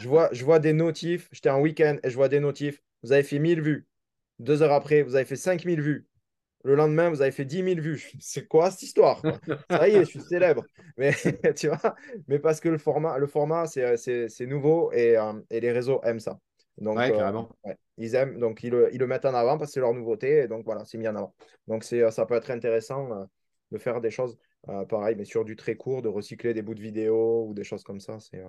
Je 0.00 0.08
vois, 0.08 0.28
je 0.32 0.44
vois 0.44 0.58
des 0.58 0.72
notifs. 0.72 1.28
J'étais 1.30 1.50
en 1.50 1.60
week-end 1.60 1.98
et 2.02 2.10
je 2.10 2.16
vois 2.16 2.28
des 2.28 2.40
notifs. 2.40 2.82
Vous 3.04 3.12
avez 3.12 3.22
fait 3.22 3.38
1000 3.38 3.62
vues. 3.62 3.86
Deux 4.40 4.62
heures 4.62 4.72
après, 4.72 5.02
vous 5.02 5.14
avez 5.14 5.24
fait 5.24 5.36
5000 5.36 5.80
vues. 5.80 6.08
Le 6.64 6.74
lendemain, 6.74 7.10
vous 7.10 7.20
avez 7.20 7.30
fait 7.30 7.44
10 7.44 7.62
000 7.62 7.80
vues. 7.80 8.10
C'est 8.20 8.48
quoi 8.48 8.70
cette 8.70 8.82
histoire 8.82 9.20
Ça 9.70 9.86
y 9.86 9.92
est, 9.92 10.00
je 10.00 10.10
suis 10.10 10.20
célèbre. 10.22 10.64
Mais 10.96 11.12
tu 11.56 11.68
vois, 11.68 11.94
mais 12.28 12.38
parce 12.38 12.60
que 12.60 12.68
le 12.68 12.78
format, 12.78 13.18
le 13.18 13.26
format 13.26 13.66
c'est 13.66 14.46
nouveau 14.46 14.92
et, 14.92 15.18
euh, 15.18 15.32
et, 15.50 15.58
les 15.58 15.72
réseaux 15.72 16.00
aiment 16.04 16.20
ça. 16.20 16.38
Donc, 16.78 16.96
ouais, 16.98 17.12
euh, 17.12 17.16
carrément. 17.16 17.48
ils 17.98 18.14
aiment, 18.14 18.38
donc 18.38 18.62
ils 18.62 18.70
le, 18.70 18.94
ils 18.94 18.98
le, 18.98 19.06
mettent 19.08 19.24
en 19.24 19.34
avant 19.34 19.58
parce 19.58 19.70
que 19.70 19.74
c'est 19.74 19.80
leur 19.80 19.92
nouveauté. 19.92 20.44
Et 20.44 20.48
donc 20.48 20.64
voilà, 20.64 20.84
c'est 20.84 20.96
mis 20.96 21.08
en 21.08 21.16
avant. 21.16 21.34
Donc 21.66 21.84
euh, 21.92 22.10
ça 22.12 22.26
peut 22.26 22.34
être 22.34 22.50
intéressant 22.52 23.28
de 23.72 23.78
faire 23.78 24.00
des 24.00 24.10
choses 24.10 24.38
pareil, 24.88 25.16
mais 25.16 25.24
sur 25.24 25.44
du 25.44 25.56
très 25.56 25.74
court, 25.74 26.00
de 26.00 26.08
recycler 26.08 26.54
des 26.54 26.62
bouts 26.62 26.74
de 26.74 26.80
vidéo 26.80 27.46
ou 27.48 27.54
des 27.54 27.64
choses 27.64 27.82
comme 27.82 28.00
ça. 28.00 28.20
C'est 28.20 28.42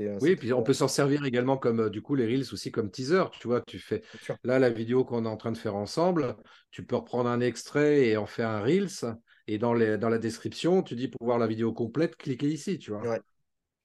euh, 0.00 0.18
oui, 0.20 0.36
puis 0.36 0.52
on 0.52 0.62
peut 0.62 0.72
s'en 0.72 0.88
servir 0.88 1.24
également 1.24 1.56
comme 1.56 1.80
euh, 1.80 1.90
du 1.90 2.02
coup 2.02 2.14
les 2.14 2.26
reels 2.26 2.52
aussi 2.52 2.70
comme 2.70 2.90
teaser. 2.90 3.24
Tu 3.40 3.46
vois, 3.48 3.60
tu 3.60 3.78
fais 3.78 4.02
là 4.44 4.58
la 4.58 4.70
vidéo 4.70 5.04
qu'on 5.04 5.24
est 5.24 5.28
en 5.28 5.36
train 5.36 5.52
de 5.52 5.58
faire 5.58 5.76
ensemble. 5.76 6.36
Tu 6.70 6.84
peux 6.84 6.96
reprendre 6.96 7.30
un 7.30 7.40
extrait 7.40 8.08
et 8.08 8.16
en 8.16 8.26
faire 8.26 8.48
un 8.48 8.60
reels. 8.60 9.16
Et 9.48 9.58
dans, 9.58 9.74
les, 9.74 9.96
dans 9.96 10.08
la 10.08 10.18
description, 10.18 10.82
tu 10.82 10.96
dis 10.96 11.08
pour 11.08 11.24
voir 11.24 11.38
la 11.38 11.46
vidéo 11.46 11.72
complète, 11.72 12.16
cliquez 12.16 12.48
ici. 12.48 12.78
Tu 12.78 12.90
vois. 12.90 13.00
Ouais. 13.02 13.20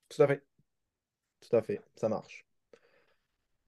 Tout 0.10 0.22
à 0.24 0.28
fait. 0.28 0.43
Tout 1.39 1.56
à 1.56 1.62
fait. 1.62 1.82
Ça 1.95 2.10
marche. 2.10 2.45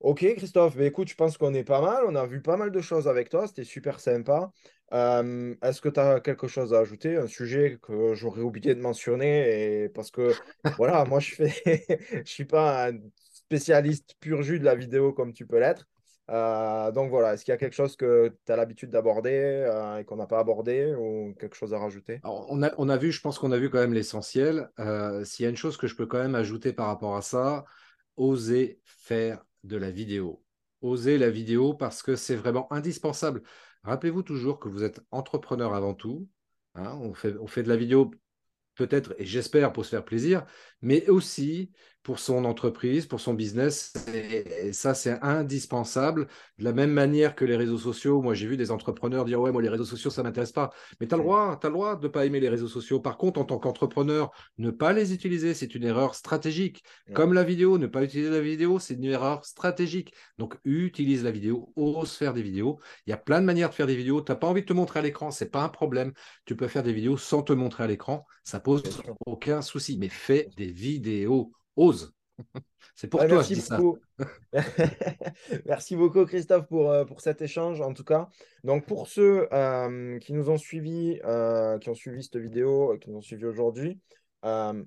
Ok, 0.04 0.26
Christophe, 0.36 0.76
mais 0.76 0.88
écoute, 0.88 1.08
je 1.08 1.16
pense 1.16 1.38
qu'on 1.38 1.54
est 1.54 1.64
pas 1.64 1.80
mal. 1.80 2.04
On 2.06 2.14
a 2.16 2.26
vu 2.26 2.42
pas 2.42 2.58
mal 2.58 2.72
de 2.72 2.82
choses 2.82 3.08
avec 3.08 3.30
toi. 3.30 3.48
C'était 3.48 3.64
super 3.64 4.02
sympa. 4.02 4.52
Euh, 4.92 5.56
est-ce 5.64 5.80
que 5.80 5.88
tu 5.88 5.98
as 5.98 6.20
quelque 6.20 6.50
chose 6.50 6.74
à 6.74 6.80
ajouter? 6.80 7.16
Un 7.16 7.28
sujet 7.28 7.80
que 7.82 8.14
j'aurais 8.14 8.42
oublié 8.42 8.76
de 8.76 8.82
mentionner 8.82 9.84
et 9.86 9.88
Parce 9.88 10.12
que 10.12 10.34
voilà, 10.78 11.06
moi, 11.06 11.22
je 11.22 11.36
fais, 11.36 11.54
suis 12.26 12.44
pas 12.44 12.90
un 12.90 13.00
spécialiste 13.32 14.16
pur 14.20 14.42
jus 14.42 14.60
de 14.60 14.66
la 14.66 14.76
vidéo 14.76 15.14
comme 15.14 15.32
tu 15.32 15.48
peux 15.48 15.58
l'être. 15.58 15.88
Euh, 16.30 16.92
donc 16.92 17.10
voilà, 17.10 17.34
est-ce 17.36 17.46
qu'il 17.46 17.54
y 17.54 17.56
a 17.56 17.58
quelque 17.58 17.74
chose 17.74 17.96
que 17.96 18.36
tu 18.46 18.52
as 18.52 18.58
l'habitude 18.58 18.90
d'aborder 18.90 19.32
euh, 19.32 20.00
et 20.00 20.04
qu'on 20.04 20.18
n'a 20.18 20.28
pas 20.28 20.40
abordé 20.40 20.94
ou 20.96 21.34
quelque 21.40 21.56
chose 21.56 21.74
à 21.74 21.80
rajouter? 21.80 22.20
On, 22.26 22.62
a, 22.62 22.74
on 22.78 22.90
a 22.90 22.98
vu, 22.98 23.14
je 23.14 23.22
pense 23.22 23.40
qu'on 23.40 23.54
a 23.54 23.58
vu 23.58 23.70
quand 23.70 23.80
même 23.80 23.94
l'essentiel. 23.94 24.70
S'il 25.24 25.44
y 25.44 25.48
a 25.48 25.50
une 25.50 25.56
chose 25.56 25.78
que 25.78 25.88
je 25.88 25.96
peux 25.96 26.08
quand 26.08 26.20
même 26.20 26.36
ajouter 26.36 26.74
par 26.74 26.88
rapport 26.88 27.16
à 27.16 27.22
ça, 27.22 27.64
oser 28.18 28.82
faire 28.84 29.46
de 29.64 29.78
la 29.78 29.92
vidéo. 29.92 30.44
Oser 30.82 31.18
la 31.18 31.30
vidéo 31.30 31.74
parce 31.74 32.04
que 32.04 32.16
c'est 32.16 32.36
vraiment 32.36 32.72
indispensable. 32.72 33.44
Rappelez-vous 33.84 34.24
toujours 34.24 34.60
que 34.60 34.70
vous 34.70 34.84
êtes 34.84 35.02
entrepreneur 35.12 35.74
avant 35.74 35.94
tout. 35.94 36.28
Hein. 36.76 36.98
on 37.00 37.14
fait 37.14 37.64
de 37.64 37.70
la 37.70 37.76
vidéo 37.76 38.12
peut-être, 38.76 39.14
et 39.18 39.26
j'espère 39.26 39.74
pour 39.74 39.86
se 39.86 39.92
faire 39.92 40.06
plaisir, 40.06 40.46
mais 40.82 41.08
aussi 41.10 41.72
pour 42.04 42.20
son 42.20 42.44
entreprise, 42.44 43.06
pour 43.06 43.22
son 43.22 43.34
business. 43.34 43.94
Et, 44.14 44.74
ça, 44.74 44.94
c'est 44.94 45.18
indispensable. 45.22 46.28
De 46.60 46.66
la 46.66 46.74
même 46.74 46.92
manière 46.92 47.34
que 47.34 47.46
les 47.46 47.56
réseaux 47.56 47.78
sociaux, 47.78 48.22
moi, 48.22 48.34
j'ai 48.34 48.46
vu 48.46 48.58
des 48.58 48.72
entrepreneurs 48.72 49.26
dire 49.26 49.40
Ouais, 49.40 49.52
moi, 49.52 49.62
les 49.62 49.70
réseaux 49.70 49.86
sociaux, 49.86 50.10
ça 50.10 50.22
ne 50.22 50.28
m'intéresse 50.28 50.52
pas. 50.52 50.72
Mais 51.00 51.08
tu 51.08 51.16
as 51.16 51.18
le 51.18 51.24
droit, 51.24 51.60
as 51.62 51.68
le 51.68 51.74
droit 51.74 51.96
de 51.96 52.04
ne 52.04 52.12
pas 52.12 52.26
aimer 52.26 52.42
les 52.42 52.50
réseaux 52.50 52.68
sociaux. 52.68 53.00
Par 53.00 53.18
contre, 53.18 53.40
en 53.40 53.46
tant 53.46 53.58
qu'entrepreneur, 53.58 54.32
ne 54.58 54.70
pas 54.70 54.92
les 54.92 55.14
utiliser, 55.14 55.54
c'est 55.54 55.74
une 55.76 55.84
erreur 55.84 56.16
stratégique. 56.16 56.84
Comme 57.14 57.34
la 57.34 57.44
vidéo, 57.44 57.78
ne 57.78 57.88
pas 57.88 58.04
utiliser 58.04 58.30
la 58.30 58.42
vidéo, 58.42 58.80
c'est 58.80 58.96
une 58.96 59.06
erreur 59.06 59.46
stratégique. 59.46 60.14
Donc, 60.38 60.58
utilise 60.66 61.24
la 61.24 61.32
vidéo, 61.32 61.72
ose 61.78 62.12
faire 62.12 62.34
des 62.34 62.44
vidéos. 62.44 62.80
Il 63.08 63.12
y 63.12 63.14
a 63.14 63.18
plein 63.18 63.40
de 63.40 63.46
manières 63.46 63.70
de 63.70 63.76
faire 63.76 63.88
des 63.88 63.96
vidéos. 63.96 64.22
Tu 64.22 64.32
n'as 64.32 64.36
pas 64.36 64.48
envie 64.48 64.62
de 64.62 64.68
te 64.68 64.74
montrer 64.74 65.00
à 65.00 65.04
l'écran, 65.04 65.32
ce 65.32 65.44
n'est 65.44 65.50
pas 65.50 65.64
un 65.64 65.70
problème. 65.70 66.12
Tu 66.46 66.56
peux 66.58 66.68
faire 66.68 66.84
des 66.84 66.94
vidéos 66.94 67.18
sans 67.18 67.44
te 67.44 67.54
montrer 67.54 67.86
à 67.86 67.88
l'écran. 67.88 68.26
Ça 68.44 68.60
pose 68.60 68.84
aucun 69.26 69.62
souci. 69.62 69.98
Mais 69.98 70.10
fais 70.10 70.50
des 70.58 70.72
vidéos 70.72 71.54
ose. 71.76 72.14
C'est 72.96 73.08
pour 73.08 73.20
toi, 73.22 73.30
merci 73.30 73.56
beaucoup. 73.70 73.98
merci 75.66 75.96
beaucoup, 75.96 76.26
Christophe, 76.26 76.68
pour, 76.68 76.92
euh, 76.92 77.06
pour 77.06 77.22
cet 77.22 77.42
échange, 77.42 77.82
en 77.82 77.94
tout 77.94 78.04
cas. 78.04 78.30
Donc, 78.64 78.86
pour 78.86 79.08
ceux 79.08 79.48
euh, 79.52 80.20
qui 80.20 80.34
nous 80.34 80.50
ont 80.50 80.58
suivis, 80.58 81.20
euh, 81.26 81.80
qui 81.80 81.90
ont 81.90 81.96
suivi 81.96 82.24
cette 82.24 82.38
vidéo, 82.38 82.98
qui 83.00 83.10
nous 83.10 83.18
ont 83.18 83.22
suivis 83.22 83.46
aujourd'hui, 83.46 84.00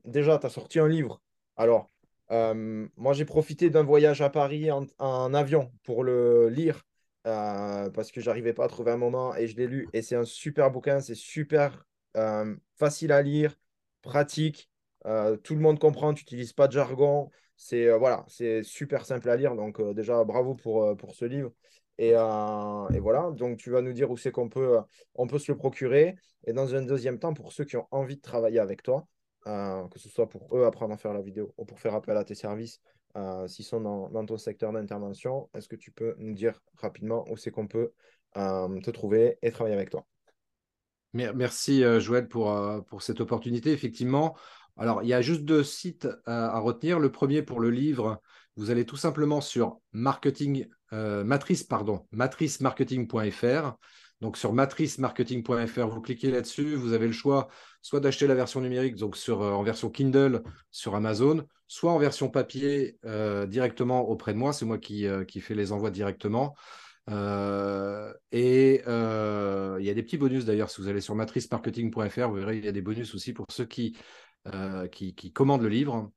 déjà, 0.04 0.38
tu 0.38 0.46
as 0.46 0.50
sorti 0.50 0.78
un 0.78 0.88
livre. 0.88 1.20
Alors, 1.56 1.90
moi, 2.30 3.12
j'ai 3.12 3.24
profité 3.24 3.70
d'un 3.70 3.82
voyage 3.82 4.20
à 4.22 4.30
Paris 4.30 4.70
en, 4.70 4.86
en, 4.98 5.34
avion 5.34 5.72
pour 5.84 6.04
le 6.04 6.48
lire 6.48 6.82
parce 7.24 8.12
que 8.12 8.20
j'arrivais 8.20 8.52
pas 8.52 8.66
à 8.66 8.68
trouver 8.68 8.92
un 8.92 8.96
moment 8.96 9.34
et 9.34 9.48
je 9.48 9.56
l'ai 9.56 9.66
lu. 9.66 9.88
Et 9.92 10.02
c'est 10.02 10.16
un 10.16 10.24
super 10.24 10.70
bouquin, 10.70 11.00
c'est 11.00 11.16
super 11.16 11.86
facile 12.76 13.12
à 13.12 13.22
lire, 13.22 13.56
pratique. 14.02 14.70
Euh, 15.06 15.36
tout 15.36 15.54
le 15.54 15.60
monde 15.60 15.78
comprend, 15.78 16.12
tu 16.14 16.22
n'utilises 16.22 16.52
pas 16.52 16.66
de 16.66 16.72
jargon. 16.72 17.30
C'est 17.56 17.86
euh, 17.86 17.96
voilà, 17.96 18.24
c'est 18.28 18.62
super 18.62 19.04
simple 19.06 19.28
à 19.30 19.36
lire. 19.36 19.54
Donc 19.54 19.80
euh, 19.80 19.94
déjà, 19.94 20.24
bravo 20.24 20.54
pour, 20.54 20.96
pour 20.96 21.14
ce 21.14 21.24
livre. 21.24 21.52
Et, 21.98 22.10
et, 22.10 23.00
voilà, 23.00 23.30
donc 23.32 23.56
tu 23.56 23.70
vas 23.70 23.80
nous 23.80 23.94
dire 23.94 24.10
où 24.10 24.18
c'est 24.18 24.30
qu'on 24.30 24.50
peut, 24.50 24.78
on 25.14 25.26
peut 25.26 25.38
se 25.38 25.50
le 25.50 25.56
procurer. 25.56 26.16
Et 26.44 26.52
dans 26.52 26.74
un 26.74 26.82
deuxième 26.82 27.18
temps, 27.18 27.32
pour 27.32 27.52
ceux 27.52 27.64
qui 27.64 27.76
ont 27.78 27.88
envie 27.90 28.16
de 28.16 28.20
travailler 28.20 28.58
avec 28.58 28.82
toi, 28.82 29.06
que 29.44 29.98
ce 29.98 30.10
soit 30.10 30.28
pour 30.28 30.54
eux 30.54 30.66
apprendre 30.66 30.92
à 30.92 30.98
faire 30.98 31.14
la 31.14 31.22
vidéo 31.22 31.54
ou 31.56 31.64
pour 31.64 31.80
faire 31.80 31.94
appel 31.94 32.18
à 32.18 32.24
tes 32.24 32.34
services, 32.34 32.82
s'ils 33.46 33.64
sont 33.64 33.80
dans, 33.80 34.10
dans, 34.10 34.26
ton 34.26 34.36
secteur 34.36 34.72
d'intervention, 34.72 35.48
est-ce 35.54 35.68
que 35.68 35.76
tu 35.76 35.90
peux 35.90 36.14
nous 36.18 36.34
dire 36.34 36.60
rapidement 36.74 37.24
où 37.30 37.38
c'est 37.38 37.50
qu'on 37.50 37.66
peut 37.66 37.94
te 38.34 38.90
trouver 38.90 39.38
et 39.40 39.50
travailler 39.50 39.74
avec 39.74 39.88
toi? 39.88 40.06
Merci 41.34 41.82
Joël 42.00 42.28
pour, 42.28 42.56
pour 42.86 43.02
cette 43.02 43.20
opportunité. 43.20 43.72
Effectivement, 43.72 44.36
alors, 44.76 45.02
il 45.02 45.08
y 45.08 45.14
a 45.14 45.22
juste 45.22 45.42
deux 45.42 45.64
sites 45.64 46.06
à, 46.26 46.58
retenir. 46.58 46.98
Le 46.98 47.10
premier 47.10 47.42
pour 47.42 47.60
le 47.60 47.70
livre, 47.70 48.20
vous 48.56 48.70
allez 48.70 48.84
tout 48.84 48.96
simplement 48.96 49.40
sur 49.40 49.78
marketing, 49.92 50.66
euh, 50.92 51.24
matricemarketing.fr. 51.24 53.76
Donc 54.20 54.36
sur 54.38 54.52
matricemarketing.fr, 54.52 55.88
vous 55.88 56.00
cliquez 56.00 56.30
là-dessus, 56.30 56.74
vous 56.74 56.94
avez 56.94 57.06
le 57.06 57.12
choix 57.12 57.48
soit 57.82 58.00
d'acheter 58.00 58.26
la 58.26 58.34
version 58.34 58.62
numérique, 58.62 58.96
donc 58.96 59.14
euh, 59.28 59.34
en 59.34 59.62
version 59.62 59.90
Kindle 59.90 60.42
sur 60.70 60.94
Amazon, 60.94 61.44
soit 61.66 61.92
en 61.92 61.98
version 61.98 62.30
papier 62.30 62.96
euh, 63.04 63.44
directement 63.46 64.08
auprès 64.08 64.32
de 64.32 64.38
moi. 64.38 64.54
C'est 64.54 64.64
moi 64.64 64.78
qui 64.78 65.06
fais 65.40 65.54
les 65.54 65.72
envois 65.72 65.90
directement. 65.90 66.54
Et 67.08 68.82
il 68.86 69.84
y 69.84 69.90
a 69.90 69.94
des 69.94 70.02
petits 70.02 70.18
bonus 70.18 70.44
d'ailleurs, 70.44 70.70
si 70.70 70.80
vous 70.80 70.88
allez 70.88 71.00
sur 71.00 71.14
matricemarketing.fr, 71.14 72.28
vous 72.28 72.34
verrez, 72.34 72.58
il 72.58 72.64
y 72.64 72.68
a 72.68 72.72
des 72.72 72.82
bonus 72.82 73.14
aussi 73.14 73.32
pour 73.32 73.46
ceux 73.50 73.66
qui, 73.66 73.96
qui, 74.92 75.14
qui 75.14 75.32
commandent 75.32 75.62
le 75.62 75.68
livre. 75.68 76.10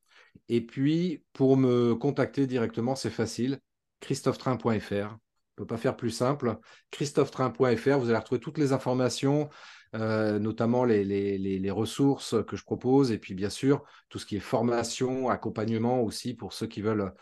Et 0.47 0.61
puis, 0.61 1.23
pour 1.33 1.57
me 1.57 1.95
contacter 1.95 2.47
directement, 2.47 2.95
c'est 2.95 3.09
facile. 3.09 3.59
christophetrain.fr. 3.99 4.91
Je 4.91 5.63
ne 5.63 5.65
peux 5.65 5.65
pas 5.65 5.77
faire 5.77 5.95
plus 5.95 6.11
simple. 6.11 6.57
christophetrain.fr, 6.91 7.97
vous 7.97 8.09
allez 8.09 8.17
retrouver 8.17 8.39
toutes 8.39 8.57
les 8.57 8.71
informations, 8.71 9.49
euh, 9.95 10.39
notamment 10.39 10.85
les, 10.85 11.03
les, 11.03 11.71
ressources 11.71 12.35
que 12.45 12.55
je 12.55 12.63
propose, 12.63 13.11
et 13.11 13.17
puis 13.17 13.33
bien 13.33 13.49
sûr, 13.49 13.83
tout 14.07 14.19
ce 14.19 14.25
qui 14.25 14.37
est 14.37 14.39
formation, 14.39 15.29
accompagnement 15.29 16.01
aussi 16.01 16.33
pour 16.33 16.53
ceux 16.53 16.67
qui 16.67 16.81
veulent 16.81 17.13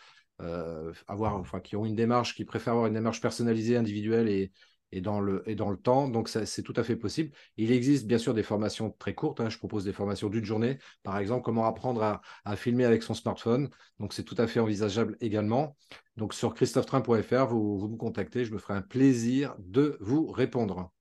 euh, 0.41 0.93
avoir, 1.07 1.35
enfin, 1.35 1.59
qui 1.59 1.75
ont 1.75 1.85
une 1.85 1.95
démarche, 1.95 2.35
qui 2.35 2.45
préfèrent 2.45 2.73
avoir 2.73 2.87
une 2.87 2.93
démarche 2.93 3.21
personnalisée, 3.21 3.77
individuelle 3.77 4.27
et, 4.29 4.51
et 4.91 5.01
dans 5.01 5.19
le, 5.19 5.43
et 5.49 5.55
dans 5.55 5.69
le 5.69 5.77
temps. 5.77 6.07
Donc, 6.07 6.29
c'est 6.29 6.61
tout 6.61 6.73
à 6.77 6.83
fait 6.83 6.95
possible. 6.95 7.31
Il 7.57 7.71
existe 7.71 8.07
bien 8.07 8.17
sûr 8.17 8.33
des 8.33 8.43
formations 8.43 8.95
très 8.99 9.13
courtes. 9.13 9.41
Hein. 9.41 9.49
Je 9.49 9.57
propose 9.57 9.83
des 9.83 9.93
formations 9.93 10.29
d'une 10.29 10.45
journée. 10.45 10.77
Par 11.03 11.17
exemple, 11.17 11.43
comment 11.43 11.65
apprendre 11.65 12.21
à, 12.45 12.55
filmer 12.55 12.85
avec 12.85 13.03
son 13.03 13.13
smartphone. 13.13 13.69
Donc, 13.99 14.13
c'est 14.13 14.23
tout 14.23 14.35
à 14.37 14.47
fait 14.47 14.59
envisageable 14.59 15.17
également. 15.21 15.75
Donc, 16.15 16.33
sur 16.33 16.53
christophetrain.fr, 16.53 17.47
vous, 17.47 17.77
vous 17.77 17.87
me 17.89 17.97
contactez. 17.97 18.45
Je 18.45 18.53
me 18.53 18.59
ferai 18.59 18.75
un 18.75 18.81
plaisir 18.81 19.55
de 19.59 19.97
vous 19.99 20.27
répondre. 20.27 20.91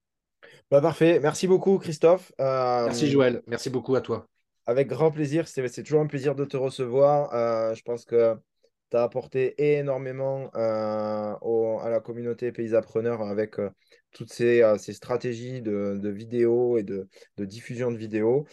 Bah, 0.71 0.81
parfait. 0.81 1.21
Merci 1.21 1.47
beaucoup, 1.47 1.79
Christophe. 1.79 2.33
Euh, 2.41 2.87
Merci, 2.87 3.09
Joël. 3.09 3.43
Merci 3.47 3.71
beaucoup 3.71 3.95
à 3.95 4.01
toi. 4.01 4.27
Avec 4.67 4.89
grand 4.89 5.13
plaisir. 5.13 5.47
C'est 5.47 5.83
toujours 5.85 6.01
un 6.01 6.07
plaisir 6.07 6.35
de 6.35 6.45
te 6.45 6.57
recevoir. 6.57 7.33
Euh, 7.33 7.73
je 7.75 7.83
pense 7.83 8.05
que 8.05 8.35
tu 8.91 8.97
as 8.97 9.03
apporté 9.03 9.55
énormément 9.79 10.51
euh, 10.55 11.79
à 11.79 11.89
la 11.91 12.01
communauté 12.01 12.53
Pays 12.53 12.75
Appreneurs 12.75 13.23
avec 13.23 13.59
euh, 13.59 13.71
toutes 14.13 14.33
ces, 14.33 14.63
euh, 14.63 14.79
ces, 14.79 14.93
stratégies 14.93 15.61
de, 15.61 15.99
de 16.01 16.09
vidéos 16.09 16.79
et 16.79 16.83
de, 16.83 17.09
diffusion 17.39 17.91
de 17.91 17.97
vidéos. 17.97 18.47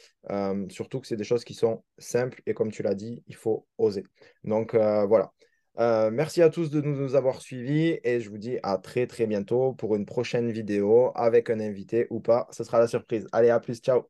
surtout 0.70 1.00
que 1.00 1.08
c'est 1.08 1.16
des 1.16 1.24
choses 1.24 1.44
qui 1.44 1.54
sont 1.54 1.84
simples 1.98 2.42
et 2.46 2.54
comme 2.54 2.72
tu 2.72 2.84
l'as 2.84 2.96
dit, 2.96 3.24
il 3.28 3.36
faut 3.36 3.66
oser. 3.78 4.04
Donc 4.44 4.76
voilà. 4.76 5.32
merci 6.12 6.42
à 6.42 6.50
tous 6.50 6.70
de 6.70 6.82
nous 6.82 7.16
avoir 7.16 7.42
suivis 7.42 8.00
et 8.04 8.20
je 8.20 8.30
vous 8.30 8.38
dis 8.38 8.58
à 8.64 8.78
très 8.78 9.08
très 9.08 9.28
bientôt 9.28 9.74
pour 9.74 9.96
une 9.96 10.06
prochaine 10.06 10.52
vidéo 10.52 11.12
avec 11.16 11.50
un 11.50 11.60
invité 11.60 12.08
ou 12.10 12.20
pas. 12.20 12.48
Ce 12.52 12.64
sera 12.64 12.80
la 12.80 12.88
surprise. 12.88 13.28
Allez, 13.32 13.50
à 13.50 13.60
plus. 13.60 13.80
Ciao. 13.80 14.10